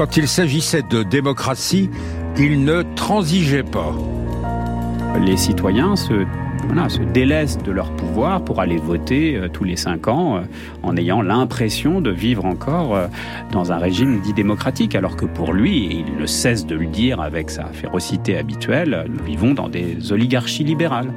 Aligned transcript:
Quand 0.00 0.16
il 0.16 0.28
s'agissait 0.28 0.80
de 0.80 1.02
démocratie, 1.02 1.90
il 2.38 2.64
ne 2.64 2.82
transigeait 2.94 3.62
pas. 3.62 3.94
Les 5.20 5.36
citoyens 5.36 5.94
se 5.94 6.24
voilà, 6.64 6.88
se 6.88 7.02
délaissent 7.02 7.58
de 7.58 7.70
leur 7.70 7.94
pouvoir 7.96 8.42
pour 8.42 8.60
aller 8.60 8.78
voter 8.78 9.36
euh, 9.36 9.48
tous 9.48 9.64
les 9.64 9.76
cinq 9.76 10.08
ans 10.08 10.38
euh, 10.38 10.40
en 10.82 10.96
ayant 10.96 11.20
l'impression 11.20 12.00
de 12.00 12.10
vivre 12.10 12.46
encore 12.46 12.96
euh, 12.96 13.08
dans 13.52 13.72
un 13.72 13.76
régime 13.76 14.22
dit 14.22 14.32
démocratique, 14.32 14.94
alors 14.94 15.16
que 15.16 15.26
pour 15.26 15.52
lui, 15.52 15.84
et 15.84 16.04
il 16.08 16.16
ne 16.16 16.24
cesse 16.24 16.64
de 16.64 16.76
le 16.76 16.86
dire 16.86 17.20
avec 17.20 17.50
sa 17.50 17.66
férocité 17.66 18.38
habituelle, 18.38 19.04
nous 19.06 19.22
vivons 19.22 19.52
dans 19.52 19.68
des 19.68 20.12
oligarchies 20.12 20.64
libérales. 20.64 21.12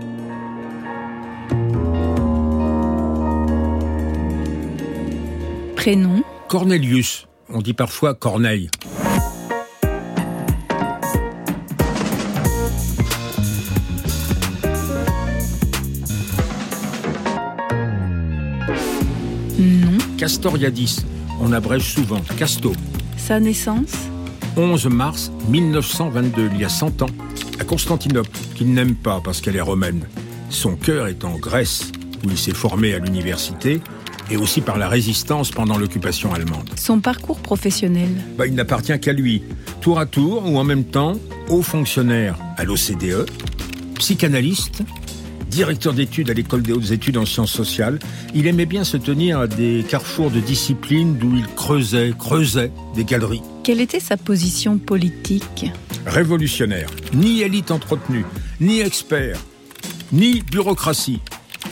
Prénom? 5.77 6.21
Cornelius. 6.49 7.27
On 7.49 7.61
dit 7.61 7.73
parfois 7.73 8.13
Corneille. 8.13 8.69
Non. 19.59 19.97
Castoriadis. 20.17 21.05
On 21.41 21.51
abrège 21.51 21.93
souvent. 21.93 22.21
Casto. 22.37 22.73
Sa 23.17 23.39
naissance 23.39 23.93
11 24.55 24.85
mars 24.87 25.31
1922, 25.49 26.49
il 26.53 26.61
y 26.61 26.65
a 26.65 26.69
100 26.69 27.01
ans, 27.01 27.07
à 27.59 27.63
Constantinople, 27.63 28.29
qu'il 28.55 28.71
n'aime 28.71 28.95
pas 28.95 29.19
parce 29.23 29.41
qu'elle 29.41 29.55
est 29.55 29.61
romaine. 29.61 30.07
Son 30.49 30.75
cœur 30.75 31.07
est 31.07 31.23
en 31.23 31.37
Grèce, 31.37 31.91
où 32.23 32.29
il 32.29 32.37
s'est 32.37 32.53
formé 32.53 32.93
à 32.93 32.99
l'université, 32.99 33.81
et 34.29 34.37
aussi 34.37 34.61
par 34.61 34.77
la 34.77 34.87
résistance 34.87 35.51
pendant 35.51 35.77
l'occupation 35.77 36.33
allemande. 36.33 36.69
Son 36.75 36.99
parcours 36.99 37.39
professionnel 37.39 38.09
Bah, 38.37 38.47
il 38.47 38.55
n'appartient 38.55 38.97
qu'à 38.99 39.13
lui, 39.13 39.43
tour 39.81 39.99
à 39.99 40.05
tour 40.05 40.43
ou 40.45 40.57
en 40.57 40.63
même 40.63 40.85
temps, 40.85 41.13
haut 41.49 41.61
fonctionnaire 41.61 42.37
à 42.57 42.63
l'OCDE, 42.63 43.25
psychanalyste, 43.99 44.83
directeur 45.49 45.93
d'études 45.93 46.29
à 46.31 46.33
l'école 46.33 46.63
des 46.63 46.73
hautes 46.73 46.91
études 46.91 47.17
en 47.17 47.25
sciences 47.25 47.51
sociales. 47.51 47.99
Il 48.33 48.47
aimait 48.47 48.65
bien 48.65 48.83
se 48.83 48.97
tenir 48.97 49.39
à 49.39 49.47
des 49.47 49.85
carrefours 49.87 50.31
de 50.31 50.39
discipline 50.39 51.17
d'où 51.17 51.35
il 51.35 51.45
creusait, 51.47 52.13
creusait 52.17 52.71
des 52.95 53.05
galeries. 53.05 53.43
Quelle 53.63 53.79
était 53.79 53.99
sa 53.99 54.17
position 54.17 54.79
politique? 54.79 55.65
Révolutionnaire, 56.07 56.89
ni 57.13 57.41
élite 57.41 57.71
entretenue, 57.71 58.25
ni 58.59 58.79
expert, 58.79 59.37
ni 60.11 60.41
bureaucratie. 60.41 61.19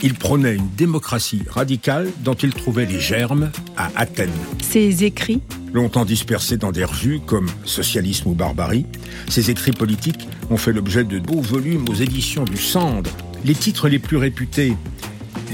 Il 0.02 0.14
prônait 0.14 0.56
une 0.56 0.68
démocratie 0.76 1.42
radicale 1.48 2.08
dont 2.24 2.34
il 2.34 2.52
trouvait 2.52 2.86
les 2.86 2.98
germes 3.00 3.50
à 3.76 3.90
Athènes. 3.96 4.30
Ses 4.60 5.04
écrits 5.04 5.40
Longtemps 5.72 6.04
dispersés 6.04 6.56
dans 6.56 6.72
des 6.72 6.84
revues 6.84 7.20
comme 7.24 7.48
Socialisme 7.64 8.28
ou 8.30 8.34
Barbarie, 8.34 8.84
ses 9.28 9.50
écrits 9.50 9.72
politiques 9.72 10.28
ont 10.50 10.56
fait 10.56 10.72
l'objet 10.72 11.04
de 11.04 11.18
beaux 11.18 11.40
volumes 11.40 11.84
aux 11.88 11.94
éditions 11.94 12.44
du 12.44 12.56
Cendre. 12.58 13.10
Les 13.44 13.54
titres 13.54 13.88
les 13.88 13.98
plus 13.98 14.16
réputés 14.18 14.74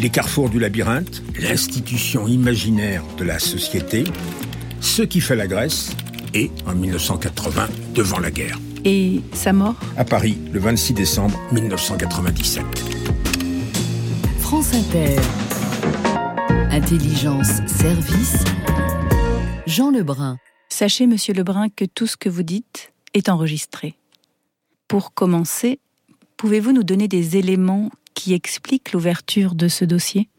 Les 0.00 0.08
carrefours 0.10 0.50
du 0.50 0.58
labyrinthe, 0.58 1.22
L'institution 1.40 2.26
imaginaire 2.26 3.02
de 3.18 3.24
la 3.24 3.38
société, 3.38 4.04
Ce 4.80 5.02
qui 5.02 5.20
fait 5.20 5.36
la 5.36 5.46
Grèce 5.46 5.90
et, 6.34 6.50
en 6.66 6.74
1980, 6.74 7.68
Devant 7.94 8.18
la 8.18 8.30
guerre. 8.30 8.58
et 8.84 9.20
sa 9.34 9.52
mort 9.52 9.76
À 9.96 10.04
Paris, 10.04 10.38
le 10.52 10.58
26 10.58 10.94
décembre 10.94 11.38
1997. 11.52 12.64
France 14.48 14.72
Inter. 14.72 15.14
Intelligence, 16.70 17.60
service. 17.66 18.44
Jean 19.66 19.90
Lebrun. 19.90 20.38
Sachez, 20.70 21.06
monsieur 21.06 21.34
Lebrun, 21.34 21.68
que 21.68 21.84
tout 21.84 22.06
ce 22.06 22.16
que 22.16 22.30
vous 22.30 22.42
dites 22.42 22.94
est 23.12 23.28
enregistré. 23.28 23.94
Pour 24.88 25.12
commencer, 25.12 25.80
pouvez-vous 26.38 26.72
nous 26.72 26.82
donner 26.82 27.08
des 27.08 27.36
éléments 27.36 27.90
qui 28.14 28.32
expliquent 28.32 28.92
l'ouverture 28.92 29.54
de 29.54 29.68
ce 29.68 29.84
dossier? 29.84 30.30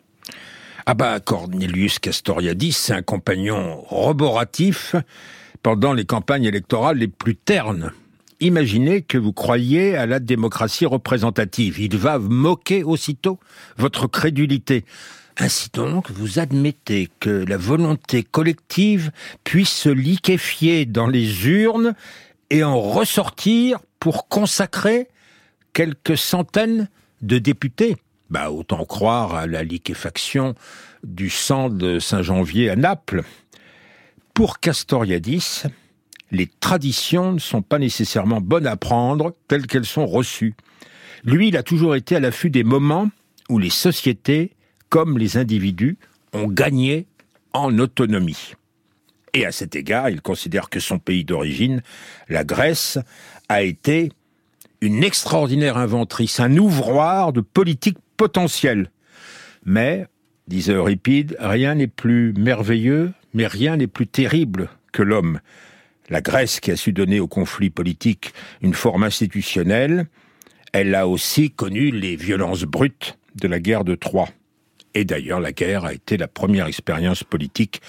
Ah 0.88 0.96
bah, 0.96 1.20
Cornelius 1.20 2.00
Castoriadis, 2.00 2.72
c'est 2.72 2.94
un 2.94 3.04
compagnon 3.04 3.80
roboratif 3.80 4.96
pendant 5.62 5.94
les 5.94 6.06
campagnes 6.06 6.46
électorales 6.46 6.98
les 6.98 7.10
plus 7.10 7.36
ternes. 7.36 7.92
Imaginez 8.42 9.02
que 9.02 9.18
vous 9.18 9.34
croyez 9.34 9.98
à 9.98 10.06
la 10.06 10.20
démocratie 10.20 10.86
représentative. 10.86 11.80
Il 11.80 11.98
va 11.98 12.20
moquer 12.20 12.84
aussitôt 12.84 13.38
votre 13.78 14.08
crédulité. 14.08 14.86
Ainsi 15.38 15.70
donc, 15.74 16.10
vous 16.12 16.40
admettez 16.40 17.10
que 17.20 17.30
la 17.30 17.58
volonté 17.58 18.24
collective 18.24 19.12
puisse 19.44 19.70
se 19.70 19.90
liquéfier 19.90 20.86
dans 20.86 21.08
les 21.08 21.48
urnes 21.48 21.96
et 22.50 22.64
en 22.64 22.80
ressortir 22.80 23.80
pour 24.00 24.30
consacrer 24.30 25.10
quelques 25.74 26.18
centaines 26.18 26.90
de 27.22 27.40
députés. 27.40 27.98
Bah, 28.30 28.52
autant 28.52 28.86
croire 28.86 29.36
à 29.36 29.48
la 29.48 29.64
liquéfaction 29.64 30.56
du 31.04 31.30
sang 31.30 31.70
de 31.70 32.00
Saint-Janvier 32.00 32.70
à 32.70 32.76
Naples. 32.76 33.24
Pour 34.34 34.60
Castoriadis, 34.60 35.64
les 36.32 36.48
traditions 36.48 37.34
ne 37.34 37.40
sont 37.40 37.62
pas 37.62 37.80
nécessairement 37.80 38.42
bonnes 38.42 38.68
à 38.68 38.78
prendre 38.78 39.36
telles 39.48 39.68
qu'elles 39.68 39.86
sont 39.86 40.06
reçues. 40.06 40.56
Lui, 41.24 41.50
il 41.50 41.58
a 41.58 41.64
toujours 41.64 41.96
été 41.96 42.16
à 42.16 42.20
l'affût 42.20 42.50
des 42.50 42.64
moments 42.64 43.10
où 43.50 43.58
les 43.60 43.70
sociétés, 43.70 44.52
comme 44.90 45.18
les 45.18 45.38
individus, 45.38 45.98
ont 46.34 46.48
gagné 46.48 47.08
en 47.54 47.78
autonomie. 47.80 48.54
Et 49.34 49.46
à 49.46 49.52
cet 49.52 49.76
égard, 49.76 50.10
il 50.10 50.22
considère 50.22 50.70
que 50.70 50.80
son 50.80 51.00
pays 51.00 51.26
d'origine, 51.26 51.82
la 52.30 52.44
Grèce, 52.44 52.98
a 53.48 53.64
été 53.64 54.12
une 54.82 55.04
extraordinaire 55.04 55.78
inventrice, 55.78 56.40
un 56.40 56.56
ouvroir 56.58 57.34
de 57.34 57.42
politique 57.42 57.98
potentielle. 58.18 58.92
Mais, 59.66 60.08
disait 60.48 60.74
Euripide, 60.74 61.36
rien 61.40 61.76
n'est 61.76 61.88
plus 61.88 62.34
merveilleux, 62.34 63.12
mais 63.34 63.48
rien 63.48 63.78
n'est 63.78 63.88
plus 63.88 64.08
terrible 64.08 64.70
que 64.92 65.04
l'homme. 65.04 65.40
La 66.10 66.22
Grèce 66.22 66.60
qui 66.60 66.72
a 66.72 66.76
su 66.76 66.92
donner 66.92 67.20
au 67.20 67.28
conflit 67.28 67.70
politique 67.70 68.34
une 68.62 68.74
forme 68.74 69.04
institutionnelle, 69.04 70.08
elle 70.74 70.96
a 70.96 71.08
aussi 71.08 71.52
connu 71.52 71.92
les 71.92 72.16
violences 72.16 72.64
brutes 72.64 73.18
de 73.36 73.48
la 73.48 73.60
guerre 73.60 73.84
de 73.84 73.96
Troie. 73.96 74.30
Et 74.96 75.06
d'ailleurs, 75.06 75.40
la 75.40 75.52
guerre 75.52 75.86
a 75.86 75.94
été 75.94 76.18
la 76.18 76.28
première 76.28 76.66
expérience 76.66 77.24
politique 77.24 77.82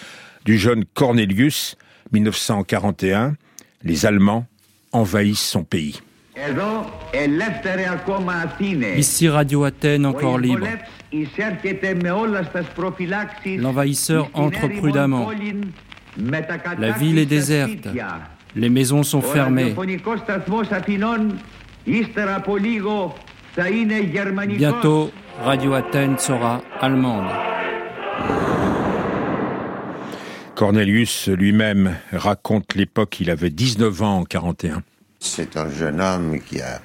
du 0.44 0.58
jeune 0.58 0.84
Cornelius, 0.94 1.76
1941. 2.12 3.36
Les 3.82 4.04
Allemands 4.06 4.47
envahissent 4.92 5.48
son 5.48 5.64
pays. 5.64 6.00
Ici 8.97 9.28
Radio 9.28 9.64
Athènes, 9.64 10.06
encore 10.06 10.38
libre. 10.38 10.66
L'envahisseur 13.58 14.31
entre 14.34 14.69
prudemment. 14.69 15.31
La 16.78 16.93
ville 16.93 17.19
est 17.19 17.26
déserte. 17.26 17.88
Les 18.56 18.69
maisons 18.69 19.03
sont 19.03 19.22
fermées. 19.22 19.75
Bientôt, 24.49 25.10
Radio 25.43 25.75
Athènes 25.75 26.19
sera 26.19 26.62
allemande. 26.81 27.26
Cornelius 30.54 31.28
lui-même 31.28 31.97
raconte 32.12 32.75
l'époque, 32.75 33.19
il 33.20 33.31
avait 33.31 33.49
19 33.49 34.03
ans 34.03 34.19
en 34.19 34.25
41. 34.25 34.82
C'est 35.19 35.56
un 35.56 35.70
jeune 35.70 36.00
homme 36.00 36.38
qui 36.40 36.61
a 36.61 36.81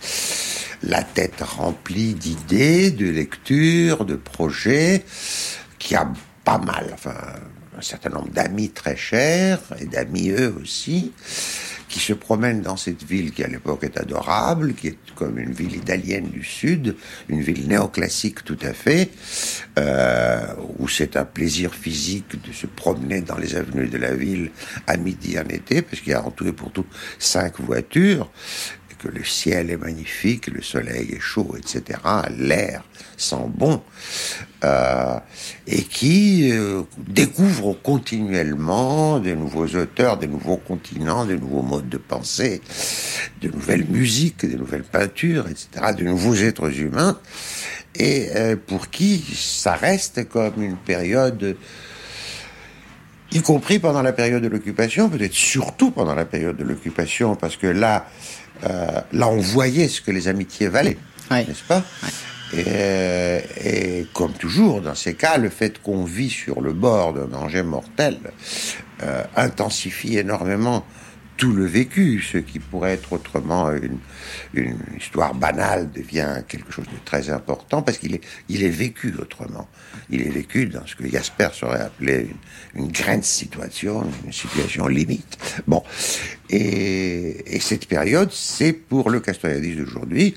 la 0.83 1.03
tête 1.03 1.41
remplie 1.41 2.13
d'idées, 2.13 2.91
de 2.91 3.09
lectures, 3.09 4.05
de 4.05 4.15
projets, 4.15 5.03
qui 5.79 5.95
a 5.95 6.07
pas 6.43 6.57
mal, 6.57 6.89
enfin, 6.93 7.15
un 7.77 7.81
certain 7.81 8.09
nombre 8.09 8.29
d'amis 8.29 8.69
très 8.69 8.95
chers, 8.95 9.59
et 9.79 9.85
d'amis 9.85 10.29
eux 10.29 10.55
aussi, 10.61 11.11
qui 11.89 11.99
se 11.99 12.13
promènent 12.13 12.61
dans 12.61 12.77
cette 12.77 13.03
ville 13.03 13.31
qui 13.31 13.43
à 13.43 13.47
l'époque 13.47 13.83
est 13.83 13.97
adorable, 13.97 14.73
qui 14.73 14.87
est 14.87 14.97
comme 15.15 15.39
une 15.39 15.53
ville 15.53 15.75
italienne 15.75 16.27
du 16.29 16.43
Sud, 16.43 16.95
une 17.29 17.41
ville 17.41 17.67
néoclassique 17.67 18.43
tout 18.43 18.57
à 18.61 18.73
fait, 18.73 19.11
euh, 19.79 20.41
où 20.79 20.87
c'est 20.87 21.15
un 21.15 21.25
plaisir 21.25 21.73
physique 21.73 22.41
de 22.43 22.53
se 22.53 22.67
promener 22.67 23.21
dans 23.21 23.37
les 23.37 23.55
avenues 23.55 23.87
de 23.87 23.97
la 23.97 24.13
ville 24.13 24.51
à 24.87 24.97
midi 24.97 25.39
en 25.39 25.47
été, 25.47 25.81
parce 25.81 26.01
qu'il 26.01 26.11
y 26.11 26.15
a 26.15 26.25
en 26.25 26.31
tout 26.31 26.47
et 26.47 26.53
pour 26.53 26.71
tout 26.71 26.85
cinq 27.19 27.59
voitures, 27.61 28.29
que 28.97 29.07
le 29.07 29.23
ciel 29.23 29.69
est 29.69 29.77
magnifique, 29.77 30.47
le 30.47 30.61
soleil 30.61 31.13
est 31.13 31.19
chaud, 31.19 31.55
etc., 31.57 31.99
l'air 32.37 32.83
sent 33.17 33.49
bon, 33.49 33.81
euh, 34.63 35.19
et 35.67 35.83
qui 35.83 36.51
euh, 36.51 36.83
découvre 36.97 37.73
continuellement 37.73 39.19
de 39.19 39.31
nouveaux 39.33 39.67
auteurs, 39.67 40.17
de 40.17 40.25
nouveaux 40.25 40.57
continents, 40.57 41.25
de 41.25 41.35
nouveaux 41.35 41.61
modes 41.61 41.89
de 41.89 41.97
pensée, 41.97 42.61
de 43.41 43.49
nouvelles 43.49 43.85
musiques, 43.87 44.45
de 44.45 44.57
nouvelles 44.57 44.83
peintures, 44.83 45.47
etc., 45.47 45.93
de 45.97 46.03
nouveaux 46.03 46.35
êtres 46.35 46.79
humains, 46.79 47.19
et 47.95 48.29
euh, 48.35 48.55
pour 48.55 48.89
qui 48.89 49.23
ça 49.33 49.73
reste 49.73 50.27
comme 50.27 50.61
une 50.61 50.77
période 50.77 51.55
y 53.31 53.41
compris 53.41 53.79
pendant 53.79 54.01
la 54.01 54.13
période 54.13 54.41
de 54.41 54.47
l'occupation, 54.47 55.09
peut-être 55.09 55.33
surtout 55.33 55.91
pendant 55.91 56.15
la 56.15 56.25
période 56.25 56.55
de 56.55 56.63
l'occupation, 56.63 57.35
parce 57.35 57.57
que 57.57 57.67
là, 57.67 58.07
euh, 58.63 59.01
là, 59.11 59.27
on 59.27 59.39
voyait 59.39 59.87
ce 59.87 60.01
que 60.01 60.11
les 60.11 60.27
amitiés 60.27 60.67
valaient, 60.67 60.97
n'est-ce 61.31 61.63
pas 61.63 61.83
et, 62.53 63.41
et, 63.65 64.07
comme 64.13 64.33
toujours, 64.33 64.81
dans 64.81 64.95
ces 64.95 65.15
cas, 65.15 65.37
le 65.37 65.49
fait 65.49 65.81
qu'on 65.81 66.03
vit 66.03 66.29
sur 66.29 66.61
le 66.61 66.73
bord 66.73 67.13
d'un 67.13 67.25
danger 67.25 67.63
mortel 67.63 68.19
euh, 69.03 69.23
intensifie 69.35 70.17
énormément 70.17 70.85
tout 71.37 71.51
le 71.51 71.65
vécu. 71.65 72.21
Ce 72.21 72.37
qui 72.37 72.59
pourrait 72.59 72.93
être 72.93 73.13
autrement 73.13 73.71
une, 73.71 73.97
une 74.53 74.77
histoire 74.97 75.33
banale 75.33 75.91
devient 75.91 76.43
quelque 76.47 76.71
chose 76.71 76.85
de 76.85 76.97
très 77.03 77.29
important 77.29 77.81
parce 77.81 77.97
qu'il 77.97 78.15
est, 78.15 78.21
il 78.47 78.63
est 78.63 78.69
vécu 78.69 79.13
autrement. 79.19 79.67
Il 80.09 80.21
est 80.21 80.29
vécu 80.29 80.67
dans 80.67 80.85
ce 80.85 80.95
que 80.95 81.07
Jasper 81.07 81.49
serait 81.53 81.81
appelé 81.81 82.29
une, 82.75 82.83
une 82.83 82.91
grande 82.91 83.23
situation, 83.23 84.05
une 84.25 84.31
situation 84.31 84.87
limite. 84.87 85.37
Bon. 85.67 85.83
Et, 86.49 87.55
et 87.55 87.59
cette 87.59 87.87
période, 87.87 88.31
c'est 88.31 88.73
pour 88.73 89.09
le 89.09 89.19
Castoriadis 89.19 89.75
d'aujourd'hui, 89.75 90.35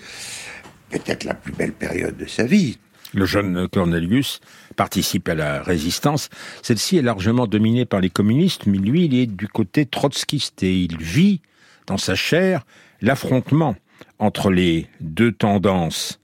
peut-être 0.91 1.25
la 1.25 1.35
plus 1.35 1.53
belle 1.53 1.73
période 1.73 2.17
de 2.17 2.27
sa 2.27 2.45
vie. 2.45 2.79
Le 3.15 3.25
jeune 3.25 3.69
Cornelius 3.69 4.41
participe 4.77 5.29
à 5.29 5.35
la 5.35 5.63
résistance. 5.63 6.29
Celle-ci 6.63 6.99
est 6.99 7.03
largement 7.03 7.47
dominée 7.47 7.87
par 7.87 8.01
les 8.01 8.11
communistes, 8.11 8.67
mais 8.67 8.79
lui, 8.79 9.07
il 9.07 9.15
est 9.15 9.27
du 9.27 9.49
côté 9.49 9.87
trotskiste 9.87 10.63
et 10.63 10.83
il 10.83 10.99
vit 10.99 11.41
dans 11.87 11.97
sa 11.97 12.15
chair 12.15 12.67
l'affrontement 13.01 13.77
entre 14.19 14.51
les 14.51 14.89
deux 15.01 15.33
tendances. 15.33 16.18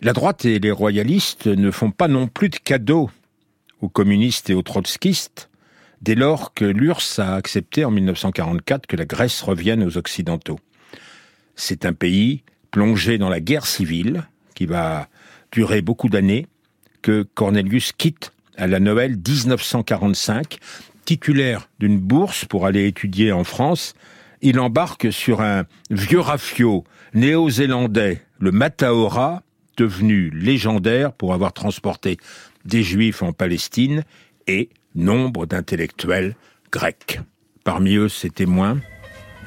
La 0.00 0.12
droite 0.12 0.44
et 0.44 0.60
les 0.60 0.70
royalistes 0.70 1.48
ne 1.48 1.72
font 1.72 1.90
pas 1.90 2.06
non 2.06 2.28
plus 2.28 2.50
de 2.50 2.56
cadeaux 2.56 3.10
aux 3.80 3.88
communistes 3.88 4.48
et 4.48 4.54
aux 4.54 4.62
trotskistes 4.62 5.50
dès 6.02 6.14
lors 6.14 6.54
que 6.54 6.64
l'URSS 6.64 7.18
a 7.18 7.34
accepté 7.34 7.84
en 7.84 7.90
1944 7.90 8.86
que 8.86 8.94
la 8.94 9.04
Grèce 9.04 9.42
revienne 9.42 9.82
aux 9.82 9.98
Occidentaux. 9.98 10.60
C'est 11.56 11.84
un 11.84 11.92
pays 11.92 12.44
plongé 12.70 13.18
dans 13.18 13.28
la 13.28 13.40
guerre 13.40 13.66
civile, 13.66 14.22
qui 14.54 14.66
va 14.66 15.08
durer 15.50 15.82
beaucoup 15.82 16.08
d'années, 16.08 16.46
que 17.02 17.26
Cornelius 17.34 17.90
quitte 17.90 18.32
à 18.56 18.68
la 18.68 18.78
Noël 18.78 19.16
1945, 19.16 20.58
titulaire 21.06 21.68
d'une 21.80 21.98
bourse 21.98 22.44
pour 22.44 22.66
aller 22.66 22.86
étudier 22.86 23.32
en 23.32 23.42
France. 23.42 23.94
Il 24.42 24.60
embarque 24.60 25.12
sur 25.12 25.40
un 25.40 25.64
vieux 25.90 26.20
rafio 26.20 26.84
néo-zélandais, 27.14 28.22
le 28.38 28.52
Mataora, 28.52 29.42
devenu 29.78 30.30
légendaire 30.30 31.12
pour 31.12 31.32
avoir 31.32 31.52
transporté 31.52 32.18
des 32.64 32.82
juifs 32.82 33.22
en 33.22 33.32
Palestine 33.32 34.02
et 34.46 34.68
nombre 34.94 35.46
d'intellectuels 35.46 36.34
grecs. 36.70 37.20
Parmi 37.64 37.94
eux, 37.94 38.08
ses 38.08 38.30
témoins. 38.30 38.78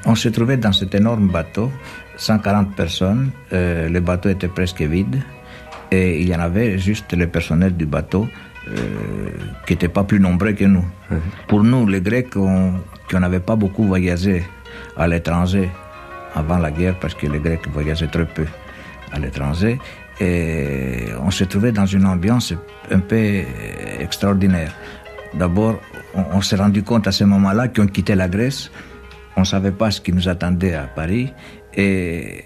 On 0.06 0.14
se 0.16 0.28
trouvait 0.28 0.56
dans 0.56 0.72
cet 0.72 0.94
énorme 0.94 1.28
bateau 1.28 1.70
140 2.16 2.74
personnes. 2.74 3.30
Euh, 3.52 3.88
le 3.88 4.00
bateau 4.00 4.30
était 4.30 4.48
presque 4.48 4.82
vide. 4.82 5.22
Et 5.90 6.22
il 6.22 6.28
y 6.28 6.34
en 6.34 6.40
avait 6.40 6.78
juste 6.78 7.12
le 7.12 7.26
personnel 7.26 7.76
du 7.76 7.84
bateau 7.84 8.26
euh, 8.68 9.30
qui 9.66 9.74
n'était 9.74 9.88
pas 9.88 10.04
plus 10.04 10.18
nombreux 10.18 10.52
que 10.52 10.64
nous. 10.64 10.84
Mmh. 11.10 11.16
Pour 11.48 11.62
nous, 11.62 11.86
les 11.86 12.00
Grecs, 12.00 12.34
on, 12.36 12.74
qui 13.08 13.16
n'avait 13.16 13.40
pas 13.40 13.56
beaucoup 13.56 13.84
voyagé 13.84 14.42
à 14.96 15.06
l'étranger 15.06 15.68
avant 16.34 16.58
la 16.58 16.70
guerre, 16.70 16.98
parce 16.98 17.14
que 17.14 17.26
les 17.26 17.40
Grecs 17.40 17.68
voyageaient 17.68 18.06
très 18.06 18.24
peu 18.24 18.46
à 19.12 19.18
l'étranger, 19.18 19.78
et 20.20 21.06
on 21.22 21.30
se 21.30 21.44
trouvait 21.44 21.72
dans 21.72 21.86
une 21.86 22.06
ambiance 22.06 22.52
un 22.90 23.00
peu 23.00 23.42
extraordinaire. 23.98 24.72
D'abord, 25.34 25.80
on, 26.14 26.24
on 26.34 26.40
s'est 26.42 26.56
rendu 26.56 26.82
compte 26.82 27.06
à 27.06 27.12
ce 27.12 27.24
moment-là 27.24 27.68
qu'on 27.68 27.86
quittait 27.86 28.16
la 28.16 28.28
Grèce, 28.28 28.70
on 29.36 29.40
ne 29.40 29.46
savait 29.46 29.72
pas 29.72 29.90
ce 29.90 30.00
qui 30.00 30.12
nous 30.12 30.28
attendait 30.28 30.74
à 30.74 30.82
Paris, 30.82 31.32
et 31.74 32.44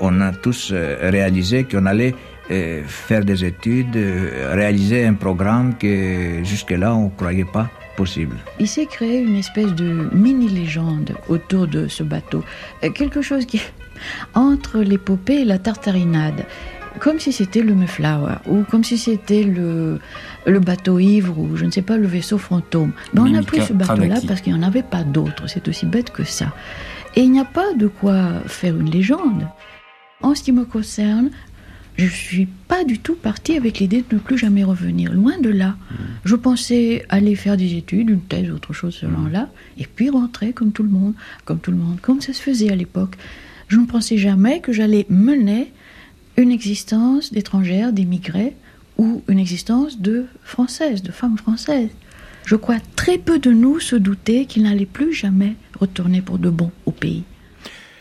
on 0.00 0.20
a 0.20 0.32
tous 0.32 0.70
euh, 0.72 0.96
réalisé 1.10 1.64
qu'on 1.64 1.86
allait 1.86 2.14
euh, 2.50 2.82
faire 2.86 3.24
des 3.24 3.44
études, 3.44 3.96
euh, 3.96 4.52
réaliser 4.54 5.04
un 5.04 5.14
programme 5.14 5.76
que 5.78 6.42
jusque-là 6.42 6.94
on 6.94 7.04
ne 7.04 7.10
croyait 7.10 7.44
pas 7.44 7.68
possible. 7.96 8.36
Il 8.58 8.66
s'est 8.66 8.86
créé 8.86 9.20
une 9.20 9.36
espèce 9.36 9.74
de 9.74 10.08
mini-légende 10.12 11.14
autour 11.28 11.66
de 11.68 11.86
ce 11.86 12.02
bateau. 12.02 12.42
Quelque 12.94 13.20
chose 13.20 13.44
qui 13.44 13.60
entre 14.34 14.80
l'épopée 14.80 15.40
et 15.40 15.44
la 15.44 15.58
tartarinade. 15.58 16.44
Comme 16.98 17.20
si 17.20 17.32
c'était 17.32 17.62
le 17.62 17.74
Mayflower, 17.74 18.36
ou 18.48 18.62
comme 18.64 18.82
si 18.82 18.98
c'était 18.98 19.44
le, 19.44 20.00
le 20.44 20.60
bateau 20.60 20.98
ivre, 20.98 21.38
ou 21.38 21.56
je 21.56 21.64
ne 21.64 21.70
sais 21.70 21.82
pas, 21.82 21.96
le 21.96 22.06
vaisseau 22.06 22.36
fantôme. 22.36 22.92
Mais 23.14 23.20
on 23.20 23.34
a 23.34 23.42
pris 23.42 23.62
ce 23.62 23.72
bateau-là 23.72 24.20
parce 24.26 24.40
qu'il 24.40 24.52
n'y 24.52 24.58
en 24.58 24.66
avait 24.66 24.82
pas 24.82 25.04
d'autre. 25.04 25.48
C'est 25.48 25.68
aussi 25.68 25.86
bête 25.86 26.10
que 26.10 26.24
ça. 26.24 26.52
Et 27.14 27.22
il 27.22 27.30
n'y 27.30 27.40
a 27.40 27.44
pas 27.44 27.74
de 27.74 27.86
quoi 27.86 28.40
faire 28.46 28.76
une 28.76 28.90
légende. 28.90 29.46
En 30.22 30.34
ce 30.34 30.42
qui 30.42 30.52
me 30.52 30.64
concerne, 30.64 31.30
je 31.96 32.04
ne 32.04 32.10
suis 32.10 32.46
pas 32.46 32.84
du 32.84 32.98
tout 32.98 33.14
partie 33.14 33.56
avec 33.56 33.78
l'idée 33.78 34.04
de 34.08 34.14
ne 34.14 34.20
plus 34.20 34.38
jamais 34.38 34.64
revenir. 34.64 35.12
Loin 35.12 35.38
de 35.38 35.50
là. 35.50 35.68
Mmh. 35.68 35.94
Je 36.24 36.34
pensais 36.36 37.04
aller 37.08 37.34
faire 37.34 37.56
des 37.56 37.76
études, 37.76 38.10
une 38.10 38.22
thèse, 38.22 38.50
autre 38.50 38.72
chose 38.72 38.94
selon 38.94 39.18
mmh. 39.18 39.32
là, 39.32 39.48
et 39.78 39.86
puis 39.86 40.08
rentrer 40.10 40.52
comme 40.52 40.72
tout 40.72 40.82
le 40.82 40.88
monde, 40.88 41.14
comme 41.44 41.58
tout 41.58 41.70
le 41.70 41.76
monde, 41.76 41.98
comme 42.00 42.20
ça 42.20 42.32
se 42.32 42.40
faisait 42.40 42.70
à 42.70 42.76
l'époque. 42.76 43.16
Je 43.70 43.76
ne 43.76 43.86
pensais 43.86 44.18
jamais 44.18 44.58
que 44.60 44.72
j'allais 44.72 45.06
mener 45.08 45.72
une 46.36 46.50
existence 46.50 47.32
d'étrangère, 47.32 47.92
d'émigrés, 47.92 48.56
ou 48.98 49.22
une 49.28 49.38
existence 49.38 50.00
de 50.00 50.26
française, 50.42 51.04
de 51.04 51.12
femme 51.12 51.38
française. 51.38 51.88
Je 52.46 52.56
crois 52.56 52.78
très 52.96 53.16
peu 53.16 53.38
de 53.38 53.52
nous 53.52 53.78
se 53.78 53.94
doutaient 53.94 54.46
qu'il 54.46 54.64
n'allait 54.64 54.86
plus 54.86 55.12
jamais 55.12 55.54
retourner 55.78 56.20
pour 56.20 56.40
de 56.40 56.50
bon 56.50 56.72
au 56.84 56.90
pays. 56.90 57.22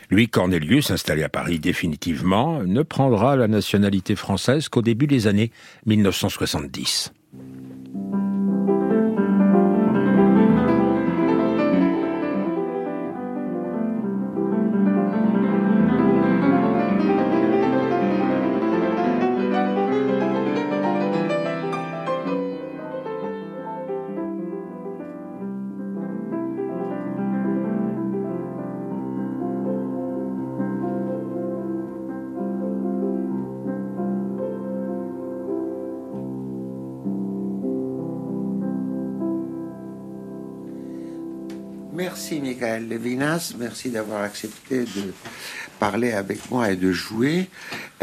Lui, 0.09 0.27
Cornelius, 0.27 0.89
installé 0.89 1.21
à 1.21 1.29
Paris 1.29 1.59
définitivement, 1.59 2.63
ne 2.63 2.81
prendra 2.81 3.35
la 3.35 3.47
nationalité 3.47 4.15
française 4.15 4.69
qu'au 4.69 4.81
début 4.81 5.05
des 5.05 5.27
années 5.27 5.51
1970. 5.85 7.13
Levinas, 42.59 43.53
merci 43.57 43.89
d'avoir 43.89 44.21
accepté 44.21 44.83
de 44.83 45.13
parler 45.79 46.11
avec 46.11 46.51
moi 46.51 46.71
et 46.71 46.75
de 46.75 46.91
jouer. 46.91 47.49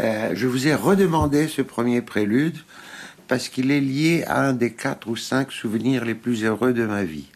Euh, 0.01 0.31
je 0.33 0.47
vous 0.47 0.67
ai 0.67 0.73
redemandé 0.73 1.47
ce 1.47 1.61
premier 1.61 2.01
prélude 2.01 2.57
parce 3.27 3.49
qu'il 3.49 3.71
est 3.71 3.81
lié 3.81 4.23
à 4.25 4.41
un 4.41 4.53
des 4.53 4.73
quatre 4.73 5.07
ou 5.09 5.15
cinq 5.15 5.51
souvenirs 5.51 6.05
les 6.05 6.15
plus 6.15 6.43
heureux 6.43 6.73
de 6.73 6.85
ma 6.85 7.03
vie. 7.03 7.27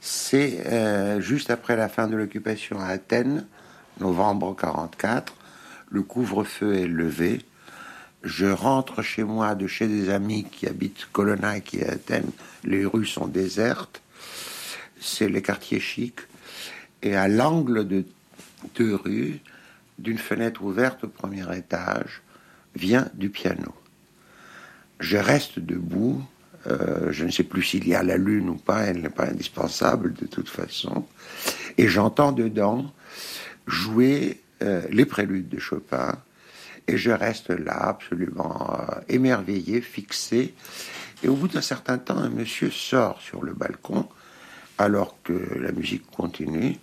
C'est 0.00 0.64
euh, 0.66 1.20
juste 1.20 1.50
après 1.50 1.76
la 1.76 1.88
fin 1.88 2.06
de 2.06 2.16
l'occupation 2.16 2.78
à 2.78 2.86
Athènes, 2.86 3.46
novembre 4.00 4.54
44, 4.54 5.34
le 5.90 6.02
couvre-feu 6.02 6.76
est 6.76 6.86
levé. 6.86 7.40
Je 8.22 8.46
rentre 8.46 9.02
chez 9.02 9.24
moi 9.24 9.54
de 9.54 9.66
chez 9.66 9.88
des 9.88 10.10
amis 10.10 10.44
qui 10.44 10.66
habitent 10.66 11.08
Colonna 11.12 11.60
qui 11.60 11.78
est 11.78 11.88
à 11.88 11.92
Athènes. 11.92 12.30
Les 12.64 12.84
rues 12.84 13.06
sont 13.06 13.26
désertes 13.26 14.02
c'est 15.00 15.28
les 15.28 15.42
quartiers 15.42 15.80
chics. 15.80 16.20
Et 17.02 17.14
à 17.14 17.28
l'angle 17.28 17.86
de 17.86 18.04
deux 18.74 18.94
rues, 18.94 19.40
d'une 19.98 20.18
fenêtre 20.18 20.62
ouverte 20.62 21.04
au 21.04 21.08
premier 21.08 21.44
étage, 21.56 22.22
vient 22.74 23.08
du 23.14 23.30
piano. 23.30 23.74
Je 25.00 25.16
reste 25.16 25.58
debout. 25.58 26.22
Euh, 26.66 27.12
je 27.12 27.24
ne 27.24 27.30
sais 27.30 27.44
plus 27.44 27.62
s'il 27.62 27.86
y 27.86 27.94
a 27.94 28.02
la 28.02 28.16
lune 28.16 28.48
ou 28.48 28.56
pas, 28.56 28.82
elle 28.82 29.00
n'est 29.00 29.10
pas 29.10 29.26
indispensable 29.26 30.12
de 30.14 30.26
toute 30.26 30.48
façon. 30.48 31.06
Et 31.76 31.88
j'entends 31.88 32.32
dedans 32.32 32.92
jouer 33.66 34.40
euh, 34.62 34.82
les 34.90 35.04
préludes 35.04 35.48
de 35.48 35.58
Chopin. 35.58 36.16
Et 36.88 36.96
je 36.96 37.10
reste 37.10 37.50
là, 37.50 37.88
absolument 37.88 38.70
euh, 38.72 39.00
émerveillé, 39.08 39.80
fixé. 39.80 40.54
Et 41.22 41.28
au 41.28 41.34
bout 41.34 41.48
d'un 41.48 41.60
certain 41.60 41.98
temps, 41.98 42.18
un 42.18 42.30
monsieur 42.30 42.70
sort 42.70 43.20
sur 43.20 43.44
le 43.44 43.52
balcon 43.52 44.08
alors 44.78 45.16
que 45.24 45.32
la 45.60 45.72
musique 45.72 46.10
continue. 46.10 46.76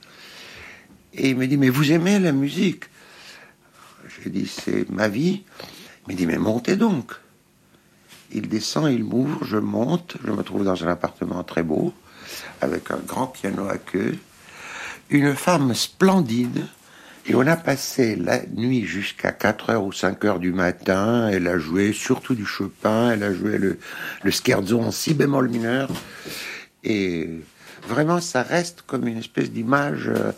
Et 1.14 1.30
il 1.30 1.38
me 1.38 1.48
dit, 1.48 1.58
mais 1.58 1.70
vous 1.70 1.92
aimez 1.92 2.20
la 2.20 2.32
musique? 2.34 2.86
J'ai 4.22 4.30
dit, 4.30 4.48
c'est 4.48 4.90
ma 4.90 5.08
vie. 5.08 5.44
Il 6.08 6.14
me 6.14 6.18
dit, 6.18 6.28
mais 6.28 6.38
montez 6.38 6.76
donc. 6.76 7.12
il 8.32 8.50
descend, 8.50 8.92
il 8.92 9.04
m'ouvre, 9.04 9.44
je 9.46 9.58
monte, 9.58 10.18
je 10.26 10.32
me 10.32 10.44
trouve 10.44 10.64
dans 10.64 10.84
un 10.84 10.90
appartement 10.90 11.44
très 11.44 11.64
beau, 11.64 11.94
avec 12.62 12.92
un 12.92 12.98
grand 12.98 13.28
piano 13.28 13.68
à 13.68 13.78
queue, 13.78 14.18
une 15.10 15.36
femme 15.36 15.74
splendide, 15.74 16.66
et 17.28 17.34
on 17.34 17.48
a 17.48 17.56
passé 17.56 18.16
la 18.16 18.46
nuit 18.46 18.86
jusqu'à 18.86 19.32
4 19.32 19.70
heures 19.72 19.84
ou 19.84 19.92
5 19.92 20.24
heures 20.26 20.40
du 20.40 20.54
matin. 20.54 21.28
Elle 21.28 21.48
a 21.48 21.58
joué 21.58 21.92
surtout 21.92 22.36
du 22.36 22.46
Chopin, 22.46 23.12
elle 23.12 23.24
a 23.24 23.34
joué 23.34 23.58
le, 23.58 23.80
le 24.22 24.32
scherzo 24.32 24.80
en 24.80 24.92
si 24.92 25.16
bémol 25.16 25.50
mineur. 25.50 25.90
Et 26.84 27.30
vraiment, 27.88 28.22
ça 28.22 28.42
reste 28.42 28.84
comme 28.86 29.08
une 29.08 29.18
espèce 29.18 29.52
d'image 29.52 30.10
euh, 30.10 30.32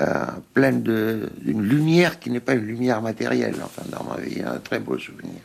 euh, 0.00 0.24
pleine 0.54 0.82
d'une 0.82 1.62
lumière 1.62 2.18
qui 2.18 2.30
n'est 2.30 2.40
pas 2.40 2.54
une 2.54 2.66
lumière 2.66 3.02
matérielle. 3.02 3.56
Enfin, 3.62 3.82
vie, 4.20 4.42
un 4.42 4.58
très 4.58 4.80
beau 4.80 4.98
souvenir. 4.98 5.40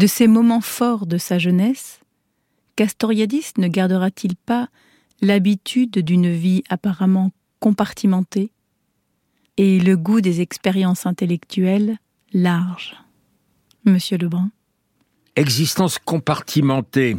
De 0.00 0.06
ces 0.06 0.28
moments 0.28 0.62
forts 0.62 1.04
de 1.04 1.18
sa 1.18 1.38
jeunesse, 1.38 2.00
Castoriadis 2.74 3.52
ne 3.58 3.68
gardera-t-il 3.68 4.34
pas 4.34 4.70
l'habitude 5.20 5.98
d'une 5.98 6.32
vie 6.32 6.64
apparemment 6.70 7.32
compartimentée 7.58 8.50
et 9.58 9.78
le 9.78 9.98
goût 9.98 10.22
des 10.22 10.40
expériences 10.40 11.04
intellectuelles 11.04 11.98
larges 12.32 12.96
Monsieur 13.84 14.16
Lebrun 14.16 14.50
Existence 15.36 15.98
compartimentée. 15.98 17.18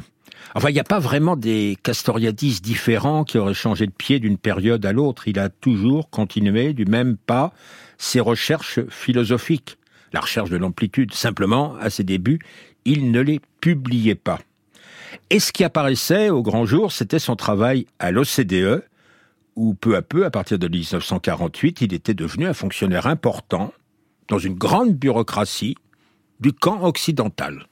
Enfin, 0.56 0.72
il 0.72 0.74
n'y 0.74 0.80
a 0.80 0.84
pas 0.84 0.98
vraiment 0.98 1.36
des 1.36 1.78
Castoriadis 1.84 2.62
différents 2.62 3.26
qui 3.26 3.38
auraient 3.38 3.54
changé 3.54 3.86
de 3.86 3.92
pied 3.92 4.18
d'une 4.18 4.40
période 4.40 4.84
à 4.88 4.92
l'autre. 4.92 5.28
Il 5.28 5.38
a 5.38 5.50
toujours 5.50 6.10
continué 6.10 6.74
du 6.74 6.86
même 6.86 7.16
pas 7.16 7.54
ses 8.00 8.22
recherches 8.22 8.80
philosophiques, 8.90 9.78
la 10.14 10.20
recherche 10.20 10.50
de 10.50 10.58
l'amplitude. 10.58 11.14
Simplement, 11.14 11.76
à 11.76 11.92
ses 11.92 12.04
débuts, 12.04 12.40
il 12.86 13.12
ne 13.12 13.22
les 13.22 13.40
publiait 13.60 14.16
pas. 14.16 14.40
Et 15.30 15.40
ce 15.40 15.52
qui 15.52 15.64
apparaissait 15.64 16.30
au 16.30 16.42
grand 16.42 16.66
jour, 16.66 16.92
c'était 16.92 17.20
son 17.20 17.36
travail 17.36 17.86
à 18.00 18.12
l'OCDE, 18.12 18.84
où 19.56 19.74
peu 19.74 19.96
à 19.96 20.02
peu, 20.02 20.26
à 20.26 20.32
partir 20.32 20.58
de 20.60 20.68
1948, 20.68 21.82
il 21.82 21.94
était 21.94 22.14
devenu 22.14 22.48
un 22.48 22.54
fonctionnaire 22.54 23.08
important 23.08 23.74
dans 24.28 24.40
une 24.40 24.56
grande 24.56 24.96
bureaucratie 24.96 25.76
du 26.40 26.54
camp 26.54 26.84
occidental. 26.84 27.68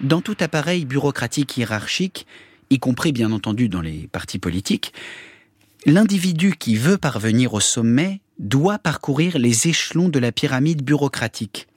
Dans 0.00 0.20
tout 0.20 0.36
appareil 0.40 0.84
bureaucratique 0.84 1.56
hiérarchique, 1.56 2.26
y 2.68 2.78
compris 2.78 3.12
bien 3.12 3.32
entendu 3.32 3.68
dans 3.68 3.80
les 3.80 4.08
partis 4.08 4.38
politiques, 4.38 4.92
l'individu 5.86 6.56
qui 6.58 6.76
veut 6.76 6.98
parvenir 6.98 7.54
au 7.54 7.60
sommet 7.60 8.20
doit 8.38 8.78
parcourir 8.78 9.38
les 9.38 9.68
échelons 9.68 10.08
de 10.08 10.18
la 10.18 10.32
pyramide 10.32 10.82
bureaucratique 10.82 11.68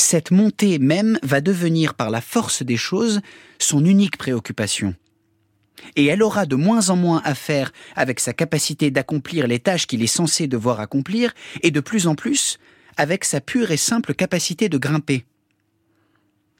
cette 0.00 0.30
montée 0.30 0.78
même 0.78 1.18
va 1.22 1.40
devenir 1.40 1.94
par 1.94 2.10
la 2.10 2.20
force 2.20 2.62
des 2.62 2.76
choses 2.76 3.20
son 3.58 3.84
unique 3.84 4.16
préoccupation. 4.16 4.94
Et 5.96 6.06
elle 6.06 6.22
aura 6.22 6.46
de 6.46 6.56
moins 6.56 6.90
en 6.90 6.96
moins 6.96 7.22
à 7.24 7.34
faire 7.34 7.72
avec 7.96 8.20
sa 8.20 8.32
capacité 8.32 8.90
d'accomplir 8.90 9.46
les 9.46 9.58
tâches 9.58 9.86
qu'il 9.86 10.02
est 10.02 10.06
censé 10.06 10.46
devoir 10.46 10.80
accomplir, 10.80 11.32
et 11.62 11.70
de 11.70 11.80
plus 11.80 12.06
en 12.06 12.14
plus 12.14 12.58
avec 12.96 13.24
sa 13.24 13.40
pure 13.40 13.70
et 13.70 13.76
simple 13.76 14.14
capacité 14.14 14.68
de 14.68 14.78
grimper. 14.78 15.24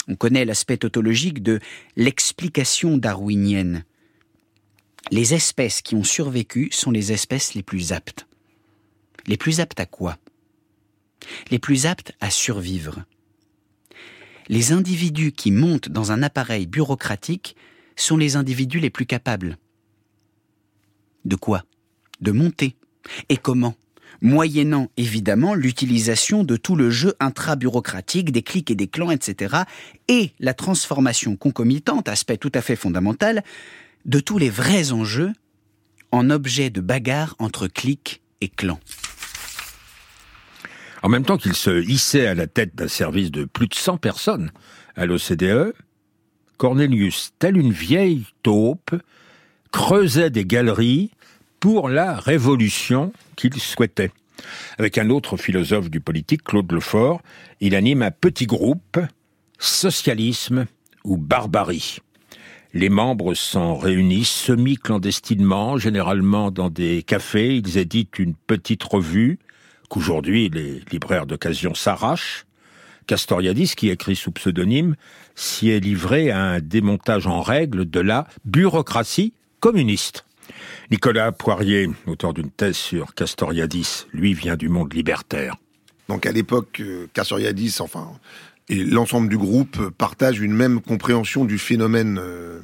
On 0.09 0.17
connaît 0.17 0.45
l'aspect 0.45 0.79
tautologique 0.79 1.43
de 1.43 1.61
l'explication 1.97 2.97
darwinienne. 2.97 3.85
Les 5.11 5.35
espèces 5.35 5.83
qui 5.83 5.95
ont 5.95 6.05
survécu 6.05 6.69
sont 6.73 6.91
les 6.91 7.13
espèces 7.13 7.55
les 7.55 7.63
plus 7.63 7.93
aptes. 7.93 8.27
Les 9.27 9.37
plus 9.37 9.61
aptes 9.61 9.81
à 9.81 9.87
quoi? 9.87 10.19
Les 11.51 11.59
plus 11.59 11.87
aptes 11.87 12.13
à 12.21 12.31
survivre 12.31 13.05
les 14.50 14.73
individus 14.73 15.30
qui 15.30 15.52
montent 15.52 15.88
dans 15.88 16.11
un 16.11 16.25
appareil 16.25 16.66
bureaucratique 16.66 17.54
sont 17.95 18.16
les 18.16 18.35
individus 18.35 18.80
les 18.80 18.90
plus 18.90 19.07
capables. 19.07 19.57
De 21.25 21.37
quoi? 21.37 21.64
De 22.21 22.33
monter. 22.33 22.75
Et 23.28 23.37
comment? 23.37 23.76
Moyennant 24.21 24.90
évidemment 24.97 25.54
l'utilisation 25.54 26.42
de 26.42 26.57
tout 26.57 26.75
le 26.75 26.90
jeu 26.90 27.14
intra-bureaucratique 27.21 28.33
des 28.33 28.42
clics 28.42 28.73
et 28.73 28.75
des 28.75 28.88
clans, 28.88 29.12
etc., 29.12 29.54
et 30.09 30.33
la 30.40 30.52
transformation 30.52 31.37
concomitante, 31.37 32.09
aspect 32.09 32.37
tout 32.37 32.52
à 32.52 32.61
fait 32.61 32.76
fondamental, 32.76 33.45
de 34.04 34.19
tous 34.19 34.38
les 34.38 34.50
vrais 34.50 34.90
enjeux 34.90 35.33
en 36.11 36.28
objets 36.28 36.71
de 36.71 36.80
bagarre 36.80 37.37
entre 37.38 37.69
clics 37.69 38.21
et 38.40 38.49
clans. 38.49 38.80
En 41.02 41.09
même 41.09 41.25
temps 41.25 41.38
qu'il 41.38 41.54
se 41.54 41.83
hissait 41.88 42.26
à 42.26 42.35
la 42.35 42.47
tête 42.47 42.75
d'un 42.75 42.88
service 42.88 43.30
de 43.30 43.45
plus 43.45 43.69
de 43.69 43.75
100 43.75 43.97
personnes 43.97 44.50
à 44.97 45.07
l'OCDE, 45.07 45.75
Cornelius, 46.59 47.33
tel 47.38 47.57
une 47.57 47.73
vieille 47.73 48.26
taupe, 48.42 48.95
creusait 49.73 50.30
des 50.30 50.45
galeries 50.45 51.11
pour 51.59 51.88
la 51.88 52.14
révolution 52.16 53.12
qu'il 53.37 53.59
souhaitait. 53.59 54.12
Avec 54.78 54.99
un 54.99 55.11
autre 55.11 55.37
philosophe 55.37 55.90
du 55.90 56.00
politique, 56.00 56.45
Claude 56.45 56.71
Lefort, 56.73 57.23
il 57.61 57.75
anime 57.75 58.02
un 58.02 58.11
petit 58.11 58.47
groupe, 58.47 58.99
Socialisme 59.59 60.66
ou 61.04 61.16
Barbarie. 61.16 61.99
Les 62.73 62.88
membres 62.88 63.35
s'en 63.35 63.76
réunissent 63.76 64.28
semi-clandestinement, 64.28 65.76
généralement 65.76 66.50
dans 66.50 66.71
des 66.71 67.02
cafés, 67.02 67.57
ils 67.57 67.78
éditent 67.78 68.19
une 68.19 68.35
petite 68.35 68.85
revue, 68.85 69.38
qu'aujourd'hui 69.91 70.49
les 70.49 70.81
libraires 70.91 71.27
d'occasion 71.27 71.75
s'arrachent, 71.75 72.47
Castoriadis, 73.07 73.75
qui 73.77 73.91
écrit 73.91 74.17
sous 74.17 74.31
pseudonyme, 74.31 74.95
s'y 75.35 75.69
est 75.71 75.81
livré 75.81 76.31
à 76.31 76.43
un 76.43 76.61
démontage 76.61 77.27
en 77.27 77.43
règle 77.43 77.91
de 77.91 78.01
la 78.01 78.29
bureaucratie 78.45 79.35
communiste. 79.59 80.25
Nicolas 80.91 81.33
Poirier, 81.33 81.91
auteur 82.07 82.33
d'une 82.33 82.51
thèse 82.51 82.77
sur 82.77 83.15
Castoriadis, 83.15 84.07
lui 84.13 84.33
vient 84.33 84.57
du 84.57 84.69
monde 84.69 84.95
libertaire. 84.95 85.57
Donc 86.09 86.25
à 86.25 86.33
l'époque, 86.33 86.81
euh, 86.81 87.09
Castoriadis, 87.13 87.77
enfin, 87.81 88.13
et 88.69 88.85
l'ensemble 88.85 89.29
du 89.29 89.37
groupe 89.37 89.91
partagent 89.91 90.41
une 90.41 90.55
même 90.55 90.81
compréhension 90.81 91.45
du 91.45 91.59
phénomène 91.59 92.19
euh, 92.23 92.61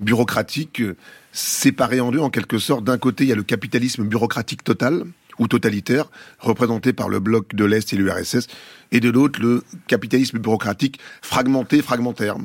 bureaucratique, 0.00 0.80
euh, 0.80 0.96
séparé 1.32 2.00
en 2.00 2.10
deux 2.10 2.18
en 2.18 2.30
quelque 2.30 2.58
sorte. 2.58 2.84
D'un 2.84 2.98
côté, 2.98 3.24
il 3.24 3.28
y 3.28 3.32
a 3.32 3.36
le 3.36 3.44
capitalisme 3.44 4.04
bureaucratique 4.04 4.64
total, 4.64 5.04
ou 5.38 5.48
totalitaire, 5.48 6.06
représenté 6.38 6.92
par 6.92 7.08
le 7.08 7.20
bloc 7.20 7.54
de 7.54 7.64
l'Est 7.64 7.92
et 7.92 7.96
l'URSS, 7.96 8.46
et 8.92 9.00
de 9.00 9.10
l'autre, 9.10 9.40
le 9.40 9.62
capitalisme 9.86 10.38
bureaucratique 10.38 10.98
fragmenté, 11.22 11.82
fragmentaire, 11.82 12.36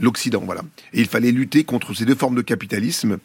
l'Occident, 0.00 0.42
voilà. 0.44 0.62
Et 0.92 1.00
il 1.00 1.06
fallait 1.06 1.32
lutter 1.32 1.64
contre 1.64 1.94
ces 1.94 2.04
deux 2.04 2.14
formes 2.14 2.34
de 2.34 2.42
capitalisme 2.42 3.18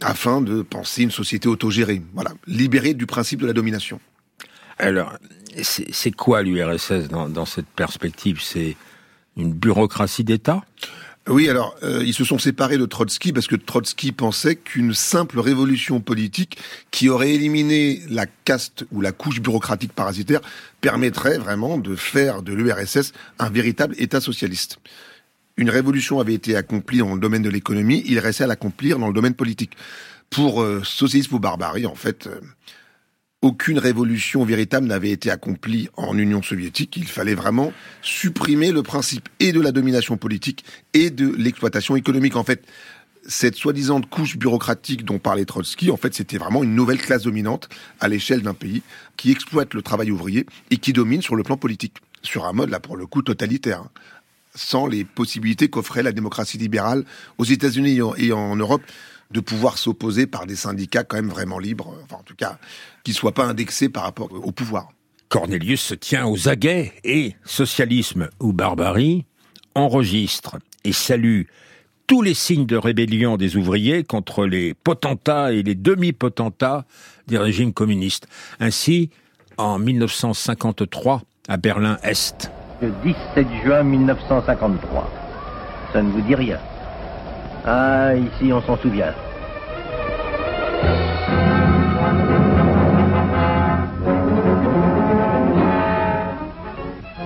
afin 0.00 0.40
de 0.40 0.62
penser 0.62 1.02
une 1.02 1.10
société 1.10 1.48
autogérée, 1.48 2.02
voilà, 2.14 2.32
libérée 2.46 2.94
du 2.94 3.06
principe 3.06 3.40
de 3.40 3.46
la 3.46 3.52
domination. 3.52 4.00
Alors, 4.78 5.12
c'est 5.62 6.10
quoi 6.12 6.42
l'URSS 6.42 7.08
dans, 7.08 7.28
dans 7.28 7.44
cette 7.44 7.66
perspective? 7.66 8.40
C'est 8.40 8.76
une 9.36 9.52
bureaucratie 9.52 10.24
d'État? 10.24 10.64
Oui, 11.28 11.48
alors 11.48 11.76
euh, 11.82 12.02
ils 12.04 12.14
se 12.14 12.24
sont 12.24 12.38
séparés 12.38 12.78
de 12.78 12.86
Trotsky 12.86 13.32
parce 13.32 13.46
que 13.46 13.54
Trotsky 13.54 14.10
pensait 14.10 14.56
qu'une 14.56 14.94
simple 14.94 15.38
révolution 15.38 16.00
politique 16.00 16.58
qui 16.90 17.08
aurait 17.08 17.32
éliminé 17.32 18.00
la 18.08 18.26
caste 18.26 18.86
ou 18.90 19.00
la 19.00 19.12
couche 19.12 19.40
bureaucratique 19.40 19.92
parasitaire 19.92 20.40
permettrait 20.80 21.38
vraiment 21.38 21.76
de 21.76 21.94
faire 21.94 22.42
de 22.42 22.54
l'URSS 22.54 23.12
un 23.38 23.50
véritable 23.50 23.94
État 23.98 24.20
socialiste. 24.20 24.78
Une 25.58 25.68
révolution 25.68 26.20
avait 26.20 26.34
été 26.34 26.56
accomplie 26.56 26.98
dans 26.98 27.14
le 27.14 27.20
domaine 27.20 27.42
de 27.42 27.50
l'économie, 27.50 28.02
il 28.06 28.18
restait 28.18 28.44
à 28.44 28.46
l'accomplir 28.46 28.98
dans 28.98 29.08
le 29.08 29.12
domaine 29.14 29.34
politique. 29.34 29.76
Pour 30.30 30.62
euh, 30.62 30.80
socialisme 30.84 31.34
ou 31.34 31.38
barbarie, 31.38 31.86
en 31.86 31.96
fait, 31.96 32.28
euh, 32.28 32.40
aucune 33.42 33.78
révolution 33.78 34.44
véritable 34.44 34.86
n'avait 34.86 35.10
été 35.10 35.30
accomplie 35.30 35.88
en 35.96 36.16
Union 36.18 36.42
soviétique. 36.42 36.96
Il 36.96 37.06
fallait 37.06 37.34
vraiment 37.34 37.72
supprimer 38.02 38.70
le 38.70 38.82
principe 38.82 39.28
et 39.38 39.52
de 39.52 39.60
la 39.60 39.72
domination 39.72 40.16
politique 40.16 40.64
et 40.92 41.10
de 41.10 41.34
l'exploitation 41.36 41.96
économique. 41.96 42.36
En 42.36 42.44
fait, 42.44 42.62
cette 43.26 43.56
soi-disant 43.56 44.00
couche 44.02 44.36
bureaucratique 44.36 45.04
dont 45.04 45.18
parlait 45.18 45.44
Trotsky, 45.44 45.90
en 45.90 45.96
fait, 45.96 46.14
c'était 46.14 46.38
vraiment 46.38 46.62
une 46.62 46.74
nouvelle 46.74 47.00
classe 47.00 47.22
dominante 47.22 47.68
à 47.98 48.08
l'échelle 48.08 48.42
d'un 48.42 48.54
pays 48.54 48.82
qui 49.16 49.30
exploite 49.30 49.72
le 49.72 49.82
travail 49.82 50.10
ouvrier 50.10 50.46
et 50.70 50.76
qui 50.76 50.92
domine 50.92 51.22
sur 51.22 51.36
le 51.36 51.42
plan 51.42 51.56
politique. 51.56 51.96
sur 52.22 52.44
un 52.44 52.52
mode, 52.52 52.68
là, 52.68 52.80
pour 52.80 52.98
le 52.98 53.06
coup, 53.06 53.22
totalitaire, 53.22 53.80
hein, 53.80 53.90
sans 54.54 54.86
les 54.86 55.04
possibilités 55.04 55.68
qu'offrait 55.68 56.02
la 56.02 56.12
démocratie 56.12 56.58
libérale 56.58 57.04
aux 57.38 57.44
États-Unis 57.44 58.00
et 58.18 58.32
en 58.32 58.56
Europe 58.56 58.82
de 59.30 59.40
pouvoir 59.40 59.78
s'opposer 59.78 60.26
par 60.26 60.46
des 60.46 60.56
syndicats 60.56 61.04
quand 61.04 61.16
même 61.16 61.28
vraiment 61.28 61.58
libres, 61.58 61.94
enfin 62.04 62.16
en 62.16 62.22
tout 62.22 62.34
cas, 62.34 62.58
qui 63.04 63.12
ne 63.12 63.16
soient 63.16 63.34
pas 63.34 63.44
indexés 63.44 63.88
par 63.88 64.02
rapport 64.02 64.28
au 64.32 64.52
pouvoir. 64.52 64.88
Cornelius 65.28 65.80
se 65.80 65.94
tient 65.94 66.26
aux 66.26 66.48
aguets 66.48 66.92
et, 67.04 67.36
socialisme 67.44 68.28
ou 68.40 68.52
barbarie, 68.52 69.26
enregistre 69.74 70.58
et 70.84 70.92
salue 70.92 71.42
tous 72.08 72.22
les 72.22 72.34
signes 72.34 72.66
de 72.66 72.76
rébellion 72.76 73.36
des 73.36 73.56
ouvriers 73.56 74.02
contre 74.02 74.44
les 74.44 74.74
potentats 74.74 75.52
et 75.52 75.62
les 75.62 75.76
demi-potentats 75.76 76.84
des 77.28 77.38
régimes 77.38 77.72
communistes. 77.72 78.26
Ainsi, 78.58 79.10
en 79.56 79.78
1953, 79.78 81.22
à 81.46 81.56
Berlin-Est. 81.56 82.50
Le 82.82 82.92
17 83.04 83.46
juin 83.62 83.84
1953. 83.84 85.08
Ça 85.92 86.02
ne 86.02 86.10
vous 86.10 86.20
dit 86.22 86.34
rien. 86.34 86.58
Ah, 87.66 88.14
ici, 88.14 88.52
on 88.52 88.62
s'en 88.62 88.76
souvient. 88.78 89.12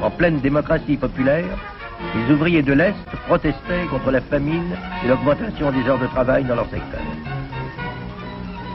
En 0.03 0.11
pleine 0.11 0.41
démocratie 0.41 0.97
populaire, 0.97 1.45
les 2.15 2.35
ouvriers 2.35 2.63
de 2.63 2.73
l'Est 2.73 2.95
protestaient 3.27 3.87
contre 3.91 4.11
la 4.11 4.21
famine 4.21 4.77
et 5.05 5.09
l'augmentation 5.09 5.71
des 5.71 5.89
heures 5.89 5.99
de 5.99 6.07
travail 6.07 6.45
dans 6.45 6.57
leur 6.57 6.69
secteur. 6.69 7.01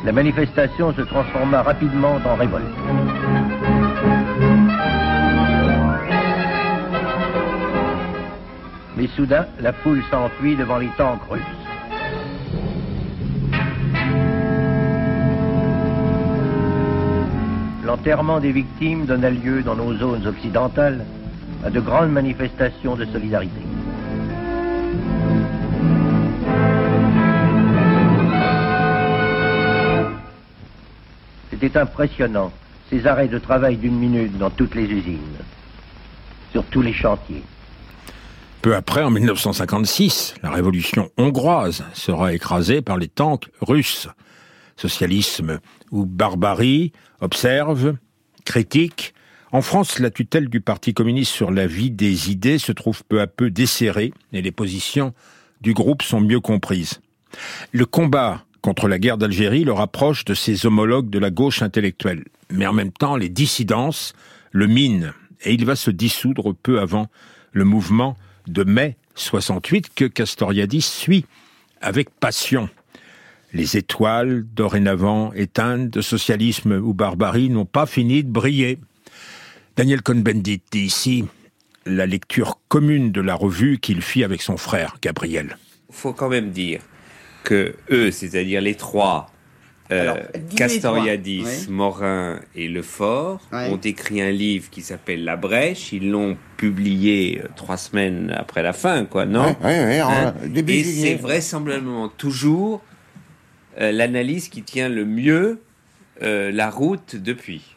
La 0.06 0.12
manifestation 0.12 0.94
se 0.94 1.02
transforma 1.02 1.62
rapidement 1.62 2.20
en 2.26 2.36
révolte. 2.36 2.66
Mais 9.00 9.08
soudain, 9.16 9.48
la 9.62 9.72
foule 9.72 10.04
s'enfuit 10.12 10.58
devant 10.58 10.78
les 10.78 10.90
tanks 10.98 11.22
russes. 11.30 11.42
L'enterrement 17.86 18.42
des 18.42 18.52
victimes 18.52 19.06
donna 19.06 19.30
lieu 19.30 19.64
dans 19.64 19.78
nos 19.78 19.96
zones 19.96 20.28
occidentales 20.28 21.06
à 21.64 21.70
de 21.70 21.80
grandes 21.80 22.12
manifestations 22.12 22.98
de 22.98 23.06
solidarité. 23.06 23.62
C'était 31.52 31.78
impressionnant, 31.78 32.52
ces 32.90 33.08
arrêts 33.08 33.30
de 33.30 33.40
travail 33.40 33.78
d'une 33.78 33.98
minute 33.98 34.38
dans 34.38 34.50
toutes 34.50 34.76
les 34.76 34.92
usines, 34.92 35.38
sur 36.52 36.66
tous 36.66 36.82
les 36.82 36.92
chantiers. 36.92 37.46
Peu 38.62 38.76
après, 38.76 39.04
en 39.04 39.10
1956, 39.10 40.36
la 40.44 40.52
révolution 40.52 41.10
hongroise 41.18 41.86
sera 41.94 42.34
écrasée 42.34 42.82
par 42.82 42.98
les 42.98 43.08
tanks 43.08 43.50
russes. 43.62 44.10
Socialisme 44.76 45.60
ou 45.92 46.06
barbarie, 46.06 46.92
observe, 47.22 47.96
critique, 48.44 49.14
en 49.52 49.62
France, 49.62 49.98
la 49.98 50.12
tutelle 50.12 50.48
du 50.48 50.62
Parti 50.62 50.94
communiste 50.94 51.32
sur 51.32 51.50
la 51.50 51.66
vie 51.66 51.90
des 51.90 52.30
idées 52.30 52.60
se 52.60 52.72
trouve 52.72 53.04
peu 53.06 53.20
à 53.20 53.28
peu 53.28 53.50
desserrée 53.50 54.14
et 54.32 54.44
les 54.44 54.52
positions 54.52 55.14
du 55.62 55.74
groupe 55.74 56.04
sont 56.04 56.22
mieux 56.22 56.40
comprises. 56.40 57.02
Le 57.72 57.86
combat 57.86 58.44
contre 58.62 58.88
la 58.88 59.00
guerre 59.00 59.18
d'Algérie 59.18 59.64
le 59.64 59.74
rapproche 59.74 60.24
de 60.26 60.36
ses 60.36 60.68
homologues 60.68 61.10
de 61.10 61.18
la 61.18 61.32
gauche 61.32 61.64
intellectuelle. 61.64 62.26
Mais 62.52 62.68
en 62.68 62.74
même 62.74 62.92
temps, 62.92 63.16
les 63.16 63.30
dissidences 63.30 64.14
le 64.52 64.68
minent 64.68 65.14
et 65.44 65.54
il 65.54 65.66
va 65.66 65.76
se 65.76 65.90
dissoudre 65.90 66.54
peu 66.54 66.80
avant 66.80 67.08
le 67.52 67.64
mouvement 67.64 68.18
de 68.52 68.64
mai 68.64 68.96
68 69.16 69.94
que 69.94 70.06
Castoriadis 70.06 70.82
suit 70.82 71.26
avec 71.82 72.10
passion. 72.10 72.70
Les 73.54 73.78
étoiles, 73.78 74.46
dorénavant 74.54 75.34
éteintes 75.34 75.90
de 75.90 76.02
socialisme 76.02 76.74
ou 76.74 76.94
barbarie, 76.94 77.50
n'ont 77.50 77.66
pas 77.66 77.86
fini 77.86 78.24
de 78.24 78.30
briller. 78.30 78.80
Daniel 79.76 80.02
Cohn-Bendit 80.02 80.62
dit 80.72 80.82
ici 80.82 81.26
la 81.86 82.06
lecture 82.06 82.60
commune 82.68 83.12
de 83.12 83.22
la 83.22 83.36
revue 83.36 83.80
qu'il 83.80 84.02
fit 84.02 84.24
avec 84.24 84.42
son 84.42 84.58
frère, 84.58 84.98
Gabriel. 85.02 85.58
Il 85.90 85.96
faut 85.96 86.14
quand 86.14 86.30
même 86.30 86.52
dire 86.52 86.82
que 87.44 87.76
eux, 87.90 88.12
c'est-à-dire 88.12 88.62
les 88.62 88.76
trois, 88.76 89.32
euh, 89.92 90.16
Castoriadis, 90.56 91.68
Morin 91.68 92.40
et 92.56 92.68
Lefort, 92.68 93.42
ont 93.52 93.78
écrit 93.78 94.22
un 94.22 94.30
livre 94.30 94.70
qui 94.70 94.82
s'appelle 94.82 95.24
La 95.24 95.36
Brèche. 95.36 95.92
Ils 95.94 96.12
l'ont 96.12 96.38
publié 96.58 97.42
euh, 97.44 97.48
trois 97.56 97.78
semaines 97.78 98.32
après 98.38 98.62
la 98.62 98.74
fin, 98.74 99.06
quoi, 99.06 99.26
non 99.26 99.56
hein 99.64 100.34
Et 100.68 100.84
c'est 100.84 101.16
vraisemblablement 101.16 102.08
toujours 102.08 102.82
euh, 103.80 103.92
l'analyse 103.92 104.50
qui 104.50 104.62
tient 104.62 104.90
le 104.90 105.06
mieux 105.06 105.60
la 106.22 106.70
route 106.70 107.16
depuis. 107.16 107.76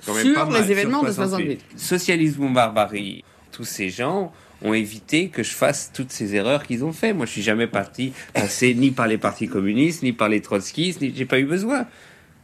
Sur 0.00 0.14
les 0.14 0.70
événements 0.70 1.02
de 1.02 1.10
68. 1.10 1.60
Socialisme 1.76 2.44
ou 2.44 2.48
barbarie, 2.48 3.24
tous 3.50 3.64
ces 3.64 3.90
gens 3.90 4.32
ont 4.62 4.74
évité 4.74 5.28
que 5.28 5.42
je 5.42 5.52
fasse 5.52 5.90
toutes 5.94 6.12
ces 6.12 6.34
erreurs 6.34 6.64
qu'ils 6.64 6.84
ont 6.84 6.92
fait. 6.92 7.12
Moi, 7.12 7.26
je 7.26 7.32
suis 7.32 7.42
jamais 7.42 7.66
parti 7.66 8.12
passer 8.34 8.74
ni 8.74 8.90
par 8.90 9.06
les 9.06 9.18
partis 9.18 9.48
communistes, 9.48 10.02
ni 10.02 10.12
par 10.12 10.28
les 10.28 10.40
trotskistes, 10.40 11.00
ni 11.00 11.12
j'ai 11.14 11.24
pas 11.24 11.38
eu 11.38 11.44
besoin. 11.44 11.86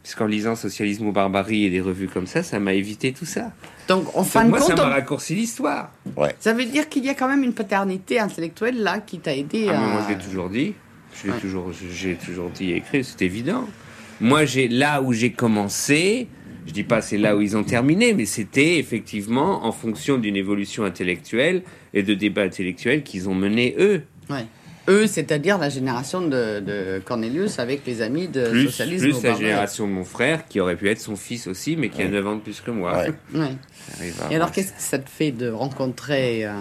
Puisqu'en 0.03 0.25
lisant 0.25 0.55
Socialisme 0.55 1.05
ou 1.07 1.11
barbarie 1.11 1.65
et 1.65 1.69
des 1.69 1.81
revues 1.81 2.07
comme 2.07 2.27
ça, 2.27 2.41
ça 2.41 2.59
m'a 2.59 2.73
évité 2.73 3.11
tout 3.11 3.25
ça. 3.25 3.51
Donc, 3.89 4.15
en 4.15 4.23
fin 4.23 4.45
de 4.45 4.49
moi, 4.49 4.59
compte, 4.59 4.69
ça 4.69 4.75
m'a 4.75 4.87
raccourci 4.87 5.35
l'histoire. 5.35 5.91
Ouais. 6.15 6.33
Ça 6.39 6.53
veut 6.53 6.63
dire 6.63 6.87
qu'il 6.87 7.03
y 7.03 7.09
a 7.09 7.13
quand 7.13 7.27
même 7.27 7.43
une 7.43 7.53
paternité 7.53 8.17
intellectuelle 8.17 8.81
là 8.81 8.99
qui 8.99 9.19
t'a 9.19 9.35
aidé 9.35 9.67
ah, 9.69 9.77
à. 9.77 9.79
moi, 9.79 10.01
je 10.07 10.13
l'ai 10.13 10.19
toujours 10.19 10.49
dit. 10.49 10.73
Je 11.13 11.31
l'ai 11.31 11.37
toujours, 11.39 11.71
j'ai 11.73 12.15
toujours 12.15 12.49
dit 12.51 12.71
et 12.71 12.77
écrit, 12.77 13.03
c'est 13.03 13.21
évident. 13.21 13.67
Moi, 14.21 14.45
j'ai 14.45 14.67
là 14.67 15.01
où 15.01 15.13
j'ai 15.13 15.31
commencé, 15.31 16.27
je 16.67 16.73
dis 16.73 16.83
pas 16.83 17.01
c'est 17.01 17.17
là 17.17 17.35
où 17.35 17.41
ils 17.41 17.57
ont 17.57 17.63
terminé, 17.63 18.13
mais 18.13 18.25
c'était 18.25 18.77
effectivement 18.77 19.65
en 19.65 19.71
fonction 19.71 20.17
d'une 20.17 20.35
évolution 20.35 20.83
intellectuelle 20.83 21.63
et 21.93 22.03
de 22.03 22.13
débats 22.13 22.43
intellectuels 22.43 23.03
qu'ils 23.03 23.29
ont 23.29 23.35
mené 23.35 23.75
eux. 23.79 24.03
Ouais. 24.29 24.45
Eux, 24.89 25.05
c'est-à-dire 25.05 25.57
la 25.57 25.67
génération 25.67 26.21
de, 26.21 27.01
Cornelius 27.03 27.59
avec 27.59 27.85
les 27.85 28.01
amis 28.01 28.29
de 28.29 28.47
plus, 28.49 28.65
socialisme. 28.67 29.09
Plus 29.09 29.23
la 29.23 29.35
génération 29.35 29.85
de 29.85 29.91
mon 29.91 30.05
frère, 30.05 30.47
qui 30.47 30.61
aurait 30.61 30.77
pu 30.77 30.89
être 30.89 31.01
son 31.01 31.17
fils 31.17 31.47
aussi, 31.47 31.75
mais 31.75 31.89
qui 31.89 32.01
a 32.01 32.07
9 32.07 32.27
ans 32.27 32.35
de 32.35 32.41
plus 32.41 32.61
que 32.61 32.71
moi. 32.71 33.03
Ouais. 33.33 33.51
Et 34.31 34.35
alors, 34.35 34.51
qu'est-ce 34.51 34.71
que 34.71 34.81
ça 34.81 34.97
te 34.97 35.09
fait 35.09 35.31
de 35.31 35.49
rencontrer 35.49 36.45
euh, 36.45 36.53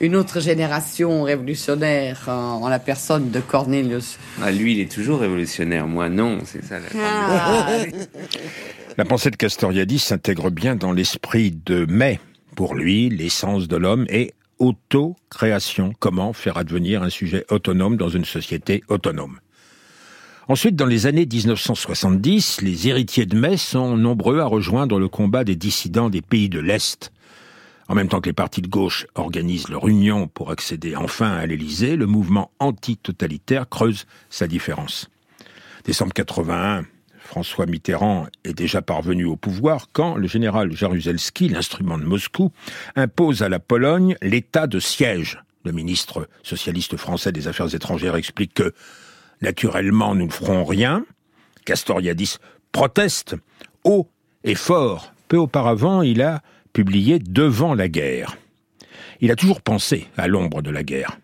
une 0.00 0.16
autre 0.16 0.40
génération 0.40 1.22
révolutionnaire 1.22 2.24
en, 2.28 2.68
la 2.68 2.80
personne 2.80 3.30
de 3.30 3.38
Cornelius? 3.38 4.18
Ah, 4.42 4.50
Lui, 4.50 4.72
il 4.72 4.80
est 4.80 4.90
toujours 4.90 5.20
révolutionnaire. 5.20 5.86
Moi, 5.86 6.08
non. 6.08 6.38
C'est 6.44 6.64
ça 6.64 6.78
la 6.80 6.86
ah. 7.00 7.68
La 8.98 9.04
pensée 9.04 9.30
de 9.30 9.36
Castoriadis 9.36 10.00
s'intègre 10.00 10.50
bien 10.50 10.74
dans 10.74 10.90
l'esprit 10.90 11.52
de 11.52 11.86
Mai. 11.86 12.18
Pour 12.56 12.74
lui, 12.74 13.08
l'essence 13.08 13.68
de 13.68 13.76
l'homme 13.76 14.06
est 14.08 14.34
auto-création. 14.58 15.92
Comment 16.00 16.32
faire 16.32 16.56
advenir 16.56 17.04
un 17.04 17.08
sujet 17.08 17.44
autonome 17.48 17.96
dans 17.96 18.08
une 18.08 18.24
société 18.24 18.82
autonome? 18.88 19.38
Ensuite, 20.48 20.74
dans 20.74 20.84
les 20.84 21.06
années 21.06 21.28
1970, 21.32 22.60
les 22.62 22.88
héritiers 22.88 23.24
de 23.24 23.38
Mai 23.38 23.56
sont 23.56 23.96
nombreux 23.96 24.40
à 24.40 24.46
rejoindre 24.46 24.98
le 24.98 25.06
combat 25.06 25.44
des 25.44 25.54
dissidents 25.54 26.10
des 26.10 26.20
pays 26.20 26.48
de 26.48 26.58
l'Est. 26.58 27.12
En 27.86 27.94
même 27.94 28.08
temps 28.08 28.20
que 28.20 28.28
les 28.28 28.32
partis 28.32 28.62
de 28.62 28.66
gauche 28.66 29.06
organisent 29.14 29.68
leur 29.68 29.86
union 29.86 30.26
pour 30.26 30.50
accéder 30.50 30.96
enfin 30.96 31.30
à 31.30 31.46
l'Élysée, 31.46 31.94
le 31.94 32.06
mouvement 32.06 32.50
anti-totalitaire 32.58 33.68
creuse 33.68 34.06
sa 34.28 34.48
différence. 34.48 35.08
Décembre 35.84 36.14
81, 36.14 36.84
François 37.28 37.66
Mitterrand 37.66 38.26
est 38.44 38.54
déjà 38.54 38.80
parvenu 38.80 39.26
au 39.26 39.36
pouvoir 39.36 39.88
quand 39.92 40.16
le 40.16 40.26
général 40.26 40.72
Jaruzelski, 40.72 41.50
l'instrument 41.50 41.98
de 41.98 42.04
Moscou, 42.04 42.52
impose 42.96 43.42
à 43.42 43.50
la 43.50 43.58
Pologne 43.58 44.16
l'état 44.22 44.66
de 44.66 44.80
siège. 44.80 45.38
Le 45.62 45.72
ministre 45.72 46.26
socialiste 46.42 46.96
français 46.96 47.30
des 47.30 47.46
Affaires 47.46 47.74
étrangères 47.74 48.16
explique 48.16 48.54
que, 48.54 48.72
naturellement, 49.42 50.14
nous 50.14 50.24
ne 50.24 50.32
ferons 50.32 50.64
rien. 50.64 51.04
Castoriadis 51.66 52.38
proteste 52.72 53.36
haut 53.84 54.08
et 54.42 54.54
fort. 54.54 55.12
Peu 55.28 55.36
auparavant, 55.36 56.00
il 56.00 56.22
a 56.22 56.40
publié 56.72 57.18
Devant 57.18 57.74
la 57.74 57.88
guerre. 57.88 58.38
Il 59.20 59.30
a 59.30 59.36
toujours 59.36 59.60
pensé 59.60 60.08
à 60.16 60.28
l'ombre 60.28 60.62
de 60.62 60.70
la 60.70 60.82
guerre. 60.82 61.18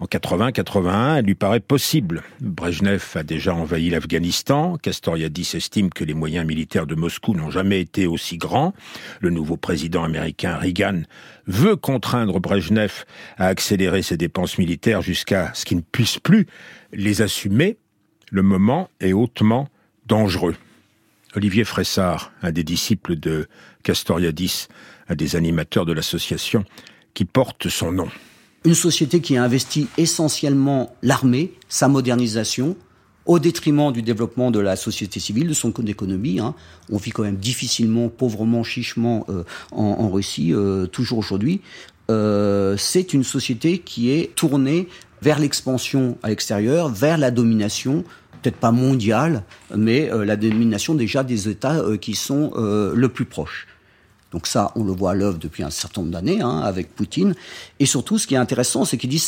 En 0.00 0.06
80-81, 0.06 1.16
elle 1.16 1.24
lui 1.24 1.34
paraît 1.34 1.58
possible. 1.58 2.22
Brejnev 2.40 3.02
a 3.16 3.24
déjà 3.24 3.52
envahi 3.52 3.90
l'Afghanistan. 3.90 4.76
Castoriadis 4.76 5.50
estime 5.54 5.90
que 5.90 6.04
les 6.04 6.14
moyens 6.14 6.46
militaires 6.46 6.86
de 6.86 6.94
Moscou 6.94 7.34
n'ont 7.34 7.50
jamais 7.50 7.80
été 7.80 8.06
aussi 8.06 8.36
grands. 8.36 8.74
Le 9.20 9.30
nouveau 9.30 9.56
président 9.56 10.04
américain 10.04 10.56
Reagan 10.56 11.02
veut 11.48 11.74
contraindre 11.74 12.38
Brejnev 12.38 13.04
à 13.38 13.46
accélérer 13.46 14.02
ses 14.02 14.16
dépenses 14.16 14.56
militaires 14.56 15.02
jusqu'à 15.02 15.52
ce 15.52 15.64
qu'il 15.64 15.78
ne 15.78 15.82
puisse 15.82 16.20
plus 16.20 16.46
les 16.92 17.20
assumer. 17.20 17.76
Le 18.30 18.42
moment 18.42 18.90
est 19.00 19.12
hautement 19.12 19.68
dangereux. 20.06 20.54
Olivier 21.34 21.64
Fressard, 21.64 22.30
un 22.42 22.52
des 22.52 22.64
disciples 22.64 23.16
de 23.16 23.48
Castoriadis, 23.82 24.68
un 25.08 25.16
des 25.16 25.34
animateurs 25.34 25.86
de 25.86 25.92
l'association, 25.92 26.64
qui 27.14 27.24
porte 27.24 27.68
son 27.68 27.90
nom. 27.90 28.08
Une 28.64 28.74
société 28.74 29.20
qui 29.20 29.36
a 29.36 29.44
investi 29.44 29.86
essentiellement 29.96 30.94
l'armée, 31.02 31.52
sa 31.68 31.88
modernisation, 31.88 32.76
au 33.28 33.38
détriment 33.38 33.92
du 33.92 34.02
développement 34.02 34.50
de 34.50 34.58
la 34.58 34.74
société 34.74 35.20
civile, 35.20 35.48
de 35.48 35.52
son 35.52 35.70
économie. 35.86 36.40
Hein. 36.40 36.54
On 36.90 36.96
vit 36.96 37.10
quand 37.10 37.22
même 37.22 37.36
difficilement, 37.36 38.08
pauvrement, 38.08 38.64
chichement 38.64 39.26
euh, 39.28 39.44
en, 39.70 40.08
Russie, 40.08 40.52
euh, 40.52 40.86
toujours 40.86 41.18
aujourd'hui. 41.18 41.60
Euh, 42.10 42.76
c'est 42.78 43.12
une 43.12 43.22
société 43.22 43.78
qui 43.78 44.10
est 44.10 44.34
tournée 44.34 44.88
vers 45.20 45.38
l'expansion 45.38 46.16
à 46.22 46.30
l'extérieur, 46.30 46.88
vers 46.88 47.18
la 47.18 47.30
domination, 47.30 48.02
peut-être 48.40 48.56
pas 48.56 48.72
mondiale, 48.72 49.44
mais 49.76 50.08
la 50.24 50.36
domination 50.36 50.94
déjà 50.94 51.22
des 51.22 51.48
États 51.48 51.82
qui 52.00 52.14
sont 52.14 52.52
le 52.56 53.08
plus 53.08 53.24
proches. 53.24 53.66
Donc 54.32 54.46
ça, 54.46 54.72
on 54.74 54.84
le 54.84 54.92
voit 54.92 55.12
à 55.12 55.14
l'œuvre 55.14 55.38
depuis 55.38 55.62
un 55.62 55.70
certain 55.70 56.02
nombre 56.02 56.12
d'années 56.12 56.42
hein, 56.42 56.58
avec 56.58 56.94
Poutine. 56.94 57.34
Et 57.78 57.86
surtout, 57.86 58.18
ce 58.18 58.26
qui 58.26 58.34
est 58.34 58.38
intéressant, 58.38 58.84
c'est 58.84 58.98
qu'il 58.98 59.08
dit 59.08 59.22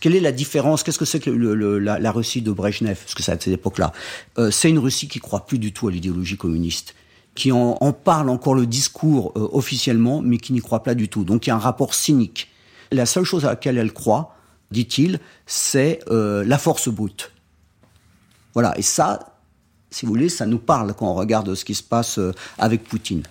quelle 0.00 0.14
est 0.14 0.20
la 0.20 0.32
différence 0.32 0.82
Qu'est-ce 0.82 0.98
que 0.98 1.04
c'est 1.04 1.20
que 1.20 1.30
la, 1.30 2.12
Russie 2.12 2.42
de 2.42 2.52
Brezhnev? 2.52 2.96
Parce 2.96 3.14
que 3.14 3.22
c'est 3.22 3.32
à 3.32 3.34
cette 3.34 3.48
époque-là. 3.48 3.92
Euh, 4.38 4.50
c'est 4.50 4.70
une 4.70 4.78
Russie 4.78 5.08
qui 5.08 5.18
croit 5.18 5.44
plus 5.44 5.58
du 5.58 5.72
tout 5.72 5.88
à 5.88 5.90
l'idéologie 5.90 6.36
communiste 6.36 6.94
qui 7.34 7.52
en, 7.52 7.76
parle 7.92 8.30
encore 8.30 8.56
le 8.56 8.66
discours 8.66 9.32
euh, 9.36 9.48
officiellement, 9.52 10.22
mais 10.22 10.38
qui 10.38 10.52
n'y 10.52 10.60
croit 10.60 10.82
pas 10.82 10.96
du 10.96 11.08
tout. 11.08 11.22
Donc 11.22 11.46
il 11.46 11.50
y 11.50 11.52
a 11.52 11.54
un 11.54 11.60
rapport 11.60 11.94
cynique. 11.94 12.48
La 12.90 13.06
seule 13.06 13.22
chose 13.22 13.44
à 13.44 13.50
laquelle 13.50 13.78
elle 13.78 13.92
croit, 13.92 14.34
dit-il, 14.72 15.20
c'est 15.46 16.00
euh, 16.10 16.42
la 16.44 16.58
force 16.58 16.88
brute. 16.88 17.30
Voilà, 18.54 18.76
et 18.76 18.82
ça, 18.82 19.36
si 19.88 20.04
vous 20.04 20.10
voulez, 20.10 20.28
ça 20.28 20.46
nous 20.46 20.58
parle 20.58 20.94
quand 20.94 21.08
on 21.08 21.14
regarde 21.14 21.54
ce 21.54 21.64
qui 21.64 21.76
se 21.76 21.82
passe 21.84 22.18
avec 22.58 22.82
Poutine 22.82 23.22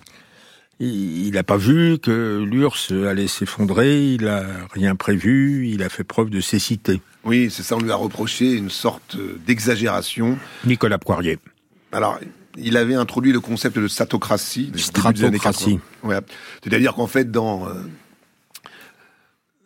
il 0.80 1.32
n'a 1.32 1.42
pas 1.42 1.56
vu 1.56 1.98
que 1.98 2.44
l'URSS 2.44 2.92
allait 2.92 3.26
s'effondrer, 3.26 4.12
il 4.14 4.28
a 4.28 4.44
rien 4.72 4.94
prévu, 4.94 5.68
il 5.68 5.82
a 5.82 5.88
fait 5.88 6.04
preuve 6.04 6.30
de 6.30 6.40
cécité. 6.40 7.00
Oui, 7.24 7.48
c'est 7.50 7.62
ça, 7.62 7.76
on 7.76 7.80
lui 7.80 7.90
a 7.90 7.96
reproché 7.96 8.52
une 8.52 8.70
sorte 8.70 9.16
d'exagération. 9.46 10.38
Nicolas 10.64 10.98
Poirier. 10.98 11.38
Alors, 11.90 12.20
il 12.56 12.76
avait 12.76 12.94
introduit 12.94 13.32
le 13.32 13.40
concept 13.40 13.78
de 13.78 13.88
satocratie. 13.88 14.70
Stratocratie. 14.76 15.80
Ouais. 16.02 16.18
C'est-à-dire 16.62 16.94
qu'en 16.94 17.06
fait, 17.06 17.30
dans 17.30 17.68
euh, 17.68 17.74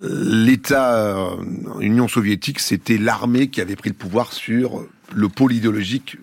l'État 0.01 0.96
euh, 0.96 1.37
Union 1.81 2.09
soviétique, 2.09 2.59
c'était 2.59 2.98
l'armée 2.98 3.48
qui 3.48 3.61
avait 3.61 3.77
pris 3.77 3.90
le 3.90 3.94
pouvoir 3.94 4.33
sur 4.33 4.87
le 5.14 5.29
pôle 5.29 5.53
idéologique 5.53 6.16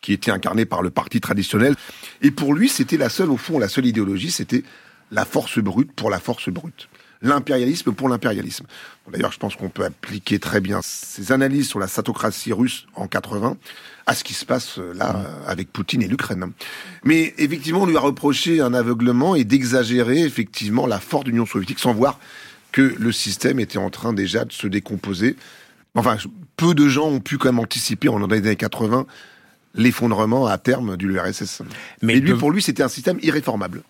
qui 0.00 0.12
était 0.12 0.30
incarné 0.30 0.64
par 0.64 0.82
le 0.82 0.90
parti 0.90 1.20
traditionnel. 1.20 1.74
Et 2.22 2.30
pour 2.30 2.54
lui, 2.54 2.68
c'était 2.68 2.96
la 2.96 3.08
seule, 3.08 3.30
au 3.30 3.36
fond, 3.36 3.58
la 3.58 3.68
seule 3.68 3.86
idéologie, 3.86 4.30
c'était 4.30 4.62
la 5.10 5.24
force 5.24 5.58
brute 5.58 5.92
pour 5.92 6.10
la 6.10 6.18
force 6.20 6.48
brute. 6.50 6.88
L'impérialisme 7.20 7.92
pour 7.92 8.08
l'impérialisme. 8.08 8.66
D'ailleurs, 9.10 9.32
je 9.32 9.38
pense 9.38 9.56
qu'on 9.56 9.70
peut 9.70 9.84
appliquer 9.84 10.38
très 10.38 10.60
bien 10.60 10.80
ces 10.84 11.32
analyses 11.32 11.68
sur 11.68 11.80
la 11.80 11.88
satocratie 11.88 12.52
russe 12.52 12.86
en 12.94 13.08
80 13.08 13.56
à 14.06 14.14
ce 14.14 14.22
qui 14.22 14.34
se 14.34 14.44
passe 14.44 14.78
euh, 14.78 14.94
là 14.94 15.26
avec 15.46 15.72
Poutine 15.72 16.00
et 16.00 16.06
l'Ukraine. 16.06 16.52
Mais 17.02 17.34
effectivement, 17.38 17.82
on 17.82 17.86
lui 17.86 17.96
a 17.96 18.00
reproché 18.00 18.60
un 18.60 18.72
aveuglement 18.72 19.34
et 19.34 19.44
d'exagérer 19.44 20.20
effectivement 20.20 20.86
la 20.86 21.00
force 21.00 21.24
de 21.24 21.44
soviétique 21.44 21.80
sans 21.80 21.92
voir 21.92 22.20
que 22.70 22.94
le 22.98 23.12
système 23.12 23.58
était 23.58 23.78
en 23.78 23.90
train 23.90 24.12
déjà 24.12 24.44
de 24.44 24.52
se 24.52 24.68
décomposer. 24.68 25.36
Enfin, 25.94 26.16
peu 26.56 26.74
de 26.74 26.88
gens 26.88 27.08
ont 27.08 27.20
pu 27.20 27.38
quand 27.38 27.48
même 27.48 27.58
anticiper 27.58 28.08
en 28.08 28.24
les 28.24 28.38
années 28.38 28.56
80 28.56 29.06
l'effondrement 29.78 30.46
à 30.46 30.58
terme 30.58 30.98
du 30.98 31.08
l'URSS. 31.08 31.62
Mais 32.02 32.16
lui, 32.16 32.34
pour 32.34 32.50
lui, 32.50 32.60
c'était 32.60 32.82
un 32.82 32.88
système 32.88 33.18
irréformable. 33.22 33.82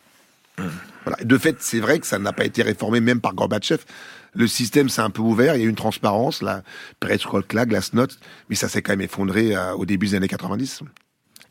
Voilà. 1.04 1.24
De 1.24 1.38
fait, 1.38 1.56
c'est 1.60 1.80
vrai 1.80 1.98
que 1.98 2.06
ça 2.06 2.18
n'a 2.18 2.32
pas 2.32 2.44
été 2.44 2.62
réformé 2.62 3.00
même 3.00 3.20
par 3.20 3.34
Gorbatchev. 3.34 3.82
Le 4.34 4.46
système 4.46 4.88
s'est 4.88 5.00
un 5.00 5.10
peu 5.10 5.22
ouvert, 5.22 5.56
il 5.56 5.60
y 5.60 5.62
a 5.62 5.66
eu 5.66 5.70
une 5.70 5.74
transparence, 5.74 6.42
la 6.42 6.62
Perestroika, 7.00 7.64
Glasnost, 7.64 8.20
mais 8.50 8.56
ça 8.56 8.68
s'est 8.68 8.82
quand 8.82 8.92
même 8.92 9.00
effondré 9.00 9.56
euh, 9.56 9.72
au 9.72 9.86
début 9.86 10.08
des 10.08 10.14
années 10.16 10.28
90. 10.28 10.82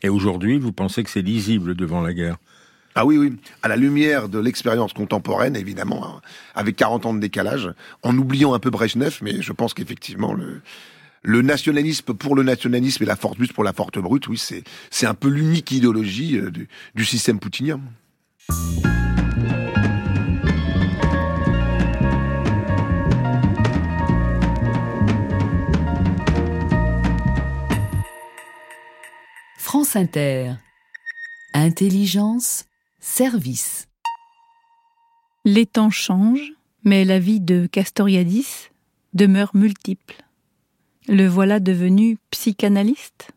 Et 0.02 0.08
aujourd'hui, 0.08 0.58
vous 0.58 0.72
pensez 0.72 1.02
que 1.02 1.10
c'est 1.10 1.22
lisible 1.22 1.74
devant 1.74 2.00
la 2.00 2.14
guerre? 2.14 2.36
Ah 2.94 3.04
oui, 3.04 3.18
oui. 3.18 3.36
À 3.62 3.68
la 3.68 3.76
lumière 3.76 4.28
de 4.28 4.38
l'expérience 4.38 4.92
contemporaine, 4.92 5.56
évidemment, 5.56 6.06
hein, 6.06 6.20
avec 6.54 6.76
40 6.76 7.06
ans 7.06 7.14
de 7.14 7.20
décalage, 7.20 7.72
en 8.02 8.16
oubliant 8.16 8.54
un 8.54 8.58
peu 8.58 8.70
Brezhnev, 8.70 9.18
mais 9.22 9.42
je 9.42 9.52
pense 9.52 9.74
qu'effectivement, 9.74 10.34
le, 10.34 10.60
le 11.22 11.42
nationalisme 11.42 12.14
pour 12.14 12.34
le 12.34 12.42
nationalisme 12.42 13.02
et 13.02 13.06
la 13.06 13.16
force 13.16 13.36
brute 13.36 13.52
pour 13.52 13.64
la 13.64 13.72
force 13.72 13.98
brute, 13.98 14.28
oui, 14.28 14.38
c'est, 14.38 14.64
c'est 14.90 15.06
un 15.06 15.14
peu 15.14 15.28
l'unique 15.28 15.70
idéologie 15.72 16.38
euh, 16.38 16.50
du, 16.50 16.68
du 16.94 17.04
système 17.04 17.38
poutinien. 17.38 17.80
France 29.56 29.96
Inter. 29.96 30.54
Intelligence, 31.52 32.64
service. 33.00 33.86
Les 35.44 35.66
temps 35.66 35.90
changent, 35.90 36.52
mais 36.84 37.04
la 37.04 37.18
vie 37.18 37.40
de 37.40 37.66
Castoriadis 37.66 38.70
demeure 39.14 39.50
multiple. 39.54 40.27
Le 41.08 41.26
voilà 41.26 41.58
devenu 41.58 42.18
psychanalyste, 42.30 43.30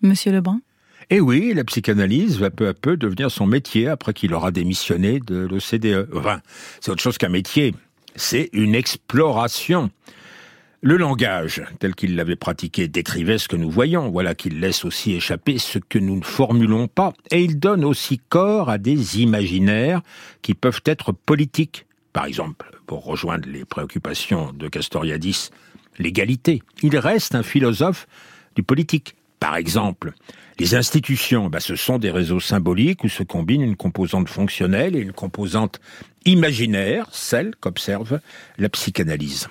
Monsieur 0.00 0.32
Lebrun? 0.32 0.62
Eh 1.10 1.20
oui, 1.20 1.52
la 1.54 1.62
psychanalyse 1.62 2.38
va 2.38 2.48
peu 2.48 2.68
à 2.68 2.72
peu 2.72 2.96
devenir 2.96 3.30
son 3.30 3.46
métier 3.46 3.86
après 3.86 4.14
qu'il 4.14 4.32
aura 4.32 4.50
démissionné 4.50 5.20
de 5.20 5.46
l'OCDE. 5.46 6.08
Enfin, 6.16 6.40
c'est 6.80 6.90
autre 6.90 7.02
chose 7.02 7.18
qu'un 7.18 7.28
métier, 7.28 7.74
c'est 8.16 8.48
une 8.54 8.74
exploration. 8.74 9.90
Le 10.80 10.96
langage, 10.96 11.62
tel 11.80 11.94
qu'il 11.94 12.16
l'avait 12.16 12.34
pratiqué, 12.34 12.88
décrivait 12.88 13.36
ce 13.36 13.46
que 13.46 13.56
nous 13.56 13.70
voyons. 13.70 14.10
Voilà 14.10 14.34
qu'il 14.34 14.58
laisse 14.58 14.86
aussi 14.86 15.12
échapper 15.12 15.58
ce 15.58 15.78
que 15.78 15.98
nous 15.98 16.16
ne 16.16 16.24
formulons 16.24 16.88
pas. 16.88 17.12
Et 17.30 17.42
il 17.42 17.58
donne 17.58 17.84
aussi 17.84 18.22
corps 18.30 18.70
à 18.70 18.78
des 18.78 19.20
imaginaires 19.20 20.00
qui 20.40 20.54
peuvent 20.54 20.82
être 20.86 21.12
politiques. 21.12 21.84
Par 22.14 22.24
exemple, 22.24 22.70
pour 22.86 23.04
rejoindre 23.04 23.48
les 23.50 23.66
préoccupations 23.66 24.52
de 24.54 24.68
Castoriadis, 24.68 25.50
l'égalité. 25.98 26.62
Il 26.82 26.96
reste 26.96 27.34
un 27.34 27.42
philosophe 27.42 28.06
du 28.54 28.62
politique. 28.62 29.16
Par 29.40 29.56
exemple, 29.56 30.12
les 30.58 30.74
institutions, 30.74 31.48
bah, 31.48 31.60
ce 31.60 31.74
sont 31.74 31.98
des 31.98 32.10
réseaux 32.10 32.40
symboliques 32.40 33.02
où 33.04 33.08
se 33.08 33.22
combine 33.22 33.62
une 33.62 33.76
composante 33.76 34.28
fonctionnelle 34.28 34.94
et 34.94 35.00
une 35.00 35.12
composante 35.12 35.80
imaginaire, 36.24 37.06
celle 37.10 37.54
qu'observe 37.56 38.20
la 38.58 38.68
psychanalyse. 38.68 39.48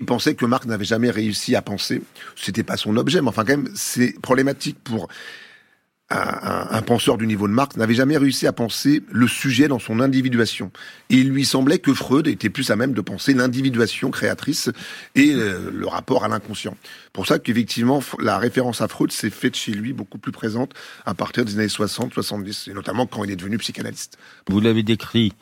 Il 0.00 0.06
pensait 0.06 0.34
que 0.34 0.46
Marx 0.46 0.66
n'avait 0.66 0.84
jamais 0.84 1.10
réussi 1.10 1.56
à 1.56 1.62
penser. 1.62 2.02
C'était 2.34 2.62
pas 2.62 2.76
son 2.76 2.96
objet, 2.96 3.20
mais 3.20 3.28
enfin 3.28 3.44
quand 3.44 3.56
même, 3.56 3.70
c'est 3.74 4.18
problématique 4.20 4.78
pour 4.82 5.08
un, 6.10 6.82
penseur 6.82 7.18
du 7.18 7.26
niveau 7.26 7.46
de 7.46 7.52
Marx 7.52 7.76
n'avait 7.76 7.94
jamais 7.94 8.16
réussi 8.16 8.46
à 8.46 8.52
penser 8.52 9.02
le 9.10 9.28
sujet 9.28 9.68
dans 9.68 9.78
son 9.78 10.00
individuation. 10.00 10.72
Et 11.08 11.16
il 11.16 11.28
lui 11.30 11.44
semblait 11.44 11.78
que 11.78 11.94
Freud 11.94 12.26
était 12.26 12.50
plus 12.50 12.70
à 12.70 12.76
même 12.76 12.94
de 12.94 13.00
penser 13.00 13.32
l'individuation 13.32 14.10
créatrice 14.10 14.70
et 15.14 15.32
euh, 15.32 15.70
le 15.72 15.86
rapport 15.86 16.24
à 16.24 16.28
l'inconscient. 16.28 16.76
Pour 17.12 17.26
ça 17.26 17.38
qu'effectivement, 17.38 18.02
la 18.18 18.38
référence 18.38 18.80
à 18.80 18.88
Freud 18.88 19.12
s'est 19.12 19.30
faite 19.30 19.54
chez 19.54 19.72
lui 19.72 19.92
beaucoup 19.92 20.18
plus 20.18 20.32
présente 20.32 20.72
à 21.06 21.14
partir 21.14 21.44
des 21.44 21.58
années 21.58 21.68
60, 21.68 22.12
70, 22.12 22.68
et 22.68 22.74
notamment 22.74 23.06
quand 23.06 23.22
il 23.22 23.30
est 23.30 23.36
devenu 23.36 23.58
psychanalyste. 23.58 24.18
Vous 24.48 24.60
l'avez 24.60 24.82
décrit 24.82 25.32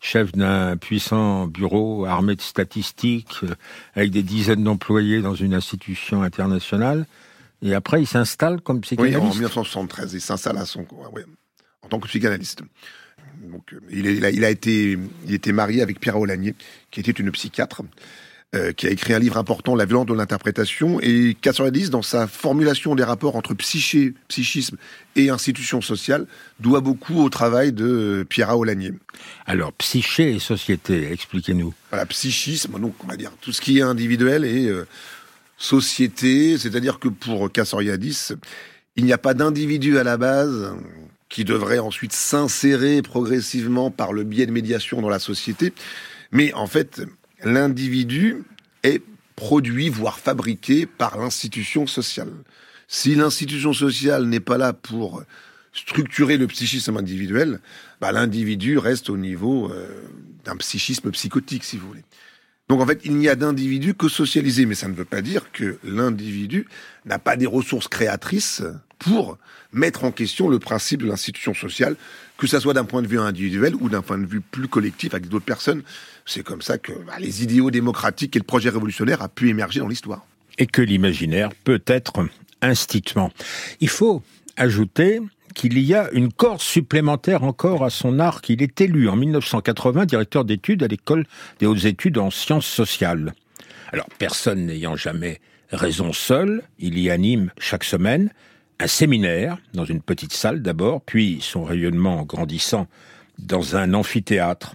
chef 0.00 0.32
d'un 0.32 0.76
puissant 0.76 1.46
bureau 1.46 2.04
armé 2.04 2.34
de 2.34 2.40
statistiques, 2.40 3.40
euh, 3.42 3.54
avec 3.94 4.10
des 4.10 4.22
dizaines 4.22 4.64
d'employés 4.64 5.20
dans 5.20 5.34
une 5.34 5.54
institution 5.54 6.22
internationale. 6.22 7.06
Et 7.62 7.74
après, 7.74 8.02
il 8.02 8.06
s'installe 8.06 8.60
comme 8.60 8.80
psychanalyste. 8.80 9.18
Oui, 9.20 9.26
en 9.26 9.32
1973, 9.32 10.12
il 10.14 10.20
s'installe 10.20 10.58
à 10.58 10.66
son, 10.66 10.86
en 11.82 11.88
tant 11.88 12.00
que 12.00 12.08
psychanalyste. 12.08 12.62
Donc, 13.42 13.72
euh, 13.72 13.80
il, 13.90 14.06
il, 14.06 14.24
a, 14.24 14.30
il, 14.30 14.44
a, 14.44 14.50
été, 14.50 14.98
il 15.26 15.34
était 15.34 15.52
marié 15.52 15.82
avec 15.82 16.00
Pierre 16.00 16.18
Olagnier, 16.18 16.54
qui 16.90 17.00
était 17.00 17.12
une 17.12 17.30
psychiatre, 17.30 17.82
euh, 18.54 18.72
qui 18.72 18.86
a 18.86 18.90
écrit 18.90 19.14
un 19.14 19.18
livre 19.18 19.36
important, 19.36 19.74
La 19.74 19.84
violence 19.84 20.06
de 20.06 20.14
l'interprétation, 20.14 21.00
et 21.00 21.36
Castoriadis, 21.40 21.90
dans 21.90 22.02
sa 22.02 22.28
formulation 22.28 22.94
des 22.94 23.02
rapports 23.02 23.34
entre 23.34 23.52
psyché, 23.54 24.14
psychisme 24.28 24.76
et 25.16 25.28
institution 25.28 25.80
sociale, 25.80 26.26
doit 26.60 26.80
beaucoup 26.80 27.20
au 27.20 27.28
travail 27.30 27.72
de 27.72 28.24
Pierre 28.28 28.56
Olagnier. 28.56 28.92
Alors, 29.46 29.72
psyché 29.72 30.34
et 30.34 30.38
société, 30.38 31.10
expliquez-nous. 31.10 31.74
Voilà, 31.90 32.06
psychisme, 32.06 32.78
donc 32.78 32.94
on 33.02 33.08
va 33.08 33.16
dire 33.16 33.32
tout 33.40 33.50
ce 33.50 33.60
qui 33.60 33.78
est 33.78 33.82
individuel 33.82 34.44
et 34.44 34.68
euh, 34.68 34.86
société, 35.56 36.58
c'est-à-dire 36.58 36.98
que 36.98 37.08
pour 37.08 37.50
Cassoriadis, 37.50 38.32
il 38.96 39.04
n'y 39.04 39.12
a 39.12 39.18
pas 39.18 39.34
d'individu 39.34 39.98
à 39.98 40.04
la 40.04 40.16
base 40.16 40.74
qui 41.28 41.44
devrait 41.44 41.78
ensuite 41.78 42.12
s'insérer 42.12 43.02
progressivement 43.02 43.90
par 43.90 44.12
le 44.12 44.24
biais 44.24 44.46
de 44.46 44.52
médiation 44.52 45.00
dans 45.00 45.08
la 45.08 45.18
société, 45.18 45.72
mais 46.30 46.52
en 46.54 46.66
fait, 46.66 47.02
l'individu 47.42 48.44
est 48.82 49.02
produit, 49.36 49.88
voire 49.88 50.18
fabriqué 50.18 50.86
par 50.86 51.18
l'institution 51.18 51.86
sociale. 51.86 52.30
Si 52.86 53.14
l'institution 53.14 53.72
sociale 53.72 54.26
n'est 54.26 54.40
pas 54.40 54.58
là 54.58 54.72
pour 54.72 55.24
structurer 55.72 56.36
le 56.36 56.46
psychisme 56.46 56.96
individuel, 56.96 57.60
bah, 58.00 58.12
l'individu 58.12 58.78
reste 58.78 59.10
au 59.10 59.16
niveau 59.16 59.70
euh, 59.72 59.88
d'un 60.44 60.56
psychisme 60.56 61.10
psychotique, 61.10 61.64
si 61.64 61.76
vous 61.76 61.88
voulez. 61.88 62.04
Donc 62.68 62.80
en 62.80 62.86
fait, 62.86 63.00
il 63.04 63.16
n'y 63.16 63.28
a 63.28 63.36
d'individu 63.36 63.94
que 63.94 64.08
socialisé, 64.08 64.64
mais 64.64 64.74
ça 64.74 64.88
ne 64.88 64.94
veut 64.94 65.04
pas 65.04 65.20
dire 65.20 65.52
que 65.52 65.78
l'individu 65.84 66.66
n'a 67.04 67.18
pas 67.18 67.36
des 67.36 67.46
ressources 67.46 67.88
créatrices 67.88 68.62
pour 68.98 69.38
mettre 69.72 70.04
en 70.04 70.12
question 70.12 70.48
le 70.48 70.58
principe 70.58 71.02
de 71.02 71.08
l'institution 71.08 71.52
sociale, 71.52 71.96
que 72.38 72.46
ça 72.46 72.60
soit 72.60 72.72
d'un 72.72 72.84
point 72.84 73.02
de 73.02 73.06
vue 73.06 73.18
individuel 73.18 73.74
ou 73.80 73.88
d'un 73.88 74.00
point 74.00 74.16
de 74.16 74.24
vue 74.24 74.40
plus 74.40 74.68
collectif 74.68 75.12
avec 75.12 75.28
d'autres 75.28 75.44
personnes. 75.44 75.82
C'est 76.24 76.42
comme 76.42 76.62
ça 76.62 76.78
que 76.78 76.92
bah, 76.92 77.14
les 77.18 77.42
idéaux 77.42 77.70
démocratiques 77.70 78.34
et 78.34 78.38
le 78.38 78.44
projet 78.44 78.70
révolutionnaire 78.70 79.20
a 79.20 79.28
pu 79.28 79.50
émerger 79.50 79.80
dans 79.80 79.88
l'histoire. 79.88 80.24
Et 80.56 80.66
que 80.66 80.80
l'imaginaire 80.80 81.50
peut 81.64 81.82
être 81.86 82.26
instituant. 82.62 83.30
Il 83.80 83.88
faut 83.88 84.22
ajouter 84.56 85.20
qu'il 85.54 85.78
y 85.78 85.94
a 85.94 86.10
une 86.12 86.32
corde 86.32 86.60
supplémentaire 86.60 87.44
encore 87.44 87.84
à 87.84 87.90
son 87.90 88.18
arc. 88.18 88.48
Il 88.50 88.62
est 88.62 88.80
élu 88.80 89.08
en 89.08 89.16
1980 89.16 90.06
directeur 90.06 90.44
d'études 90.44 90.82
à 90.82 90.88
l'école 90.88 91.24
des 91.60 91.66
hautes 91.66 91.84
études 91.84 92.18
en 92.18 92.30
sciences 92.30 92.66
sociales. 92.66 93.34
Alors, 93.92 94.08
personne 94.18 94.66
n'ayant 94.66 94.96
jamais 94.96 95.40
raison 95.70 96.12
seul, 96.12 96.62
il 96.78 96.98
y 96.98 97.10
anime 97.10 97.50
chaque 97.58 97.84
semaine 97.84 98.30
un 98.80 98.86
séminaire 98.86 99.58
dans 99.72 99.84
une 99.84 100.02
petite 100.02 100.32
salle 100.32 100.60
d'abord, 100.60 101.00
puis 101.00 101.38
son 101.40 101.64
rayonnement 101.64 102.24
grandissant 102.24 102.88
dans 103.38 103.76
un 103.76 103.94
amphithéâtre. 103.94 104.74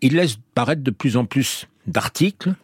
Il 0.00 0.14
laisse 0.14 0.36
paraître 0.54 0.82
de 0.82 0.90
plus 0.90 1.16
en 1.16 1.24
plus 1.24 1.66
d'articles, 1.86 2.54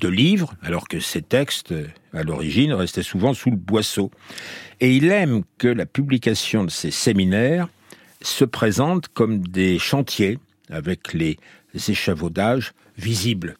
de 0.00 0.08
livres, 0.08 0.54
alors 0.62 0.88
que 0.88 1.00
ses 1.00 1.22
textes, 1.22 1.74
à 2.12 2.22
l'origine, 2.22 2.72
restaient 2.72 3.02
souvent 3.02 3.34
sous 3.34 3.50
le 3.50 3.56
boisseau. 3.56 4.10
Et 4.80 4.96
il 4.96 5.10
aime 5.10 5.42
que 5.58 5.68
la 5.68 5.86
publication 5.86 6.64
de 6.64 6.70
ses 6.70 6.90
séminaires 6.90 7.68
se 8.22 8.44
présente 8.44 9.08
comme 9.08 9.46
des 9.46 9.78
chantiers 9.78 10.38
avec 10.70 11.12
les 11.12 11.38
échafaudages 11.74 12.72
visibles. 12.96 13.56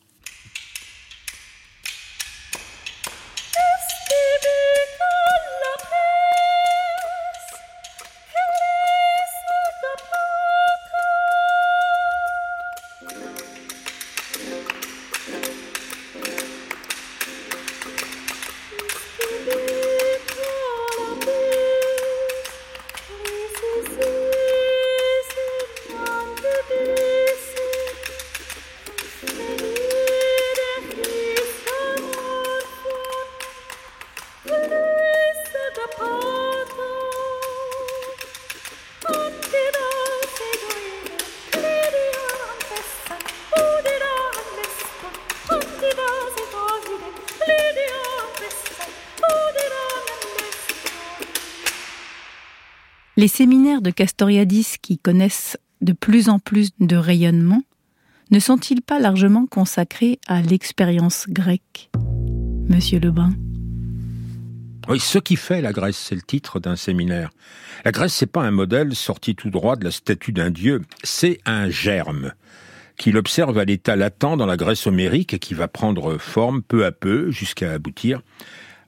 De 53.85 53.91
Castoriadis 53.91 54.79
qui 54.83 54.99
connaissent 54.99 55.57
de 55.81 55.93
plus 55.93 56.29
en 56.29 56.41
plus 56.41 56.71
de 56.81 56.97
rayonnement 56.97 57.63
ne 58.31 58.41
sont-ils 58.41 58.83
pas 58.83 58.99
largement 58.99 59.47
consacrés 59.47 60.19
à 60.27 60.41
l'expérience 60.43 61.27
grecque 61.29 61.91
Monsieur 62.69 62.99
Lebrun? 62.99 63.35
Oui, 64.89 64.99
ce 64.99 65.19
qui 65.19 65.37
fait 65.37 65.61
la 65.61 65.73
Grèce, 65.73 65.97
c'est 65.97 66.15
le 66.15 66.23
titre 66.23 66.59
d'un 66.59 66.77
séminaire. 66.77 67.31
La 67.85 67.93
Grèce, 67.93 68.15
c'est 68.15 68.27
pas 68.27 68.43
un 68.43 68.51
modèle 68.51 68.95
sorti 68.95 69.35
tout 69.35 69.51
droit 69.51 69.77
de 69.77 69.85
la 69.85 69.91
statue 69.91 70.33
d'un 70.33 70.51
dieu, 70.51 70.83
c'est 71.05 71.39
un 71.47 71.71
germe 71.71 72.33
qu'il 72.97 73.17
observe 73.17 73.59
à 73.59 73.65
l'état 73.65 73.97
latent 73.97 74.37
dans 74.37 74.47
la 74.47 74.57
Grèce 74.57 74.87
homérique 74.87 75.35
et 75.35 75.39
qui 75.39 75.55
va 75.55 75.69
prendre 75.69 76.19
forme 76.19 76.63
peu 76.63 76.85
à 76.85 76.93
peu 76.93 77.31
jusqu'à 77.31 77.73
aboutir 77.73 78.23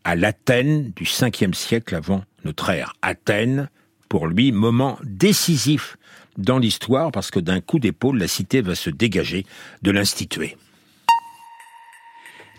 à 0.04 0.16
l'Athènes 0.16 0.92
du 0.94 1.04
5e 1.04 1.54
siècle 1.54 1.94
avant 1.94 2.24
notre 2.44 2.70
ère. 2.70 2.94
Athènes, 3.02 3.68
pour 4.08 4.26
lui, 4.26 4.52
moment 4.52 4.98
décisif 5.02 5.96
dans 6.38 6.58
l'histoire 6.58 7.12
parce 7.12 7.30
que 7.30 7.40
d'un 7.40 7.60
coup 7.60 7.78
d'épaule, 7.78 8.18
la 8.18 8.28
cité 8.28 8.60
va 8.60 8.74
se 8.74 8.90
dégager 8.90 9.46
de 9.82 9.90
l'institué. 9.90 10.56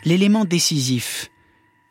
L'élément 0.03 0.45
décisif, 0.45 1.29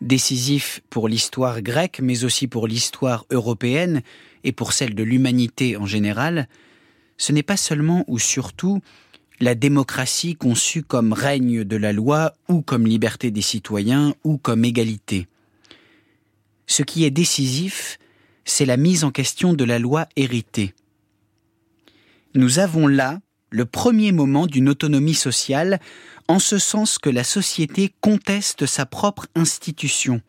décisif 0.01 0.81
pour 0.91 1.09
l'histoire 1.09 1.63
grecque, 1.63 2.01
mais 2.03 2.25
aussi 2.25 2.49
pour 2.49 2.67
l'histoire 2.67 3.27
européenne 3.31 4.03
et 4.45 4.53
pour 4.53 4.73
celle 4.73 4.95
de 4.95 5.03
l'humanité 5.03 5.77
en 5.77 5.87
général, 5.87 6.49
ce 7.19 7.33
n'est 7.33 7.43
pas 7.43 7.57
seulement 7.57 8.05
ou 8.07 8.19
surtout 8.19 8.81
la 9.41 9.55
démocratie 9.55 10.35
conçue 10.35 10.83
comme 10.83 11.13
règne 11.13 11.65
de 11.65 11.77
la 11.77 11.93
loi 11.93 12.33
ou 12.49 12.63
comme 12.63 12.87
liberté 12.87 13.31
des 13.31 13.43
citoyens 13.43 14.15
ou 14.25 14.39
comme 14.39 14.65
égalité. 14.65 15.27
Ce 16.67 16.83
qui 16.83 17.05
est 17.05 17.11
décisif, 17.11 17.99
c'est 18.47 18.65
la 18.65 18.79
mise 18.79 19.05
en 19.05 19.11
question 19.11 19.53
de 19.53 19.65
la 19.65 19.79
loi 19.79 20.07
héritée. 20.17 20.73
Nous 22.35 22.59
avons 22.59 22.87
là 22.87 23.21
le 23.51 23.67
premier 23.67 24.13
moment 24.13 24.47
d'une 24.47 24.69
autonomie 24.69 25.15
sociale, 25.15 25.81
en 26.29 26.39
ce 26.39 26.59
sens 26.59 26.99
que 26.99 27.11
la 27.11 27.25
société 27.25 27.93
conteste 28.01 28.67
sa 28.67 28.87
propre 28.87 29.27
institution, 29.35 30.23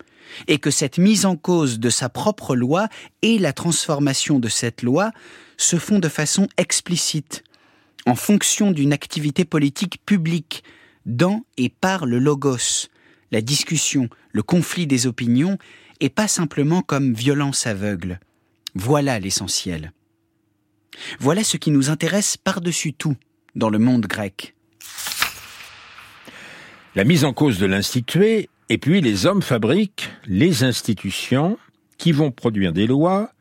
et 0.47 0.57
que 0.57 0.71
cette 0.71 0.97
mise 0.97 1.25
en 1.25 1.35
cause 1.35 1.79
de 1.79 1.89
sa 1.89 2.09
propre 2.09 2.55
loi 2.55 2.89
et 3.21 3.37
la 3.37 3.53
transformation 3.53 4.39
de 4.39 4.49
cette 4.49 4.81
loi 4.81 5.11
se 5.57 5.77
font 5.77 5.99
de 5.99 6.09
façon 6.09 6.47
explicite, 6.57 7.43
en 8.05 8.15
fonction 8.15 8.71
d'une 8.71 8.93
activité 8.93 9.45
politique 9.45 9.99
publique, 10.05 10.63
dans 11.05 11.45
et 11.57 11.69
par 11.69 12.05
le 12.05 12.19
logos, 12.19 12.87
la 13.31 13.41
discussion, 13.41 14.09
le 14.31 14.43
conflit 14.43 14.87
des 14.87 15.07
opinions, 15.07 15.57
et 15.99 16.09
pas 16.09 16.27
simplement 16.27 16.81
comme 16.81 17.13
violence 17.13 17.67
aveugle. 17.67 18.19
Voilà 18.75 19.19
l'essentiel. 19.19 19.91
Voilà 21.19 21.43
ce 21.43 21.57
qui 21.57 21.71
nous 21.71 21.89
intéresse 21.89 22.37
par-dessus 22.37 22.93
tout 22.93 23.15
dans 23.55 23.69
le 23.69 23.79
monde 23.79 24.05
grec. 24.05 24.55
La 26.95 27.03
mise 27.03 27.25
en 27.25 27.33
cause 27.33 27.59
de 27.59 27.65
l'institué, 27.65 28.49
et 28.69 28.77
puis 28.77 29.01
les 29.01 29.25
hommes 29.25 29.41
fabriquent 29.41 30.09
les 30.25 30.63
institutions 30.63 31.57
qui 31.97 32.11
vont 32.11 32.31
produire 32.31 32.73
des 32.73 32.87
lois 32.87 33.31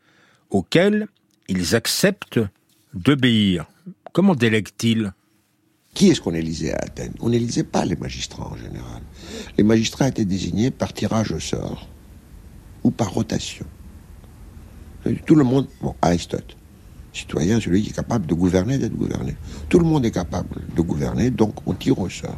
auxquelles 0.49 1.07
ils 1.47 1.75
acceptent 1.75 2.39
d'obéir. 2.93 3.65
Comment 4.13 4.35
délèguent-ils? 4.35 5.13
Qui 5.93 6.09
est-ce 6.09 6.21
qu'on 6.21 6.33
élisait 6.35 6.73
à 6.73 6.77
Athènes? 6.77 7.13
On 7.19 7.29
n'élisait 7.29 7.63
pas 7.63 7.85
les 7.85 7.95
magistrats 7.95 8.47
en 8.47 8.57
général. 8.57 9.01
Les 9.57 9.63
magistrats 9.63 10.07
étaient 10.07 10.25
désignés 10.25 10.71
par 10.71 10.93
tirage 10.93 11.31
au 11.31 11.39
sort 11.39 11.87
par 12.91 13.13
rotation. 13.13 13.65
Tout 15.25 15.35
le 15.35 15.43
monde, 15.43 15.67
Aristote, 16.01 16.57
citoyen, 17.13 17.59
celui 17.59 17.81
qui 17.83 17.89
est 17.89 17.93
capable 17.93 18.25
de 18.25 18.33
gouverner, 18.33 18.77
d'être 18.77 18.95
gouverné. 18.95 19.35
Tout 19.69 19.79
le 19.79 19.85
monde 19.85 20.05
est 20.05 20.11
capable 20.11 20.61
de 20.75 20.81
gouverner, 20.81 21.31
donc 21.31 21.55
on 21.65 21.73
tire 21.73 21.99
au 21.99 22.09
sort. 22.09 22.37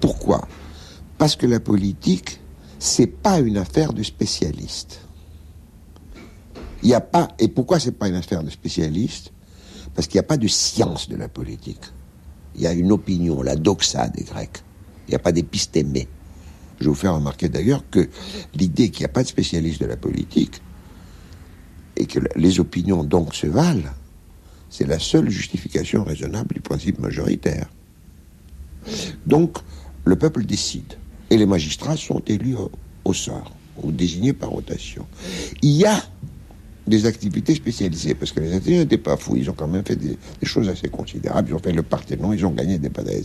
Pourquoi? 0.00 0.46
Parce 1.18 1.36
que 1.36 1.46
la 1.46 1.60
politique, 1.60 2.40
c'est 2.78 3.06
pas 3.06 3.40
une 3.40 3.58
affaire 3.58 3.92
de 3.92 4.02
spécialistes. 4.02 5.00
Il 6.82 6.88
n'y 6.88 6.94
a 6.94 7.00
pas. 7.00 7.28
Et 7.38 7.48
pourquoi 7.48 7.78
c'est 7.78 7.92
pas 7.92 8.08
une 8.08 8.14
affaire 8.14 8.42
de 8.42 8.50
spécialistes? 8.50 9.32
Parce 9.94 10.06
qu'il 10.06 10.16
n'y 10.16 10.24
a 10.24 10.28
pas 10.28 10.38
de 10.38 10.48
science 10.48 11.08
de 11.08 11.16
la 11.16 11.28
politique. 11.28 11.82
Il 12.54 12.62
y 12.62 12.66
a 12.66 12.72
une 12.72 12.90
opinion, 12.92 13.42
la 13.42 13.56
doxa 13.56 14.08
des 14.08 14.24
Grecs. 14.24 14.62
Il 15.06 15.10
n'y 15.10 15.16
a 15.16 15.18
pas 15.18 15.32
d'épistémé. 15.32 16.08
Je 16.80 16.88
vous 16.88 16.94
faire 16.94 17.14
remarquer 17.14 17.48
d'ailleurs 17.48 17.84
que 17.90 18.08
l'idée 18.54 18.90
qu'il 18.90 19.02
n'y 19.02 19.06
a 19.06 19.12
pas 19.12 19.22
de 19.22 19.28
spécialiste 19.28 19.80
de 19.80 19.86
la 19.86 19.96
politique 19.96 20.62
et 21.96 22.06
que 22.06 22.20
les 22.36 22.58
opinions 22.58 23.04
donc 23.04 23.34
se 23.34 23.46
valent, 23.46 23.90
c'est 24.70 24.86
la 24.86 24.98
seule 24.98 25.28
justification 25.28 26.04
raisonnable 26.04 26.54
du 26.54 26.60
principe 26.60 26.98
majoritaire. 26.98 27.68
Donc, 29.26 29.58
le 30.04 30.16
peuple 30.16 30.44
décide 30.44 30.94
et 31.28 31.36
les 31.36 31.46
magistrats 31.46 31.96
sont 31.96 32.22
élus 32.26 32.56
au, 33.04 33.12
sort 33.12 33.52
ou 33.82 33.92
désignés 33.92 34.32
par 34.32 34.50
rotation. 34.50 35.06
Il 35.62 35.72
y 35.72 35.84
a 35.84 36.02
des 36.86 37.06
activités 37.06 37.54
spécialisées, 37.54 38.14
parce 38.14 38.32
que 38.32 38.40
les 38.40 38.52
Athéniens 38.52 38.80
n'étaient 38.80 38.98
pas 38.98 39.16
fous, 39.16 39.36
ils 39.36 39.48
ont 39.48 39.52
quand 39.52 39.68
même 39.68 39.84
fait 39.84 39.96
des, 39.96 40.16
choses 40.42 40.68
assez 40.68 40.88
considérables, 40.88 41.48
ils 41.50 41.54
ont 41.54 41.60
fait 41.60 41.72
le 41.72 41.82
Parthénon, 41.82 42.32
ils 42.32 42.44
ont 42.44 42.50
gagné 42.50 42.78
des 42.78 42.88
batailles. 42.88 43.24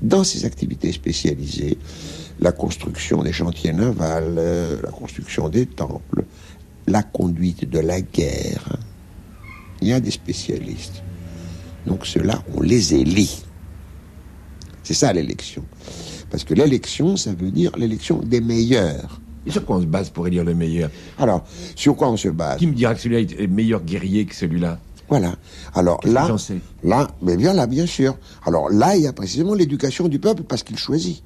Dans 0.00 0.24
ces 0.24 0.44
activités 0.44 0.90
spécialisées, 0.90 1.78
la 2.42 2.52
construction 2.52 3.22
des 3.22 3.32
chantiers 3.32 3.72
navals, 3.72 4.34
euh, 4.36 4.76
la 4.82 4.90
construction 4.90 5.48
des 5.48 5.66
temples, 5.66 6.24
la 6.86 7.02
conduite 7.02 7.70
de 7.70 7.78
la 7.78 8.00
guerre, 8.00 8.76
il 9.80 9.88
y 9.88 9.92
a 9.92 10.00
des 10.00 10.10
spécialistes. 10.10 11.02
Donc 11.86 12.04
ceux-là, 12.04 12.42
on 12.54 12.60
les 12.60 12.94
élit. 12.94 13.44
C'est 14.82 14.94
ça 14.94 15.12
l'élection. 15.12 15.64
Parce 16.30 16.44
que 16.44 16.54
l'élection, 16.54 17.16
ça 17.16 17.32
veut 17.32 17.50
dire 17.50 17.70
l'élection 17.76 18.18
des 18.18 18.40
meilleurs. 18.40 19.20
Et 19.46 19.50
sur 19.50 19.64
quoi 19.64 19.76
on 19.76 19.80
se 19.80 19.86
base 19.86 20.10
pour 20.10 20.26
élire 20.26 20.44
le 20.44 20.54
meilleur? 20.54 20.90
Alors, 21.18 21.44
sur 21.76 21.96
quoi 21.96 22.10
on 22.10 22.16
se 22.16 22.28
base? 22.28 22.58
Qui 22.58 22.66
me 22.66 22.74
dira 22.74 22.94
que 22.94 23.00
celui-là 23.00 23.20
est 23.20 23.46
meilleur 23.46 23.82
guerrier 23.82 24.24
que 24.24 24.34
celui-là? 24.34 24.78
Voilà. 25.08 25.34
Alors 25.74 26.00
là, 26.04 26.34
là, 26.82 27.08
mais 27.20 27.36
bien 27.36 27.52
là, 27.52 27.66
bien 27.66 27.86
sûr. 27.86 28.16
Alors 28.46 28.70
là, 28.70 28.96
il 28.96 29.02
y 29.02 29.06
a 29.06 29.12
précisément 29.12 29.54
l'éducation 29.54 30.08
du 30.08 30.18
peuple 30.18 30.42
parce 30.44 30.62
qu'il 30.62 30.78
choisit. 30.78 31.22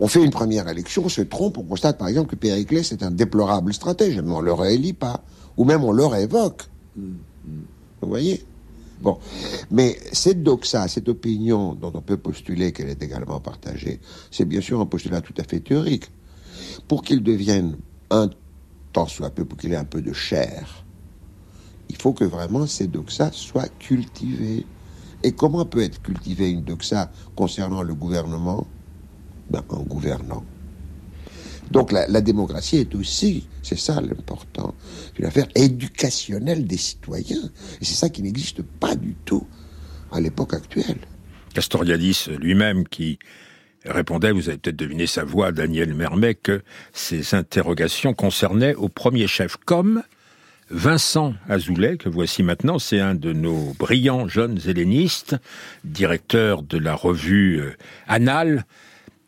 On 0.00 0.08
fait 0.08 0.24
une 0.24 0.30
première 0.30 0.68
élection, 0.68 1.04
on 1.04 1.08
se 1.08 1.22
trompe, 1.22 1.58
on 1.58 1.62
constate 1.62 1.98
par 1.98 2.08
exemple 2.08 2.30
que 2.30 2.36
Périclès 2.36 2.90
est 2.92 3.02
un 3.02 3.10
déplorable 3.10 3.72
stratège, 3.72 4.20
mais 4.20 4.32
on 4.32 4.40
le 4.40 4.52
réélit 4.52 4.92
pas, 4.92 5.22
ou 5.56 5.64
même 5.64 5.84
on 5.84 5.92
le 5.92 6.04
révoque. 6.04 6.68
Vous 6.96 8.08
voyez? 8.08 8.44
Bon, 9.00 9.18
mais 9.70 9.98
cette 10.12 10.42
doxa, 10.42 10.88
cette 10.88 11.08
opinion 11.08 11.74
dont 11.74 11.92
on 11.94 12.00
peut 12.00 12.16
postuler 12.16 12.72
qu'elle 12.72 12.88
est 12.88 13.02
également 13.02 13.40
partagée, 13.40 14.00
c'est 14.30 14.44
bien 14.44 14.60
sûr 14.60 14.80
un 14.80 14.86
postulat 14.86 15.20
tout 15.20 15.34
à 15.36 15.44
fait 15.44 15.60
théorique. 15.60 16.10
Pour 16.88 17.02
qu'il 17.02 17.22
devienne 17.22 17.76
un 18.10 18.30
tant 18.92 19.06
soit 19.06 19.30
peu, 19.30 19.44
pour 19.44 19.58
qu'il 19.58 19.72
ait 19.72 19.76
un 19.76 19.84
peu 19.84 20.00
de 20.00 20.12
chair, 20.12 20.84
il 21.88 21.96
faut 21.96 22.12
que 22.12 22.24
vraiment 22.24 22.66
ces 22.66 22.86
doxas 22.86 23.32
soient 23.32 23.68
cultivées. 23.78 24.64
Et 25.22 25.32
comment 25.32 25.64
peut 25.64 25.82
être 25.82 26.02
cultivée 26.02 26.50
une 26.50 26.62
doxa 26.62 27.10
concernant 27.36 27.82
le 27.82 27.94
gouvernement? 27.94 28.66
En 29.68 29.82
gouvernant. 29.82 30.44
Donc 31.70 31.92
la, 31.92 32.06
la, 32.08 32.20
démocratie 32.20 32.78
est 32.78 32.94
aussi, 32.94 33.46
c'est 33.62 33.78
ça 33.78 34.00
l'important, 34.00 34.74
une 35.18 35.24
affaire 35.24 35.46
éducationnelle 35.54 36.66
des 36.66 36.76
citoyens. 36.76 37.50
Et 37.80 37.84
c'est 37.84 37.94
ça 37.94 38.08
qui 38.08 38.22
n'existe 38.22 38.62
pas 38.62 38.94
du 38.94 39.14
tout 39.24 39.46
à 40.12 40.20
l'époque 40.20 40.54
actuelle. 40.54 40.98
Castoriadis 41.54 42.26
lui-même 42.40 42.86
qui 42.86 43.18
répondait, 43.84 44.32
vous 44.32 44.48
avez 44.48 44.58
peut-être 44.58 44.76
deviné 44.76 45.06
sa 45.06 45.24
voix, 45.24 45.52
Daniel 45.52 45.94
Mermet, 45.94 46.34
que 46.34 46.62
ces 46.92 47.34
interrogations 47.34 48.14
concernaient 48.14 48.74
au 48.74 48.88
premier 48.88 49.26
chef, 49.26 49.56
comme 49.64 50.02
Vincent 50.70 51.34
Azoulay, 51.48 51.98
que 51.98 52.08
voici 52.08 52.42
maintenant, 52.42 52.78
c'est 52.78 53.00
un 53.00 53.14
de 53.14 53.32
nos 53.32 53.74
brillants 53.78 54.28
jeunes 54.28 54.58
hellénistes, 54.66 55.36
directeur 55.84 56.62
de 56.62 56.78
la 56.78 56.94
revue 56.94 57.60
euh, 57.60 57.76
Annales. 58.08 58.64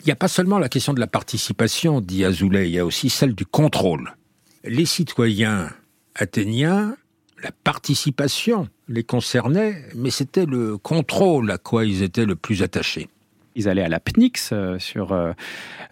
Il 0.06 0.10
n'y 0.10 0.12
a 0.12 0.16
pas 0.16 0.28
seulement 0.28 0.60
la 0.60 0.68
question 0.68 0.94
de 0.94 1.00
la 1.00 1.08
participation, 1.08 2.00
dit 2.00 2.24
Azoulay, 2.24 2.68
il 2.68 2.74
y 2.74 2.78
a 2.78 2.86
aussi 2.86 3.10
celle 3.10 3.34
du 3.34 3.44
contrôle. 3.44 4.14
Les 4.62 4.84
citoyens 4.84 5.70
athéniens, 6.14 6.96
la 7.42 7.50
participation 7.50 8.68
les 8.86 9.02
concernait, 9.02 9.82
mais 9.96 10.10
c'était 10.10 10.46
le 10.46 10.78
contrôle 10.78 11.50
à 11.50 11.58
quoi 11.58 11.84
ils 11.84 12.04
étaient 12.04 12.24
le 12.24 12.36
plus 12.36 12.62
attachés. 12.62 13.08
Ils 13.56 13.68
allaient 13.68 13.82
à 13.82 13.88
la 13.88 13.98
Pnyx, 13.98 14.50
euh, 14.52 14.78
sur, 14.78 15.10
euh, 15.10 15.32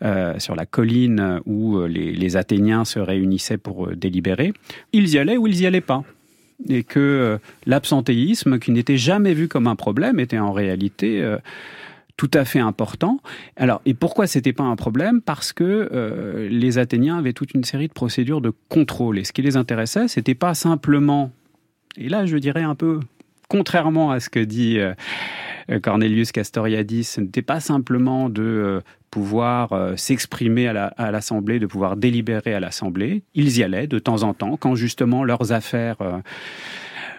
euh, 0.03 0.38
sur 0.38 0.55
la 0.55 0.64
colline 0.64 1.40
où 1.44 1.81
les, 1.85 2.37
Athéniens 2.37 2.85
se 2.85 3.00
réunissaient 3.00 3.59
pour 3.59 3.88
délibérer. 3.96 4.53
Ils 4.92 5.12
y 5.12 5.18
allaient 5.18 5.38
ou 5.38 5.48
ils 5.48 5.61
y 5.61 5.66
allaient 5.66 5.81
pas 5.81 6.05
et 6.68 6.85
que 6.85 7.40
l'absentéisme, 7.66 8.61
qui 8.61 8.70
n'était 8.70 8.96
jamais 8.96 9.35
vu 9.35 9.48
comme 9.48 9.66
un 9.66 9.74
problème, 9.74 10.20
était 10.20 10.38
en 10.38 10.53
réalité 10.53 11.20
tout 12.16 12.31
à 12.33 12.44
fait 12.44 12.61
important. 12.61 13.18
Alors, 13.57 13.81
et 13.87 13.94
pourquoi 13.94 14.27
c'était 14.27 14.53
pas 14.53 14.64
un 14.64 14.77
problème? 14.77 15.20
Parce 15.20 15.53
que 15.53 16.48
les 16.50 16.79
Athéniens 16.79 17.18
avaient 17.18 17.33
toute 17.33 17.55
une 17.55 17.64
série 17.64 17.88
de 17.88 17.92
procédures 17.92 18.40
de 18.40 18.53
contrôle. 18.68 19.18
Et 19.18 19.24
ce 19.24 19.33
qui 19.33 19.42
les 19.42 19.57
intéressait, 19.57 20.07
c'était 20.07 20.35
pas 20.35 20.55
simplement, 20.55 21.33
et 21.96 22.09
là 22.09 22.24
je 22.24 22.37
dirais 22.37 22.62
un 22.62 22.74
peu 22.77 23.00
contrairement 23.48 24.11
à 24.11 24.20
ce 24.20 24.31
que 24.31 24.40
dit 24.40 24.79
euh, 25.70 25.81
Cornelius 25.81 26.33
Castoriadis, 26.33 27.05
ce 27.05 27.20
n'était 27.20 27.42
pas 27.42 27.61
simplement 27.61 28.29
de 28.29 28.42
euh, 28.42 28.81
pouvoir 29.11 29.72
euh, 29.72 29.96
s'exprimer 29.96 30.68
à 30.68 31.11
l'Assemblée, 31.11 31.59
de 31.59 31.66
pouvoir 31.66 31.96
délibérer 31.96 32.55
à 32.55 32.61
l'Assemblée. 32.61 33.22
Ils 33.35 33.59
y 33.59 33.62
allaient 33.62 33.87
de 33.87 33.98
temps 33.98 34.22
en 34.22 34.35
temps, 34.35 34.57
quand 34.57 34.74
justement 34.74 35.24
leurs 35.24 35.53
affaires 35.53 35.98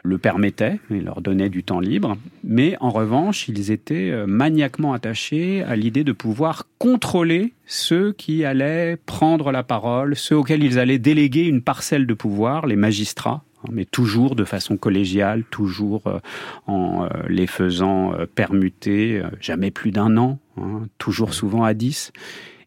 le 0.06 0.18
permettaient 0.18 0.80
et 0.92 1.02
leur 1.02 1.22
donnaient 1.22 1.50
du 1.50 1.64
temps 1.64 1.80
libre. 1.80 2.18
Mais 2.44 2.78
en 2.80 2.90
revanche, 2.90 3.48
ils 3.50 3.72
étaient 3.72 4.14
maniaquement 4.26 4.94
attachés 4.94 5.64
à 5.64 5.76
l'idée 5.76 6.04
de 6.04 6.12
pouvoir 6.12 6.68
contrôler 6.78 7.54
ceux 7.66 8.14
qui 8.14 8.46
allaient 8.46 8.98
prendre 9.06 9.52
la 9.52 9.64
parole, 9.64 10.16
ceux 10.16 10.38
auxquels 10.38 10.64
ils 10.64 10.80
allaient 10.80 11.00
déléguer 11.00 11.44
une 11.44 11.62
parcelle 11.62 12.06
de 12.06 12.14
pouvoir, 12.14 12.68
les 12.68 12.76
magistrats, 12.76 13.44
Hein, 13.66 13.72
mais 13.72 13.86
toujours 13.86 14.36
de 14.36 14.44
façon 14.44 14.78
collégiale, 14.78 15.44
toujours 15.50 16.04
euh, 16.08 16.20
en 16.68 17.06
euh, 17.06 17.08
les 17.28 17.48
faisant 17.48 18.14
euh, 18.14 18.26
permuter, 18.26 19.22
jamais 19.40 19.72
plus 19.72 19.92
d'un 19.92 20.18
an, 20.18 20.40
hein, 20.58 20.88
toujours 20.98 21.34
souvent 21.34 21.64
à 21.64 21.74
dix, 21.74 22.12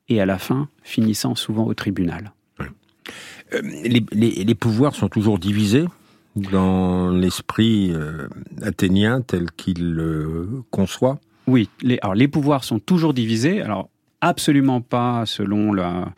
et 0.08 0.20
à 0.20 0.26
la 0.26 0.38
fin 0.38 0.68
finissant 0.82 1.34
souvent 1.34 1.66
au 1.66 1.74
tribunal. 1.74 2.32
Les, 3.62 4.54
pouvoirs 4.54 4.94
sont 4.94 5.08
toujours 5.08 5.38
divisés 5.38 5.86
dans 6.40 7.10
l'esprit 7.10 7.92
athénien 8.62 9.20
tel 9.20 9.50
qu'il 9.52 9.92
le 9.92 10.62
conçoit 10.70 11.18
Oui, 11.46 11.68
les, 11.82 11.98
alors 12.02 12.14
les 12.14 12.28
pouvoirs 12.28 12.64
sont 12.64 12.78
toujours 12.78 13.14
divisés. 13.14 13.60
Alors 13.62 13.88
absolument 14.20 14.80
pas 14.80 15.26
selon 15.26 15.72
la, 15.72 16.12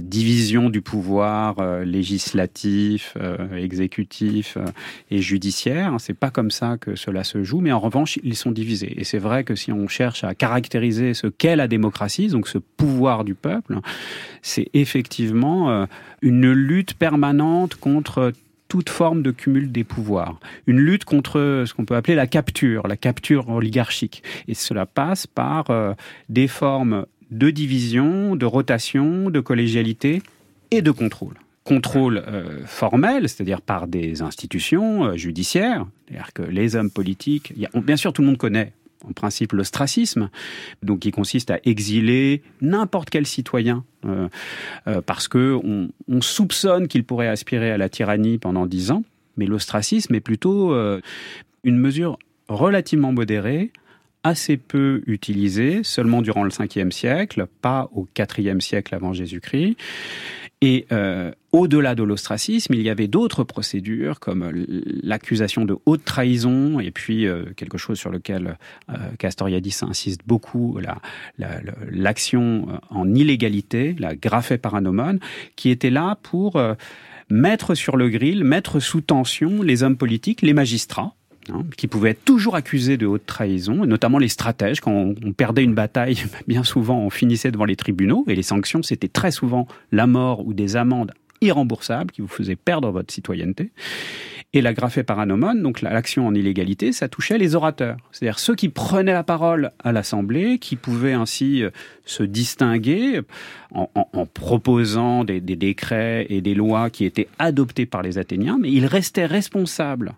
division 0.00 0.70
du 0.70 0.82
pouvoir 0.82 1.56
euh, 1.58 1.84
législatif, 1.84 3.14
euh, 3.20 3.56
exécutif 3.56 4.56
euh, 4.56 4.64
et 5.10 5.20
judiciaire. 5.20 5.96
C'est 5.98 6.14
pas 6.14 6.30
comme 6.30 6.50
ça 6.50 6.76
que 6.78 6.94
cela 6.94 7.24
se 7.24 7.42
joue, 7.42 7.60
mais 7.60 7.72
en 7.72 7.80
revanche, 7.80 8.18
ils 8.22 8.36
sont 8.36 8.52
divisés. 8.52 8.94
Et 9.00 9.04
c'est 9.04 9.18
vrai 9.18 9.42
que 9.42 9.54
si 9.56 9.72
on 9.72 9.88
cherche 9.88 10.22
à 10.22 10.34
caractériser 10.34 11.14
ce 11.14 11.26
qu'est 11.26 11.56
la 11.56 11.66
démocratie, 11.66 12.28
donc 12.28 12.46
ce 12.46 12.58
pouvoir 12.58 13.24
du 13.24 13.34
peuple, 13.34 13.80
c'est 14.42 14.68
effectivement 14.74 15.86
une 16.22 16.50
lutte 16.52 16.94
permanente 16.94 17.74
contre 17.74 18.32
toute 18.70 18.88
forme 18.88 19.22
de 19.22 19.30
cumul 19.30 19.70
des 19.70 19.84
pouvoirs. 19.84 20.40
Une 20.66 20.78
lutte 20.78 21.04
contre 21.04 21.64
ce 21.66 21.74
qu'on 21.74 21.84
peut 21.84 21.96
appeler 21.96 22.14
la 22.14 22.26
capture, 22.26 22.86
la 22.86 22.96
capture 22.96 23.50
oligarchique. 23.50 24.22
Et 24.48 24.54
cela 24.54 24.86
passe 24.86 25.26
par 25.26 25.66
des 26.30 26.48
formes 26.48 27.04
de 27.30 27.50
division, 27.50 28.36
de 28.36 28.46
rotation, 28.46 29.30
de 29.30 29.40
collégialité 29.40 30.22
et 30.70 30.82
de 30.82 30.90
contrôle. 30.90 31.34
Contrôle 31.64 32.24
euh, 32.26 32.64
formel, 32.64 33.28
c'est-à-dire 33.28 33.60
par 33.60 33.86
des 33.86 34.22
institutions 34.22 35.04
euh, 35.04 35.16
judiciaires, 35.16 35.86
c'est-à-dire 36.06 36.32
que 36.32 36.42
les 36.42 36.74
hommes 36.74 36.90
politiques, 36.90 37.52
bien 37.74 37.96
sûr 37.96 38.12
tout 38.12 38.22
le 38.22 38.28
monde 38.28 38.38
connaît 38.38 38.72
en 39.08 39.12
principe 39.12 39.52
l'ostracisme, 39.52 40.30
donc 40.82 41.00
qui 41.00 41.10
consiste 41.10 41.50
à 41.50 41.58
exiler 41.64 42.42
n'importe 42.60 43.10
quel 43.10 43.26
citoyen 43.26 43.84
euh, 44.06 44.28
parce 45.06 45.28
que 45.28 45.58
on, 45.62 46.20
soupçonne 46.20 46.88
qu'il 46.88 47.04
pourrait 47.04 47.28
aspirer 47.28 47.70
à 47.70 47.78
la 47.78 47.88
tyrannie 47.88 48.38
pendant 48.38 48.66
dix 48.66 48.90
ans, 48.90 49.04
mais 49.36 49.46
l'ostracisme 49.46 50.14
est 50.14 50.20
plutôt 50.20 50.74
une 51.64 51.78
mesure 51.78 52.18
relativement 52.48 53.12
modérée 53.12 53.72
assez 54.22 54.56
peu 54.56 55.02
utilisé, 55.06 55.82
seulement 55.82 56.22
durant 56.22 56.44
le 56.44 56.50
5e 56.50 56.90
siècle, 56.90 57.46
pas 57.62 57.88
au 57.94 58.06
4e 58.14 58.60
siècle 58.60 58.94
avant 58.94 59.12
Jésus-Christ. 59.12 59.76
Et 60.62 60.86
euh, 60.92 61.32
au-delà 61.52 61.94
de 61.94 62.02
l'ostracisme, 62.02 62.74
il 62.74 62.82
y 62.82 62.90
avait 62.90 63.08
d'autres 63.08 63.44
procédures 63.44 64.20
comme 64.20 64.52
l'accusation 65.02 65.64
de 65.64 65.76
haute 65.86 66.04
trahison 66.04 66.80
et 66.80 66.90
puis 66.90 67.26
euh, 67.26 67.44
quelque 67.56 67.78
chose 67.78 67.98
sur 67.98 68.10
lequel 68.10 68.58
euh, 68.90 68.94
Castoriadis 69.18 69.78
insiste 69.80 70.20
beaucoup, 70.26 70.78
l'action 71.90 72.66
la, 72.68 72.80
en 72.90 73.14
illégalité, 73.14 73.96
la 73.98 74.14
graphée 74.14 74.58
paranomone, 74.58 75.18
qui 75.56 75.70
était 75.70 75.90
là 75.90 76.18
pour 76.22 76.60
mettre 77.30 77.74
sur 77.74 77.96
le 77.96 78.10
grill, 78.10 78.44
mettre 78.44 78.80
sous 78.80 79.00
tension 79.00 79.62
les 79.62 79.82
hommes 79.82 79.96
politiques, 79.96 80.42
les 80.42 80.52
magistrats, 80.52 81.14
Hein, 81.48 81.64
qui 81.76 81.86
pouvaient 81.86 82.10
être 82.10 82.24
toujours 82.24 82.54
accusés 82.54 82.98
de 82.98 83.06
haute 83.06 83.24
trahison, 83.24 83.86
notamment 83.86 84.18
les 84.18 84.28
stratèges. 84.28 84.80
Quand 84.80 84.92
on, 84.92 85.32
perdait 85.32 85.64
une 85.64 85.74
bataille, 85.74 86.22
bien 86.46 86.64
souvent 86.64 86.98
on 86.98 87.08
finissait 87.08 87.50
devant 87.50 87.64
les 87.64 87.76
tribunaux, 87.76 88.24
et 88.28 88.34
les 88.34 88.42
sanctions, 88.42 88.82
c'était 88.82 89.08
très 89.08 89.30
souvent 89.30 89.66
la 89.90 90.06
mort 90.06 90.46
ou 90.46 90.52
des 90.52 90.76
amendes 90.76 91.12
irremboursables 91.40 92.10
qui 92.10 92.20
vous 92.20 92.28
faisaient 92.28 92.56
perdre 92.56 92.90
votre 92.90 93.10
citoyenneté. 93.12 93.70
Et 94.52 94.60
la 94.60 94.74
graphée 94.74 95.02
paranomone, 95.02 95.62
donc 95.62 95.80
l'action 95.80 96.26
en 96.26 96.34
illégalité, 96.34 96.92
ça 96.92 97.08
touchait 97.08 97.38
les 97.38 97.54
orateurs, 97.54 97.96
c'est-à-dire 98.12 98.38
ceux 98.38 98.54
qui 98.54 98.68
prenaient 98.68 99.14
la 99.14 99.22
parole 99.22 99.70
à 99.82 99.92
l'Assemblée, 99.92 100.58
qui 100.58 100.76
pouvaient 100.76 101.14
ainsi 101.14 101.62
euh, 101.62 101.70
se 102.04 102.22
distinguer 102.22 103.22
en, 103.72 103.86
proposant 104.34 105.24
des, 105.24 105.40
des 105.40 105.56
décrets 105.56 106.26
et 106.28 106.42
des 106.42 106.54
lois 106.54 106.90
qui 106.90 107.06
étaient 107.06 107.28
adoptés 107.38 107.86
par 107.86 108.02
les 108.02 108.18
Athéniens, 108.18 108.58
mais 108.60 108.70
ils 108.70 108.86
restaient 108.86 109.26
responsables 109.26 110.14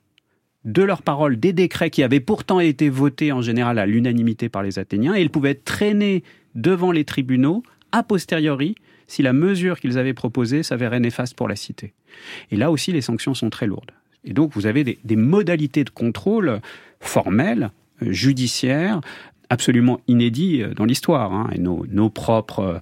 de 0.65 0.83
leurs 0.83 1.03
paroles 1.03 1.39
des 1.39 1.53
décrets 1.53 1.91
qui 1.91 2.03
avaient 2.03 2.21
pourtant 2.21 2.61
été 2.61 2.89
votés 2.89 3.33
en 3.33 3.43
général 3.43 3.79
à 3.79 3.87
l'unanimité 3.87 4.49
par 4.49 4.63
les 4.63 4.79
Athéniens, 4.79 5.15
et 5.15 5.23
ils 5.23 5.31
pouvaient 5.31 5.51
être 5.51 5.65
traînés 5.65 6.23
devant 6.55 6.93
les 6.93 7.05
tribunaux 7.05 7.63
a 7.93 8.03
posteriori 8.03 8.75
si 9.07 9.23
la 9.23 9.33
mesure 9.33 9.79
qu'ils 9.79 9.99
avaient 9.99 10.15
proposée 10.15 10.63
s'avérait 10.63 11.01
néfaste 11.01 11.35
pour 11.35 11.49
la 11.49 11.57
cité. 11.57 11.93
Et 12.51 12.57
là 12.57 12.71
aussi, 12.71 12.93
les 12.93 13.03
sanctions 13.03 13.35
sont 13.35 13.51
très 13.51 13.67
lourdes. 13.67 13.91
Et 14.25 14.33
donc, 14.33 14.53
vous 14.55 14.67
avez 14.67 14.85
des, 14.85 14.99
des 15.05 15.17
modalités 15.17 15.85
de 15.85 15.91
contrôle 15.91 16.61
formelles, 17.01 17.71
judiciaires, 18.01 19.01
absolument 19.53 20.01
inédits 20.09 20.63
euh, 20.63 20.75
dans 20.75 20.85
l'histoire. 20.85 21.33
Hein. 21.33 21.51
Et 21.55 21.59
nos, 21.59 21.85
nos 21.91 22.09
propres, 22.09 22.61
euh, 22.61 22.79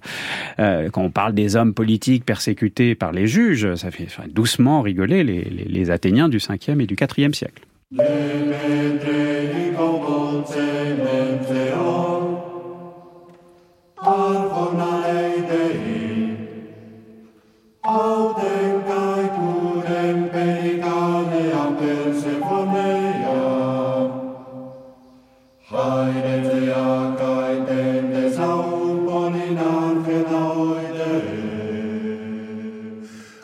euh, 0.59 0.89
quand 0.89 1.03
on 1.03 1.11
parle 1.11 1.33
des 1.33 1.55
hommes 1.55 1.73
politiques 1.73 2.25
persécutés 2.25 2.95
par 2.95 3.11
les 3.11 3.27
juges, 3.27 3.75
ça 3.75 3.91
fait 3.91 4.07
doucement 4.29 4.81
rigoler 4.81 5.23
les, 5.23 5.43
les, 5.43 5.65
les 5.65 5.91
Athéniens 5.91 6.29
du 6.29 6.37
5e 6.37 6.79
et 6.79 6.87
du 6.87 6.95
4e 6.95 7.33
siècle. 7.33 7.63
Demetre 7.91 9.51
nicom 9.51 9.95
boncenem 9.99 11.43
teor, 11.43 12.21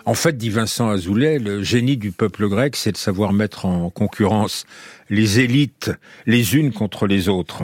En 0.08 0.14
fait, 0.14 0.38
dit 0.38 0.50
Vincent 0.50 0.90
Azoulay, 0.90 1.38
le 1.38 1.64
génie 1.64 1.98
du 1.98 2.14
peuple 2.14 2.48
grec, 2.48 2.78
c'est 2.78 2.94
de 2.94 2.98
savoir 2.98 3.34
mettre 3.34 3.66
en 3.66 3.90
concurrence 3.90 4.66
les 5.10 5.42
élites 5.42 5.92
les 6.26 6.56
unes 6.56 6.72
contre 6.72 7.08
les 7.08 7.28
autres. 7.28 7.64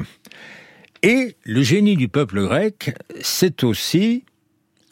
Et 1.03 1.37
le 1.45 1.61
génie 1.61 1.95
du 1.95 2.09
peuple 2.09 2.41
grec, 2.41 2.97
c'est 3.21 3.63
aussi, 3.63 4.25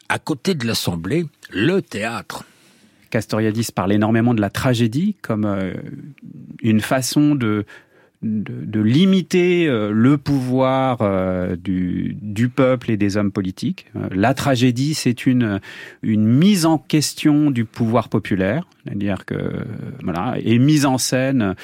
à 0.08 0.18
côté 0.18 0.54
de 0.54 0.66
l'Assemblée, 0.66 1.26
le 1.50 1.82
théâtre. 1.82 2.46
Castoriadis 3.10 3.68
parle 3.70 3.92
énormément 3.92 4.32
de 4.32 4.40
la 4.40 4.48
tragédie 4.48 5.16
comme 5.20 5.44
euh, 5.44 5.74
une 6.62 6.80
façon 6.80 7.34
de, 7.34 7.66
de, 8.22 8.80
limiter 8.80 9.66
euh, 9.66 9.90
le 9.90 10.16
pouvoir 10.16 10.98
euh, 11.00 11.56
du, 11.56 12.48
peuple 12.54 12.90
et 12.90 12.96
des 12.96 13.16
hommes 13.16 13.32
politiques. 13.32 13.86
Euh, 13.96 14.08
la 14.12 14.34
tragédie, 14.34 14.94
c'est 14.94 15.26
une, 15.26 15.60
mise 16.02 16.66
en 16.66 16.78
question 16.78 17.50
du 17.50 17.64
pouvoir 17.64 18.08
populaire, 18.08 18.66
c'est-à-dire 18.84 19.24
que 19.24 19.64
voilà, 20.02 20.36
et 20.42 20.58
mise 20.58 20.86
en 20.86 20.98
scène 20.98 21.54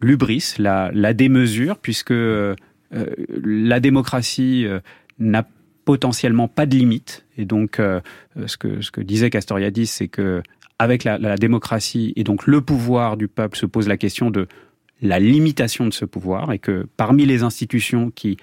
l'ubris, 0.00 0.54
la, 0.58 0.90
démesure, 1.14 1.78
puisque 1.78 2.12
la 2.92 3.80
démocratie 3.80 4.66
n'a 5.18 5.46
potentiellement 5.84 6.48
pas 6.48 6.66
de 6.66 6.74
limite. 6.74 7.24
Et 7.38 7.44
donc, 7.44 7.80
ce, 8.46 8.56
que, 8.56 9.00
disait 9.00 9.30
Castoriadis, 9.30 9.86
c'est 9.86 10.08
que 10.08 10.42
avec 10.80 11.04
la 11.04 11.36
démocratie 11.36 12.12
et 12.16 12.24
donc 12.24 12.48
le 12.48 12.60
pouvoir 12.60 13.16
du 13.16 13.28
peuple 13.28 13.56
se 13.56 13.66
pose 13.66 13.86
la 13.86 13.96
question 13.96 14.32
de 14.32 14.48
la 15.02 15.18
limitation 15.18 15.86
de 15.86 15.92
ce 15.92 16.04
pouvoir 16.04 16.52
et 16.52 16.58
que 16.58 16.86
parmi 16.96 17.26
les 17.26 17.42
institutions 17.42 18.10
qui 18.14 18.38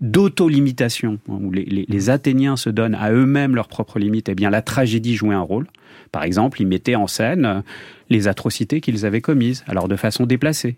d'auto-limitation, 0.00 1.18
où 1.28 1.50
les, 1.52 2.10
Athéniens 2.10 2.56
se 2.56 2.68
donnent 2.68 2.96
à 2.96 3.12
eux-mêmes 3.12 3.54
leurs 3.54 3.68
propres 3.68 3.98
limites, 3.98 4.28
eh 4.28 4.34
bien 4.34 4.50
la 4.50 4.60
tragédie 4.60 5.14
jouait 5.14 5.34
un 5.34 5.40
rôle. 5.40 5.66
Par 6.12 6.24
exemple, 6.24 6.60
ils 6.60 6.66
mettaient 6.66 6.96
en 6.96 7.06
scène 7.06 7.62
les 8.10 8.28
atrocités 8.28 8.80
qu'ils 8.80 9.06
avaient 9.06 9.20
commises, 9.20 9.64
alors 9.66 9.88
de 9.88 9.96
façon 9.96 10.26
déplacée. 10.26 10.76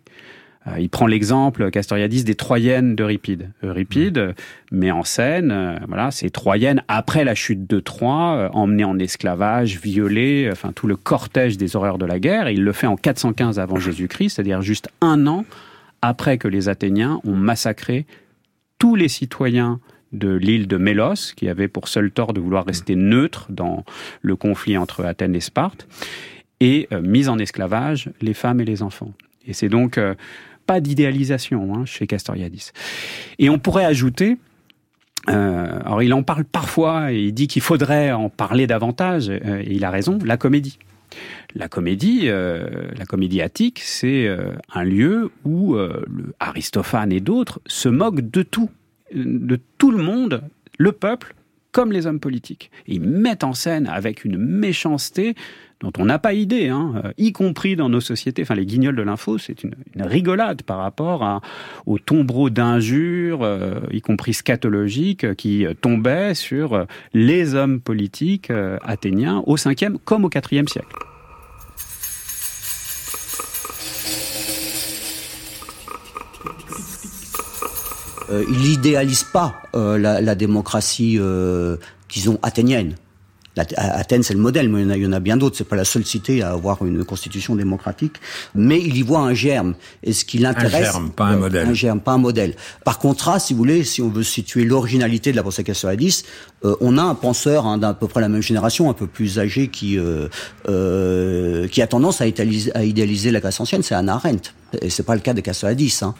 Euh, 0.67 0.79
il 0.79 0.89
prend 0.89 1.07
l'exemple, 1.07 1.71
Castoriadis, 1.71 2.25
des 2.25 2.35
Troyennes 2.35 2.97
d'Euripide. 2.97 3.51
Euripide 3.63 4.19
mmh. 4.73 4.77
met 4.77 4.91
en 4.91 5.05
scène 5.05 5.51
euh, 5.51 5.77
voilà, 5.87 6.11
ces 6.11 6.31
Troyennes 6.31 6.83
après 6.89 7.25
la 7.25 7.35
chute 7.35 7.69
de 7.69 7.81
Troie, 7.81 8.37
euh, 8.37 8.49
emmenées 8.53 8.85
en 8.85 8.99
esclavage, 8.99 9.81
violées, 9.81 10.49
enfin 10.51 10.73
tout 10.73 10.87
le 10.87 10.97
cortège 10.97 11.57
des 11.57 11.77
horreurs 11.77 11.99
de 11.99 12.07
la 12.07 12.19
guerre. 12.19 12.49
Et 12.49 12.55
il 12.55 12.65
le 12.65 12.73
fait 12.73 12.87
en 12.87 12.97
415 12.97 13.59
avant 13.59 13.77
Jésus-Christ, 13.77 14.31
c'est-à-dire 14.31 14.63
juste 14.63 14.89
un 15.01 15.27
an 15.27 15.45
après 16.03 16.39
que 16.39 16.49
les 16.49 16.69
Athéniens 16.69 17.21
ont 17.25 17.37
massacré 17.37 18.07
tous 18.79 18.95
les 18.95 19.09
citoyens 19.09 19.81
de 20.13 20.33
l'île 20.35 20.67
de 20.67 20.77
Mélos, 20.77 21.35
qui 21.37 21.49
avait 21.49 21.69
pour 21.69 21.89
seul 21.89 22.11
tort 22.11 22.33
de 22.33 22.41
vouloir 22.41 22.65
rester 22.65 22.95
neutre 22.95 23.47
dans 23.51 23.85
le 24.23 24.37
conflit 24.37 24.77
entre 24.79 25.05
Athènes 25.05 25.35
et 25.35 25.41
Sparte, 25.41 25.87
et 26.61 26.89
euh, 26.93 27.03
mis 27.03 27.29
en 27.29 27.39
esclavage 27.39 28.11
les 28.21 28.35
femmes 28.35 28.61
et 28.61 28.65
les 28.65 28.83
enfants. 28.83 29.13
Et 29.47 29.53
c'est 29.53 29.69
donc 29.69 29.99
euh, 29.99 30.15
pas 30.67 30.81
d'idéalisation 30.81 31.75
hein, 31.75 31.85
chez 31.85 32.07
Castoriadis. 32.07 32.73
Et 33.39 33.49
on 33.49 33.59
pourrait 33.59 33.85
ajouter, 33.85 34.39
euh, 35.29 35.81
alors 35.85 36.03
il 36.03 36.13
en 36.13 36.23
parle 36.23 36.45
parfois 36.45 37.13
et 37.13 37.21
il 37.21 37.33
dit 37.33 37.47
qu'il 37.47 37.63
faudrait 37.63 38.13
en 38.13 38.29
parler 38.29 38.67
davantage, 38.67 39.29
euh, 39.29 39.63
et 39.65 39.73
il 39.73 39.85
a 39.85 39.91
raison, 39.91 40.19
la 40.25 40.37
comédie. 40.37 40.79
La 41.55 41.69
comédie, 41.69 42.23
euh, 42.25 42.89
la 42.99 43.07
comédie 43.07 43.41
attique, 43.41 43.81
c'est 43.83 44.29
un 44.75 44.85
lieu 44.85 45.31
où 45.45 45.77
Aristophane 46.41 47.13
et 47.13 47.21
d'autres 47.21 47.61
se 47.67 47.89
moquent 47.89 48.29
de 48.29 48.43
tout, 48.43 48.69
de 49.15 49.59
tout 49.79 49.91
le 49.91 50.03
monde, 50.03 50.43
le 50.79 50.93
peuple 50.93 51.35
comme 51.77 51.93
les 51.93 52.07
hommes 52.07 52.21
politiques. 52.21 52.71
Ils 52.87 53.03
mettent 53.03 53.45
en 53.45 53.53
scène 53.53 53.87
avec 53.87 54.25
une 54.25 54.39
méchanceté 54.39 55.35
dont 55.81 55.93
on 55.99 56.07
n'a 56.07 56.19
pas 56.19 56.33
idée, 56.33 56.69
hein, 56.69 57.03
y 57.19 57.33
compris 57.33 57.77
dans 57.77 57.89
nos 57.89 58.01
sociétés. 58.01 58.43
Enfin, 58.43 58.55
les 58.55 58.67
guignols 58.67 58.97
de 58.97 59.03
l'info, 59.03 59.39
c'est 59.39 59.63
une, 59.63 59.75
rigolade 59.99 60.63
par 60.63 60.79
rapport 60.79 61.43
aux 61.87 61.99
tombereaux 61.99 62.51
d'injures, 62.51 63.43
euh, 63.43 63.81
y 63.93 64.01
compris 64.01 64.35
scatologiques, 64.35 65.35
qui 65.37 65.67
tombaient 65.81 66.35
sur 66.35 66.87
les 67.13 67.55
hommes 67.55 67.81
politiques 67.81 68.51
euh, 68.51 68.79
athéniens 68.83 69.43
au 69.47 69.57
5e 69.57 69.97
comme 70.05 70.25
au 70.25 70.31
4e 70.31 70.69
siècle. 70.69 70.97
Euh, 78.31 78.45
il 78.49 78.59
n'idéalise 78.59 79.25
pas 79.25 79.55
euh, 79.75 79.99
la, 79.99 80.21
la, 80.21 80.35
démocratie, 80.35 81.17
euh, 81.19 81.77
disons, 82.09 82.39
athénienne. 82.43 82.97
Athènes, 83.57 84.23
c'est 84.23 84.35
le 84.35 84.41
modèle, 84.41 84.69
mais 84.69 84.83
il 84.83 84.85
y 84.85 84.87
en 84.87 84.91
a, 84.91 84.97
il 84.97 85.03
y 85.03 85.07
en 85.07 85.13
a 85.13 85.21
bien 85.21 85.37
d'autres. 85.37 85.57
C'est 85.57 85.69
pas 85.69 85.77
la 85.77 85.85
seule 85.85 86.05
cité 86.05 86.43
à 86.43 86.51
avoir 86.51 86.85
une 86.85 87.05
constitution 87.05 87.57
démocratique, 87.57 88.17
mais 88.55 88.79
il 88.81 88.97
y 88.97 89.03
voit 89.03 89.21
un 89.21 89.35
germe. 89.35 89.75
Et 90.03 90.13
ce 90.13 90.25
qui 90.25 90.39
l'intéresse, 90.39 90.89
un 90.89 90.93
germe, 90.93 91.11
pas 91.11 91.27
un 91.27 91.37
modèle. 91.37 91.69
Un 91.69 91.75
germe, 91.75 92.01
pas 92.01 92.13
un 92.13 92.19
modèle. 92.19 92.55
Par 92.85 92.99
contraste, 92.99 93.47
si 93.47 93.55
vous 93.55 93.59
voulez, 93.59 93.85
si 93.85 94.03
on 94.03 94.09
veut 94.09 94.23
situer 94.23 94.65
l'originalité 94.65 95.31
de 95.31 95.37
la 95.37 95.43
pensée 95.43 95.65
castoriadis, 95.65 96.25
euh, 96.65 96.77
on 96.81 96.99
a 96.99 97.03
un 97.03 97.15
penseur 97.15 97.67
hein, 97.67 97.79
d'à 97.79 97.95
peu 97.95 98.09
près 98.09 98.21
la 98.21 98.29
même 98.29 98.43
génération, 98.43 98.91
un 98.91 98.95
peu 98.95 99.07
plus 99.07 99.39
âgé, 99.39 99.69
qui 99.69 99.99
euh, 99.99 100.29
euh, 100.69 101.69
qui 101.69 101.81
a 101.81 101.87
tendance 101.87 102.21
à 102.21 102.27
idéaliser, 102.27 102.75
à 102.75 102.85
idéaliser 102.85 103.31
la 103.31 103.41
Grèce 103.41 103.61
ancienne. 103.61 103.83
C'est 103.83 103.95
Anna 103.95 104.15
Arendt. 104.15 104.51
Et 104.83 104.91
c'est 104.91 105.05
pas 105.05 105.15
le 105.15 105.21
cas 105.21 105.33
de 105.33 105.41
Castoriadis. 105.41 106.01
Hein. 106.03 106.15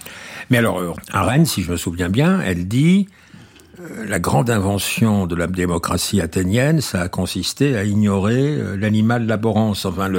Mais 0.51 0.59
alors, 0.59 0.97
Arendt, 1.13 1.47
si 1.47 1.63
je 1.63 1.71
me 1.71 1.77
souviens 1.77 2.09
bien, 2.09 2.41
elle 2.41 2.69
dit 2.69 3.09
la 4.07 4.19
grande 4.19 4.51
invention 4.51 5.27
de 5.27 5.35
la 5.35 5.47
démocratie 5.47 6.21
athénienne, 6.21 6.81
ça 6.81 7.03
a 7.03 7.09
consisté 7.09 7.77
à 7.77 7.85
ignorer 7.85 8.57
l'animal 8.77 9.27
laborance, 9.27 9.85
enfin 9.85 10.11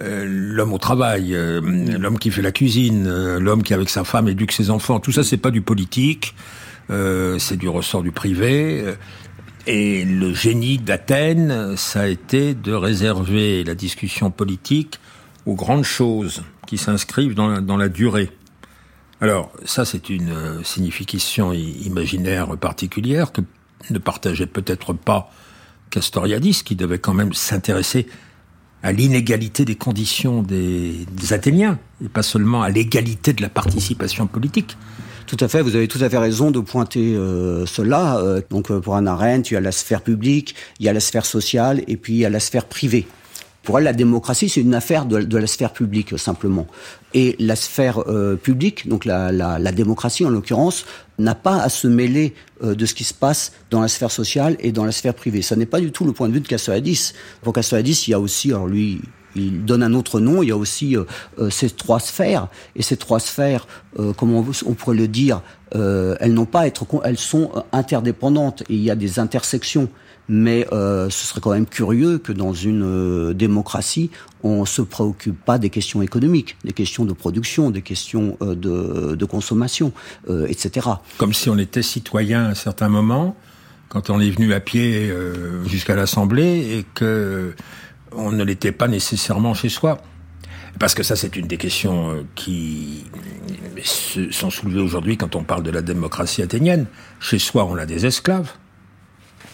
euh, 0.00 0.24
l'homme 0.26 0.72
au 0.72 0.78
travail, 0.78 1.34
euh, 1.34 1.60
l'homme 1.60 2.18
qui 2.18 2.30
fait 2.30 2.42
la 2.42 2.52
cuisine, 2.52 3.06
euh, 3.08 3.40
l'homme 3.40 3.64
qui 3.64 3.74
avec 3.74 3.88
sa 3.88 4.04
femme 4.04 4.28
éduque 4.28 4.52
ses 4.52 4.70
enfants. 4.70 5.00
Tout 5.00 5.10
ça, 5.10 5.24
c'est 5.24 5.38
pas 5.38 5.50
du 5.50 5.60
politique, 5.60 6.34
c'est 6.88 7.56
du 7.56 7.68
ressort 7.68 8.02
du 8.02 8.12
privé. 8.12 8.82
Et 9.66 10.06
le 10.06 10.32
génie 10.32 10.78
d'Athènes, 10.78 11.76
ça 11.76 12.02
a 12.02 12.06
été 12.06 12.54
de 12.54 12.72
réserver 12.72 13.62
la 13.62 13.74
discussion 13.74 14.30
politique 14.30 14.98
aux 15.44 15.54
grandes 15.54 15.84
choses 15.84 16.44
qui 16.66 16.78
s'inscrivent 16.78 17.34
dans 17.34 17.76
la 17.76 17.88
durée. 17.90 18.30
Alors, 19.20 19.50
ça, 19.64 19.84
c'est 19.84 20.10
une 20.10 20.30
euh, 20.30 20.62
signification 20.62 21.52
imaginaire 21.52 22.56
particulière 22.56 23.32
que 23.32 23.40
ne 23.90 23.98
partageait 23.98 24.46
peut-être 24.46 24.92
pas 24.92 25.30
Castoriadis, 25.90 26.62
qui 26.64 26.76
devait 26.76 26.98
quand 26.98 27.14
même 27.14 27.32
s'intéresser 27.32 28.06
à 28.82 28.92
l'inégalité 28.92 29.64
des 29.64 29.74
conditions 29.74 30.42
des, 30.42 31.06
Athéniens, 31.30 31.80
et 32.04 32.08
pas 32.08 32.22
seulement 32.22 32.62
à 32.62 32.70
l'égalité 32.70 33.32
de 33.32 33.42
la 33.42 33.48
participation 33.48 34.28
politique. 34.28 34.76
Tout 35.26 35.36
à 35.40 35.48
fait, 35.48 35.62
vous 35.62 35.74
avez 35.74 35.88
tout 35.88 35.98
à 36.00 36.08
fait 36.08 36.18
raison 36.18 36.50
de 36.52 36.60
pointer 36.60 37.16
euh, 37.16 37.66
cela. 37.66 38.18
Euh, 38.18 38.40
donc 38.50 38.72
pour 38.80 38.94
Anna 38.94 39.12
Arendt, 39.12 39.50
il 39.50 39.54
y 39.54 39.56
a 39.56 39.60
la 39.60 39.72
sphère 39.72 40.02
publique, 40.02 40.54
il 40.78 40.86
y 40.86 40.88
a 40.88 40.92
la 40.92 41.00
sphère 41.00 41.26
sociale, 41.26 41.82
et 41.88 41.96
puis 41.96 42.14
il 42.14 42.18
y 42.18 42.24
a 42.24 42.30
la 42.30 42.40
sphère 42.40 42.66
privée. 42.66 43.08
Pour 43.62 43.78
elle, 43.78 43.84
la 43.84 43.92
démocratie, 43.92 44.48
c'est 44.48 44.60
une 44.60 44.74
affaire 44.74 45.04
de, 45.04 45.36
la 45.36 45.46
sphère 45.46 45.72
publique, 45.72 46.18
simplement. 46.18 46.66
Et 47.12 47.36
la 47.38 47.56
sphère 47.56 48.08
euh, 48.08 48.36
publique, 48.36 48.88
donc 48.88 49.04
la, 49.04 49.30
la, 49.30 49.58
la 49.58 49.72
démocratie 49.72 50.24
en 50.24 50.30
l'occurrence, 50.30 50.86
n'a 51.18 51.34
pas 51.34 51.60
à 51.60 51.68
se 51.68 51.86
mêler 51.86 52.34
euh, 52.62 52.74
de 52.74 52.86
ce 52.86 52.94
qui 52.94 53.04
se 53.04 53.14
passe 53.14 53.52
dans 53.70 53.80
la 53.80 53.88
sphère 53.88 54.10
sociale 54.10 54.56
et 54.60 54.72
dans 54.72 54.84
la 54.84 54.92
sphère 54.92 55.14
privée. 55.14 55.42
Ça 55.42 55.56
n'est 55.56 55.66
pas 55.66 55.80
du 55.80 55.92
tout 55.92 56.04
le 56.04 56.12
point 56.12 56.28
de 56.28 56.34
vue 56.34 56.40
de 56.40 56.48
Castoriadis. 56.48 57.12
Pour 57.42 57.52
Castoriadis, 57.52 58.04
il 58.06 58.12
y 58.12 58.14
a 58.14 58.20
aussi, 58.20 58.50
alors 58.50 58.68
lui, 58.68 59.00
il 59.38 59.64
donne 59.64 59.82
un 59.82 59.94
autre 59.94 60.20
nom. 60.20 60.42
Il 60.42 60.48
y 60.48 60.52
a 60.52 60.56
aussi 60.56 60.96
ces 61.50 61.70
trois 61.70 62.00
sphères. 62.00 62.48
Et 62.76 62.82
ces 62.82 62.96
trois 62.96 63.20
sphères, 63.20 63.66
comment 64.16 64.44
on, 64.66 64.74
pourrait 64.74 64.96
le 64.96 65.08
dire, 65.08 65.42
elles 65.72 66.34
n'ont 66.34 66.46
pas 66.46 66.60
à 66.60 66.66
être, 66.66 66.86
elles 67.04 67.18
sont 67.18 67.50
interdépendantes. 67.72 68.62
Et 68.68 68.74
il 68.74 68.82
y 68.82 68.90
a 68.90 68.96
des 68.96 69.18
intersections 69.18 69.88
mais 70.28 70.66
euh, 70.72 71.08
ce 71.10 71.26
serait 71.26 71.40
quand 71.40 71.52
même 71.52 71.66
curieux 71.66 72.18
que 72.18 72.32
dans 72.32 72.52
une 72.52 72.82
euh, 72.84 73.32
démocratie, 73.32 74.10
on 74.42 74.64
se 74.66 74.82
préoccupe 74.82 75.42
pas 75.42 75.58
des 75.58 75.70
questions 75.70 76.02
économiques, 76.02 76.56
des 76.64 76.72
questions 76.72 77.04
de 77.04 77.12
production, 77.12 77.70
des 77.70 77.82
questions 77.82 78.36
euh, 78.42 78.54
de, 78.54 79.16
de, 79.16 79.24
consommation, 79.24 79.92
euh, 80.28 80.46
etc. 80.46 80.86
Comme 81.16 81.32
si 81.32 81.48
on 81.48 81.58
était 81.58 81.82
citoyen 81.82 82.44
à 82.44 82.48
un 82.50 82.54
certain 82.54 82.88
moment, 82.88 83.36
quand 83.88 84.10
on 84.10 84.20
est 84.20 84.30
venu 84.30 84.52
à 84.52 84.60
pied 84.60 85.10
jusqu'à 85.64 85.96
l'Assemblée 85.96 86.76
et 86.76 86.84
que 86.94 87.54
on 88.12 88.32
ne 88.32 88.44
l'était 88.44 88.72
pas 88.72 88.88
nécessairement 88.88 89.54
chez 89.54 89.68
soi. 89.68 89.98
Parce 90.78 90.94
que 90.94 91.02
ça, 91.02 91.16
c'est 91.16 91.36
une 91.36 91.46
des 91.46 91.56
questions 91.56 92.24
qui 92.34 93.04
sont 94.30 94.50
soulevées 94.50 94.80
aujourd'hui 94.80 95.16
quand 95.16 95.34
on 95.34 95.42
parle 95.42 95.62
de 95.62 95.70
la 95.70 95.82
démocratie 95.82 96.42
athénienne. 96.42 96.86
Chez 97.20 97.38
soi, 97.38 97.64
on 97.64 97.76
a 97.76 97.86
des 97.86 98.06
esclaves. 98.06 98.52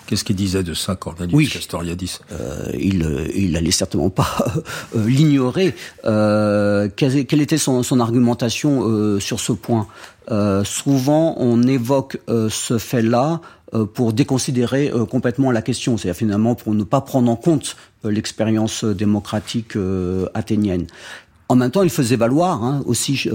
Qu'est-ce 0.07 0.25
qu'il 0.25 0.37
disait 0.37 0.63
de 0.63 0.75
ça, 0.75 0.97
Cornelius 0.97 1.35
oui. 1.35 1.49
Castoriadis? 1.49 2.19
Euh, 2.33 2.71
Il 2.79 3.03
euh, 3.03 3.27
il 3.35 3.57
allait 3.57 3.71
certainement 3.71 4.11
pas 4.11 4.45
euh, 4.95 5.07
l'ignorer. 5.07 5.75
Euh, 6.05 6.89
quelle, 6.95 7.27
quelle, 7.27 7.41
était 7.41 7.59
son, 7.59 7.83
son 7.83 8.01
argumentation 8.01 8.83
euh, 8.87 9.21
sur 9.21 9.41
ce 9.41 9.53
point? 9.53 9.87
Souvent, 10.65 11.35
on 11.39 11.63
évoque 11.65 12.19
ce 12.29 12.79
fait-là 12.79 13.43
pour 13.93 14.15
déconsidérer 14.15 14.91
complètement 15.11 15.51
la 15.51 15.61
question, 15.61 15.99
c'est-à-dire 15.99 16.17
finalement 16.17 16.55
pour 16.55 16.73
ne 16.75 16.83
pas 16.83 17.03
prendre 17.03 17.31
en 17.31 17.37
compte 17.37 17.77
l'expérience 18.05 18.85
démocratique 18.85 19.75
athénienne. 20.33 20.87
En 21.51 21.57
même 21.57 21.71
temps, 21.71 21.83
il 21.83 21.91
faisait 21.91 22.17
valoir 22.17 22.65
hein, 22.65 22.83
aussi 22.87 23.29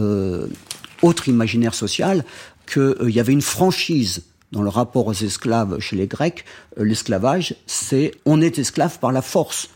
autre 1.04 1.30
imaginaire 1.30 1.76
social 1.76 2.26
qu'il 2.66 3.12
y 3.12 3.20
avait 3.20 3.34
une 3.34 3.44
franchise 3.44 4.24
dans 4.52 4.62
le 4.62 4.70
rapport 4.70 5.08
aux 5.08 5.14
esclaves 5.14 5.80
chez 5.80 5.96
les 5.96 6.08
Grecs, 6.08 6.46
euh, 6.80 6.84
l'esclavage, 6.84 7.56
c'est 7.68 8.12
on 8.26 8.42
est 8.42 8.58
esclave 8.58 9.00
par 9.00 9.12
la 9.12 9.22
force. 9.22 9.70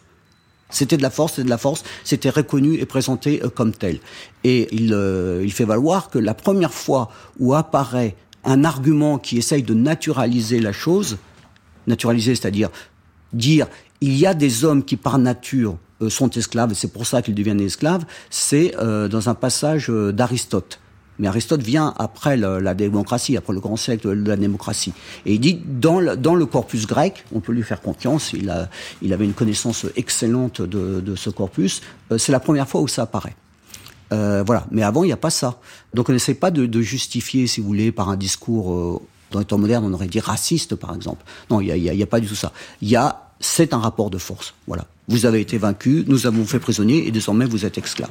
C'était 0.69 0.97
de 0.97 1.03
la 1.03 1.11
force, 1.11 1.33
c'était 1.33 1.45
de 1.45 1.49
la 1.49 1.59
force, 1.59 1.83
c'était 2.03 2.31
reconnu 2.31 2.75
et 2.75 2.85
présenté 2.85 3.41
euh, 3.43 3.49
comme 3.49 3.73
tel. 3.73 3.99
Et 4.43 4.73
il, 4.73 4.93
euh, 4.93 5.41
il 5.43 5.51
fait 5.51 5.65
valoir 5.65 6.09
que 6.09 6.17
la 6.17 6.33
première 6.33 6.73
fois 6.73 7.11
où 7.39 7.53
apparaît 7.53 8.15
un 8.43 8.63
argument 8.63 9.19
qui 9.19 9.37
essaye 9.37 9.63
de 9.63 9.73
naturaliser 9.73 10.59
la 10.59 10.73
chose, 10.73 11.17
naturaliser, 11.87 12.35
c'est-à-dire 12.35 12.69
dire 13.31 13.67
il 14.01 14.15
y 14.17 14.25
a 14.25 14.33
des 14.33 14.65
hommes 14.65 14.83
qui 14.83 14.97
par 14.97 15.17
nature 15.17 15.77
sont 16.09 16.29
esclaves 16.31 16.73
et 16.73 16.75
c'est 16.75 16.91
pour 16.91 17.05
ça 17.05 17.21
qu'ils 17.21 17.35
deviennent 17.35 17.61
esclaves, 17.61 18.03
c'est 18.29 18.75
dans 18.77 19.29
un 19.29 19.33
passage 19.33 19.87
d'Aristote. 19.87 20.81
Mais 21.19 21.27
Aristote 21.27 21.61
vient 21.61 21.93
après 21.97 22.37
la 22.37 22.73
démocratie, 22.73 23.37
après 23.37 23.53
le 23.53 23.59
grand 23.59 23.77
siècle 23.77 24.23
de 24.23 24.27
la 24.27 24.35
démocratie. 24.35 24.93
Et 25.25 25.33
il 25.33 25.39
dit, 25.39 25.59
dans 25.63 25.99
le, 25.99 26.45
corpus 26.45 26.87
grec, 26.87 27.25
on 27.33 27.39
peut 27.39 27.51
lui 27.51 27.63
faire 27.63 27.81
confiance, 27.81 28.33
il, 28.33 28.49
avait 29.13 29.25
une 29.25 29.33
connaissance 29.33 29.85
excellente 29.95 30.61
de, 30.61 31.15
ce 31.15 31.29
corpus, 31.29 31.81
euh, 32.11 32.17
c'est 32.17 32.31
la 32.31 32.39
première 32.39 32.67
fois 32.67 32.81
où 32.81 32.87
ça 32.87 33.03
apparaît. 33.03 33.35
Euh, 34.11 34.43
voilà. 34.45 34.65
Mais 34.71 34.83
avant, 34.83 35.03
il 35.03 35.07
n'y 35.07 35.13
a 35.13 35.17
pas 35.17 35.29
ça. 35.29 35.59
Donc 35.93 36.09
on 36.09 36.13
n'essaie 36.13 36.33
pas 36.33 36.51
de, 36.51 36.81
justifier, 36.81 37.47
si 37.47 37.61
vous 37.61 37.67
voulez, 37.67 37.91
par 37.91 38.09
un 38.09 38.17
discours, 38.17 38.73
euh, 38.73 39.01
dans 39.31 39.39
les 39.39 39.45
temps 39.45 39.57
modernes, 39.57 39.85
on 39.85 39.93
aurait 39.93 40.07
dit 40.07 40.19
raciste, 40.19 40.75
par 40.75 40.95
exemple. 40.95 41.23
Non, 41.49 41.61
il 41.61 41.73
n'y 41.73 41.89
a, 41.89 41.93
a, 41.93 42.03
a 42.03 42.07
pas 42.07 42.19
du 42.19 42.27
tout 42.27 42.35
ça. 42.35 42.51
Il 42.81 42.89
y 42.89 42.95
a, 42.95 43.29
c'est 43.39 43.73
un 43.73 43.79
rapport 43.79 44.09
de 44.09 44.17
force. 44.17 44.53
Voilà. 44.67 44.85
Vous 45.07 45.25
avez 45.25 45.41
été 45.41 45.57
vaincu, 45.57 46.05
nous 46.07 46.27
avons 46.27 46.45
fait 46.45 46.59
prisonnier, 46.59 47.07
et 47.07 47.11
désormais 47.11 47.45
vous 47.45 47.65
êtes 47.65 47.77
esclave. 47.77 48.09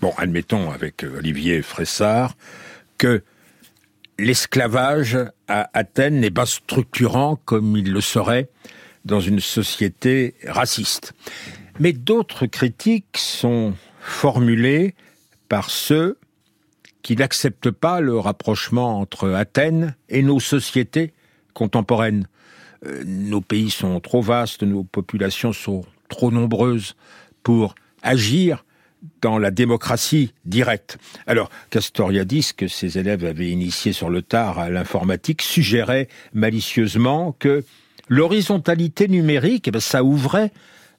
Bon, 0.00 0.12
admettons 0.16 0.70
avec 0.70 1.04
euh, 1.04 1.18
Olivier 1.18 1.62
Fressard 1.62 2.36
que 2.98 3.22
l'esclavage 4.18 5.18
à 5.48 5.70
Athènes 5.72 6.20
n'est 6.20 6.30
pas 6.30 6.46
structurant 6.46 7.36
comme 7.44 7.76
il 7.76 7.92
le 7.92 8.00
serait 8.00 8.48
dans 9.04 9.20
une 9.20 9.40
société 9.40 10.34
raciste. 10.46 11.12
Mais 11.80 11.92
d'autres 11.92 12.46
critiques 12.46 13.16
sont 13.18 13.74
formulées 14.00 14.94
par 15.48 15.70
ceux 15.70 16.18
qui 17.02 17.16
n'acceptent 17.16 17.70
pas 17.70 18.00
le 18.00 18.18
rapprochement 18.18 18.98
entre 18.98 19.30
Athènes 19.30 19.94
et 20.08 20.22
nos 20.22 20.40
sociétés 20.40 21.12
contemporaines. 21.52 22.28
Euh, 22.86 23.02
nos 23.04 23.40
pays 23.40 23.70
sont 23.70 24.00
trop 24.00 24.22
vastes, 24.22 24.62
nos 24.62 24.84
populations 24.84 25.52
sont 25.52 25.84
trop 26.08 26.30
nombreuses 26.30 26.96
pour 27.42 27.74
agir 28.02 28.63
dans 29.20 29.38
la 29.38 29.50
démocratie 29.50 30.32
directe. 30.44 30.98
Alors, 31.26 31.50
Castoriadis, 31.70 32.52
que 32.56 32.68
ses 32.68 32.98
élèves 32.98 33.24
avaient 33.24 33.50
initié 33.50 33.92
sur 33.92 34.10
le 34.10 34.22
tard 34.22 34.58
à 34.58 34.70
l'informatique, 34.70 35.42
suggérait 35.42 36.08
malicieusement 36.32 37.32
que 37.38 37.64
l'horizontalité 38.08 39.08
numérique, 39.08 39.68
eh 39.68 39.70
ben, 39.70 39.80
ça 39.80 40.04
ouvrait 40.04 40.52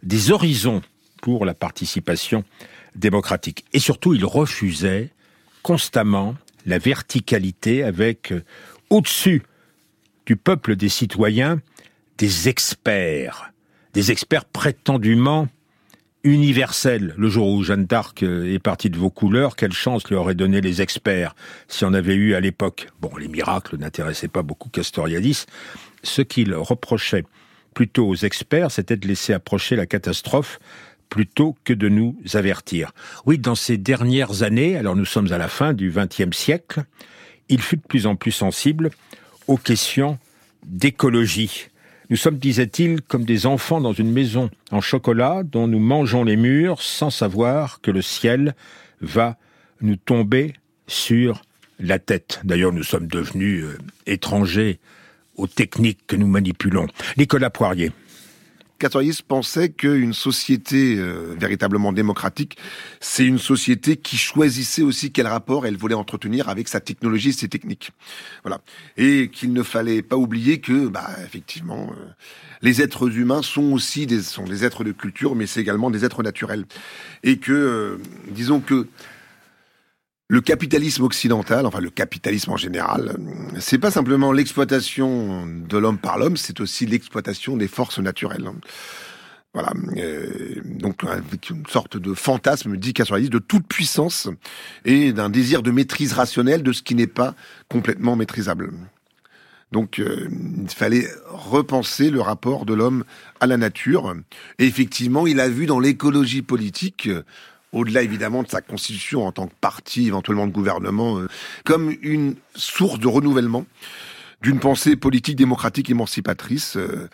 des 0.03 0.31
horizons 0.31 0.81
pour 1.21 1.45
la 1.45 1.53
participation 1.53 2.43
démocratique. 2.95 3.65
Et 3.73 3.79
surtout, 3.79 4.13
il 4.13 4.25
refusait 4.25 5.09
constamment 5.63 6.35
la 6.65 6.77
verticalité 6.77 7.83
avec 7.83 8.31
euh, 8.31 8.43
au-dessus 8.89 9.43
du 10.25 10.35
peuple 10.35 10.75
des 10.75 10.89
citoyens 10.89 11.59
des 12.17 12.49
experts, 12.49 13.51
des 13.93 14.11
experts 14.11 14.45
prétendument 14.45 15.47
universel. 16.25 17.13
Le 17.17 17.29
jour 17.29 17.47
où 17.47 17.63
Jeanne 17.63 17.85
d'Arc 17.85 18.23
euh, 18.23 18.51
est 18.53 18.59
partie 18.59 18.89
de 18.89 18.97
vos 18.97 19.11
couleurs, 19.11 19.55
quelle 19.55 19.71
chance 19.71 20.05
lui 20.09 20.15
auraient 20.15 20.35
donné 20.35 20.59
les 20.59 20.81
experts 20.81 21.35
si 21.67 21.85
on 21.85 21.93
avait 21.93 22.15
eu 22.15 22.33
à 22.33 22.39
l'époque. 22.39 22.87
Bon, 22.99 23.15
les 23.15 23.27
miracles 23.27 23.77
n'intéressaient 23.77 24.27
pas 24.27 24.41
beaucoup 24.41 24.69
Castoriadis. 24.69 25.45
Ce 26.03 26.21
qu'il 26.21 26.53
reprochait 26.55 27.23
plutôt 27.75 28.07
aux 28.07 28.15
experts, 28.15 28.71
c'était 28.71 28.97
de 28.97 29.07
laisser 29.07 29.33
approcher 29.33 29.75
la 29.75 29.85
catastrophe 29.85 30.59
plutôt 31.09 31.55
que 31.63 31.73
de 31.73 31.87
nous 31.87 32.17
avertir. 32.33 32.91
Oui, 33.27 33.37
dans 33.37 33.55
ces 33.55 33.77
dernières 33.77 34.41
années, 34.41 34.75
alors 34.77 34.95
nous 34.95 35.05
sommes 35.05 35.31
à 35.31 35.37
la 35.37 35.47
fin 35.47 35.73
du 35.73 35.93
XXe 35.95 36.35
siècle, 36.35 36.83
il 37.49 37.61
fut 37.61 37.77
de 37.77 37.83
plus 37.87 38.07
en 38.07 38.15
plus 38.15 38.31
sensible 38.31 38.89
aux 39.47 39.57
questions 39.57 40.17
d'écologie. 40.65 41.67
Nous 42.09 42.17
sommes, 42.17 42.37
disait-il, 42.37 43.01
comme 43.01 43.25
des 43.25 43.45
enfants 43.45 43.81
dans 43.81 43.93
une 43.93 44.11
maison 44.11 44.49
en 44.71 44.81
chocolat 44.81 45.43
dont 45.43 45.67
nous 45.67 45.79
mangeons 45.79 46.23
les 46.23 46.35
murs 46.35 46.81
sans 46.81 47.09
savoir 47.09 47.81
que 47.81 47.91
le 47.91 48.01
ciel 48.01 48.55
va 49.01 49.37
nous 49.81 49.95
tomber 49.95 50.53
sur 50.87 51.41
la 51.79 51.99
tête. 51.99 52.41
D'ailleurs, 52.43 52.71
nous 52.71 52.83
sommes 52.83 53.07
devenus 53.07 53.63
euh, 53.63 53.77
étrangers 54.05 54.79
aux 55.35 55.47
techniques 55.47 56.05
que 56.07 56.15
nous 56.15 56.27
manipulons. 56.27 56.87
Nicolas 57.17 57.49
Poirier. 57.49 57.91
Castoriadis 58.77 59.21
pensait 59.25 59.69
qu'une 59.69 60.13
société 60.13 60.97
euh, 60.97 61.35
véritablement 61.39 61.93
démocratique, 61.93 62.57
c'est 62.99 63.25
une 63.25 63.39
société 63.39 63.97
qui 63.97 64.17
choisissait 64.17 64.81
aussi 64.81 65.11
quel 65.11 65.27
rapport 65.27 65.65
elle 65.65 65.77
voulait 65.77 65.95
entretenir 65.95 66.49
avec 66.49 66.67
sa 66.67 66.81
technologie 66.81 67.29
et 67.29 67.33
ses 67.33 67.47
techniques. 67.47 67.91
Voilà. 68.43 68.61
Et 68.97 69.29
qu'il 69.29 69.53
ne 69.53 69.63
fallait 69.63 70.01
pas 70.01 70.17
oublier 70.17 70.59
que, 70.59 70.87
bah, 70.87 71.09
effectivement, 71.23 71.89
euh, 71.91 72.05
les 72.61 72.81
êtres 72.81 73.17
humains 73.17 73.41
sont 73.41 73.71
aussi 73.71 74.07
des, 74.07 74.21
sont 74.21 74.45
des 74.45 74.65
êtres 74.65 74.83
de 74.83 74.91
culture, 74.91 75.35
mais 75.35 75.47
c'est 75.47 75.61
également 75.61 75.89
des 75.89 76.03
êtres 76.03 76.23
naturels. 76.23 76.65
Et 77.23 77.37
que, 77.37 77.53
euh, 77.53 77.97
disons 78.29 78.59
que 78.59 78.87
le 80.27 80.41
capitalisme 80.41 81.03
occidental, 81.03 81.65
enfin 81.65 81.79
le 81.79 81.91
capitalisme 81.91 82.51
en 82.51 82.57
général, 82.57 83.15
c'est 83.59 83.77
pas 83.77 83.91
simplement 83.91 84.31
l'exploitation 84.31 85.45
de 85.45 85.77
l'homme 85.77 85.99
par 85.99 86.17
l'homme, 86.17 86.37
c'est 86.37 86.59
aussi 86.59 86.85
l'exploitation 86.85 87.57
des 87.57 87.67
forces 87.67 87.99
naturelles. 87.99 88.49
Voilà, 89.53 89.71
euh, 89.97 90.61
donc 90.65 91.03
une 91.49 91.65
sorte 91.67 91.95
de 91.95 92.13
fantasme, 92.13 92.75
dit 92.75 92.93
Castoriadis, 92.93 93.29
de 93.29 93.39
toute 93.39 93.65
puissance 93.67 94.27
et 94.83 95.13
d'un 95.13 95.29
désir 95.29 95.61
de 95.61 95.71
maîtrise 95.71 96.11
rationnelle 96.11 96.61
de 96.61 96.73
ce 96.73 96.81
qui 96.81 96.93
n'est 96.93 97.07
pas 97.07 97.35
complètement 97.69 98.17
maîtrisable. 98.17 98.73
Donc 99.71 99.99
euh, 99.99 100.27
il 100.61 100.69
fallait 100.69 101.07
repenser 101.29 102.09
le 102.09 102.19
rapport 102.19 102.65
de 102.65 102.73
l'homme 102.73 103.05
à 103.39 103.47
la 103.47 103.55
nature. 103.55 104.13
Et 104.59 104.65
effectivement, 104.65 105.25
il 105.25 105.39
a 105.39 105.47
vu 105.47 105.67
dans 105.67 105.79
l'écologie 105.79 106.41
politique 106.41 107.09
au-delà 107.71 108.01
évidemment 108.01 108.43
de 108.43 108.47
sa 108.47 108.61
constitution 108.61 109.25
en 109.25 109.31
tant 109.31 109.47
que 109.47 109.53
parti 109.59 110.07
éventuellement 110.07 110.47
de 110.47 110.51
gouvernement, 110.51 111.19
euh, 111.19 111.27
comme 111.63 111.95
une 112.01 112.35
source 112.55 112.99
de 112.99 113.07
renouvellement 113.07 113.65
d'une 114.41 114.59
pensée 114.59 114.95
politique 114.95 115.35
démocratique 115.35 115.89
émancipatrice 115.89 116.77
euh, 116.77 117.09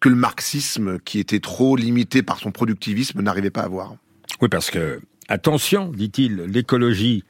que 0.00 0.08
le 0.08 0.14
marxisme, 0.14 0.98
qui 1.00 1.18
était 1.18 1.40
trop 1.40 1.76
limité 1.76 2.22
par 2.22 2.38
son 2.38 2.52
productivisme, 2.52 3.20
n'arrivait 3.20 3.50
pas 3.50 3.62
à 3.62 3.68
voir. 3.68 3.96
Oui, 4.40 4.48
parce 4.48 4.70
que, 4.70 5.00
attention, 5.28 5.88
dit-il, 5.88 6.36
l'écologie 6.36 7.24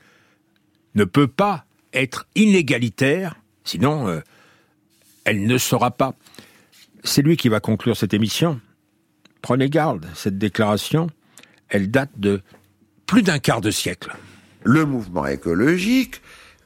ne 0.95 1.05
peut 1.05 1.27
pas 1.27 1.65
être 1.93 2.27
inégalitaire, 2.37 3.35
sinon 3.65 4.09
euh, 4.09 4.21
elle 5.25 5.47
ne 5.47 5.59
sera 5.59 5.91
pas. 5.91 6.15
C'est 7.03 7.23
lui 7.23 7.37
qui 7.37 7.49
va 7.49 7.61
conclure 7.61 7.97
cette 7.97 8.15
émission. 8.15 8.61
Prenez 9.43 9.69
garde, 9.69 10.07
cette 10.15 10.39
déclaration 10.39 11.09
elle 11.71 11.91
date 11.91 12.11
de 12.17 12.43
plus 13.07 13.23
d'un 13.23 13.39
quart 13.39 13.61
de 13.61 13.71
siècle. 13.71 14.13
Le 14.63 14.85
mouvement 14.85 15.27
écologique, 15.27 16.21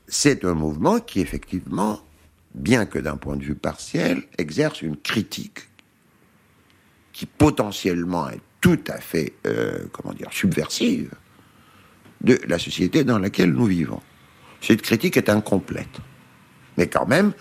c'est 0.09 0.45
un 0.45 0.55
mouvement 0.55 1.01
qui 1.01 1.21
effectivement, 1.21 2.01
bien 2.55 2.87
que 2.87 2.99
d'un 2.99 3.17
point 3.17 3.37
de 3.37 3.45
vue 3.45 3.55
partiel, 3.55 4.25
exerce 4.39 4.83
une 4.83 4.97
critique 4.97 5.61
qui 7.13 7.27
potentiellement 7.27 8.29
est 8.29 8.41
tout 8.61 8.81
à 8.89 8.99
fait, 8.99 9.35
euh, 9.47 9.87
comment 9.93 10.15
dire, 10.15 10.29
subversive 10.33 11.11
de 12.23 12.41
la 12.49 12.59
société 12.59 13.05
dans 13.05 13.19
laquelle 13.19 13.53
nous 13.53 13.67
vivons. 13.67 14.01
Cette 14.61 14.83
critique 14.83 15.17
est 15.17 15.29
incomplète. 15.29 16.01
Mais 16.77 16.89
quand 16.89 17.07
même, 17.07 17.33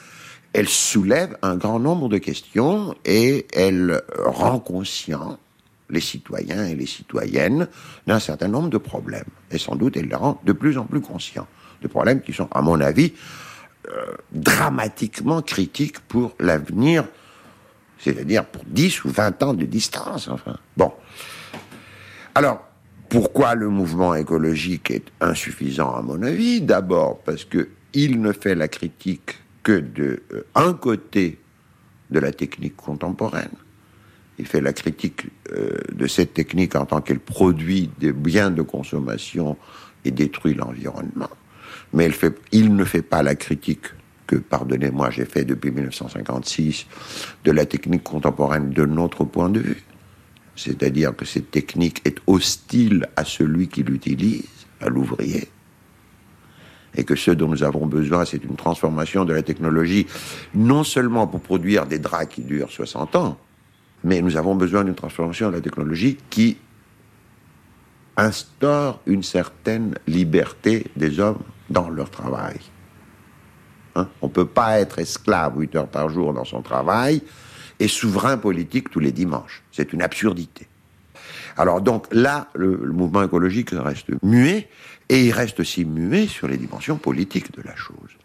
elle 0.51 0.70
soulève 0.70 1.38
un 1.41 1.55
grand 1.55 1.80
nombre 1.80 2.09
de 2.09 2.18
questions 2.18 2.93
et 3.05 3.47
elle 3.53 4.01
rend 4.20 4.59
conscient 4.59 5.39
les 5.93 6.01
citoyens 6.01 6.65
et 6.65 6.75
les 6.75 6.85
citoyennes 6.85 7.67
d'un 8.07 8.19
certain 8.19 8.47
nombre 8.47 8.69
de 8.69 8.77
problèmes. 8.77 9.29
Et 9.51 9.57
sans 9.57 9.75
doute, 9.75 9.95
elle 9.95 10.07
les 10.07 10.15
rend 10.15 10.41
de 10.43 10.51
plus 10.51 10.77
en 10.77 10.85
plus 10.85 11.01
conscients. 11.01 11.47
De 11.81 11.87
problèmes 11.87 12.21
qui 12.21 12.33
sont, 12.33 12.49
à 12.51 12.61
mon 12.61 12.81
avis, 12.81 13.13
euh, 13.89 14.15
dramatiquement 14.31 15.41
critiques 15.41 15.99
pour 15.99 16.35
l'avenir, 16.39 17.05
c'est-à-dire 17.99 18.45
pour 18.45 18.63
10 18.65 19.05
ou 19.05 19.09
20 19.09 19.43
ans 19.43 19.53
de 19.53 19.65
distance, 19.65 20.27
enfin. 20.27 20.57
Bon. 20.75 20.91
Alors, 22.35 22.65
pourquoi 23.09 23.55
le 23.55 23.69
mouvement 23.69 24.15
écologique 24.15 24.89
est 24.89 25.05
insuffisant 25.21 25.93
à 25.93 26.01
mon 26.01 26.23
avis? 26.23 26.61
D'abord 26.61 27.19
parce 27.19 27.45
que 27.45 27.69
il 27.93 28.21
ne 28.21 28.31
fait 28.31 28.55
la 28.55 28.67
critique 28.67 29.37
que 29.61 29.79
de 29.79 30.23
euh, 30.33 30.45
un 30.55 30.73
côté 30.73 31.39
de 32.09 32.19
la 32.19 32.31
technique 32.31 32.75
contemporaine. 32.75 33.51
Il 34.39 34.47
fait 34.47 34.61
la 34.61 34.73
critique 34.73 35.27
euh, 35.51 35.77
de 35.91 36.07
cette 36.07 36.34
technique 36.34 36.75
en 36.75 36.86
tant 36.86 37.01
qu'elle 37.01 37.19
produit 37.19 37.89
des 37.99 38.13
biens 38.13 38.49
de 38.49 38.61
consommation 38.61 39.57
et 40.05 40.11
détruit 40.11 40.53
l'environnement. 40.53 41.29
Mais 41.93 42.09
il 42.51 42.75
ne 42.75 42.84
fait 42.84 43.03
pas 43.03 43.21
la 43.21 43.36
critique 43.36 43.86
que, 44.25 44.36
pardonnez-moi, 44.38 45.11
j'ai 45.11 45.25
fait 45.25 45.45
depuis 45.45 45.71
1956 45.71 46.88
de 47.43 47.51
la 47.51 47.65
technique 47.65 48.03
contemporaine 48.03 48.71
de 48.71 48.86
notre 48.86 49.23
point 49.25 49.49
de 49.49 49.59
vue 49.59 49.84
c'est-à-dire 50.55 51.15
que 51.15 51.25
cette 51.25 51.51
technique 51.51 52.01
est 52.05 52.17
hostile 52.27 53.07
à 53.15 53.25
celui 53.25 53.67
qui 53.67 53.84
l'utilise, 53.84 54.47
à 54.81 54.89
l'ouvrier, 54.89 55.49
et 56.95 57.03
que 57.03 57.15
ce 57.15 57.31
dont 57.31 57.47
nous 57.47 57.63
avons 57.63 57.88
besoin, 57.88 58.23
c'est 58.25 58.43
une 58.43 58.55
transformation 58.55 59.25
de 59.25 59.34
la 59.34 59.41
technologie, 59.41 60.05
non 60.53 60.84
seulement 60.84 61.25
pour 61.25 61.41
produire 61.41 61.88
des 61.88 61.97
draps 61.97 62.36
qui 62.36 62.41
durent 62.41 62.71
60 62.71 63.15
ans, 63.15 63.38
mais 64.03 64.21
nous 64.21 64.37
avons 64.37 64.55
besoin 64.55 64.83
d'une 64.83 64.95
transformation 64.95 65.49
de 65.49 65.55
la 65.55 65.61
technologie 65.61 66.17
qui 66.29 66.57
instaure 68.17 68.99
une 69.05 69.23
certaine 69.23 69.95
liberté 70.07 70.87
des 70.95 71.19
hommes 71.19 71.41
dans 71.69 71.89
leur 71.89 72.09
travail. 72.09 72.59
Hein? 73.95 74.07
On 74.21 74.27
ne 74.27 74.31
peut 74.31 74.45
pas 74.45 74.79
être 74.79 74.99
esclave 74.99 75.57
8 75.57 75.75
heures 75.75 75.87
par 75.87 76.09
jour 76.09 76.33
dans 76.33 76.45
son 76.45 76.61
travail 76.61 77.21
et 77.79 77.87
souverain 77.87 78.37
politique 78.37 78.89
tous 78.89 78.99
les 78.99 79.11
dimanches. 79.11 79.63
C'est 79.71 79.93
une 79.93 80.01
absurdité. 80.01 80.67
Alors 81.57 81.81
donc 81.81 82.07
là, 82.11 82.47
le, 82.53 82.77
mouvement 82.91 83.23
écologique 83.23 83.69
reste 83.71 84.07
muet, 84.23 84.69
et 85.09 85.25
il 85.25 85.31
reste 85.31 85.59
aussi 85.59 85.85
muet 85.85 86.27
sur 86.27 86.47
les 86.47 86.57
dimensions 86.57 86.97
politiques 86.97 87.53
de 87.55 87.61
la 87.61 87.75
chose. 87.75 88.17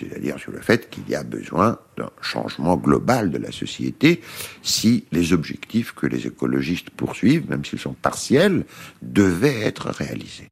C'est-à-dire 0.00 0.38
sur 0.38 0.52
le 0.52 0.60
fait 0.60 0.88
qu'il 0.88 1.08
y 1.08 1.14
a 1.14 1.22
besoin 1.22 1.78
d'un 1.98 2.10
changement 2.22 2.76
global 2.76 3.30
de 3.30 3.38
la 3.38 3.52
société 3.52 4.22
si 4.62 5.04
les 5.12 5.32
objectifs 5.32 5.92
que 5.92 6.06
les 6.06 6.26
écologistes 6.26 6.90
poursuivent, 6.90 7.48
même 7.50 7.64
s'ils 7.64 7.78
sont 7.78 7.92
partiels, 7.92 8.64
devaient 9.02 9.60
être 9.60 9.90
réalisés. 9.90 10.48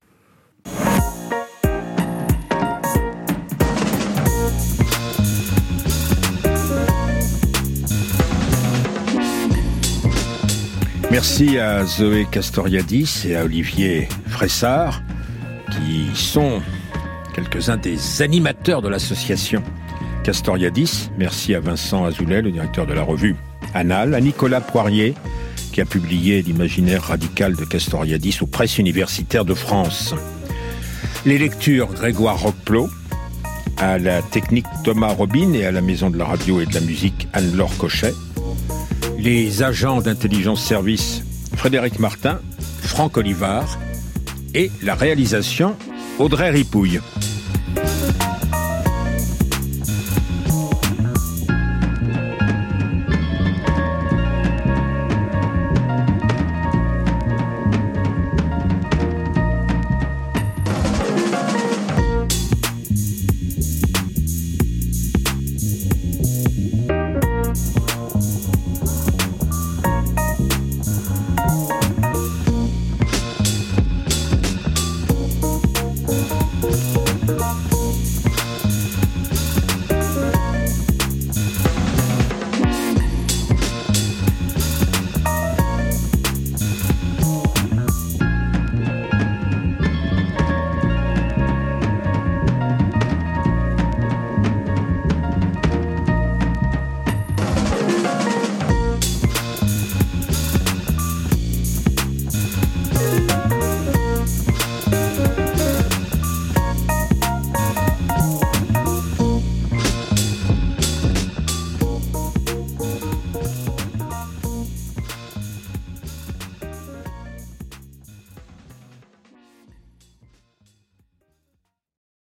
Merci 11.10 11.58
à 11.58 11.86
Zoé 11.86 12.26
Castoriadis 12.30 13.24
et 13.26 13.34
à 13.34 13.44
Olivier 13.44 14.08
Fressard, 14.28 15.02
qui 15.72 16.14
sont 16.14 16.60
quelques-uns 17.38 17.76
des 17.76 18.20
animateurs 18.20 18.82
de 18.82 18.88
l'association 18.88 19.62
Castoriadis. 20.24 21.08
Merci 21.18 21.54
à 21.54 21.60
Vincent 21.60 22.04
Azoulay, 22.04 22.42
le 22.42 22.50
directeur 22.50 22.84
de 22.84 22.92
la 22.92 23.02
revue 23.02 23.36
Annal, 23.74 24.14
à 24.14 24.20
Nicolas 24.20 24.60
Poirier, 24.60 25.14
qui 25.72 25.80
a 25.80 25.84
publié 25.84 26.42
l'imaginaire 26.42 27.04
radical 27.04 27.54
de 27.54 27.64
Castoriadis 27.64 28.38
aux 28.40 28.46
presses 28.46 28.78
universitaires 28.78 29.44
de 29.44 29.54
France. 29.54 30.16
Les 31.26 31.38
lectures 31.38 31.92
Grégoire 31.92 32.40
Roqueplot, 32.40 32.90
à 33.76 33.98
la 33.98 34.20
technique 34.20 34.66
Thomas 34.82 35.12
Robin 35.12 35.52
et 35.52 35.64
à 35.64 35.70
la 35.70 35.80
maison 35.80 36.10
de 36.10 36.18
la 36.18 36.24
radio 36.24 36.60
et 36.60 36.66
de 36.66 36.74
la 36.74 36.80
musique 36.80 37.28
Anne-Laure 37.34 37.76
Cochet 37.78 38.14
les 39.16 39.62
agents 39.62 40.00
d'intelligence 40.00 40.64
service 40.64 41.22
Frédéric 41.56 41.98
Martin, 41.98 42.40
Franck 42.82 43.16
Olivard 43.16 43.78
et 44.54 44.70
la 44.82 44.94
réalisation 44.94 45.76
Audrey 46.18 46.50
Ripouille. 46.50 47.00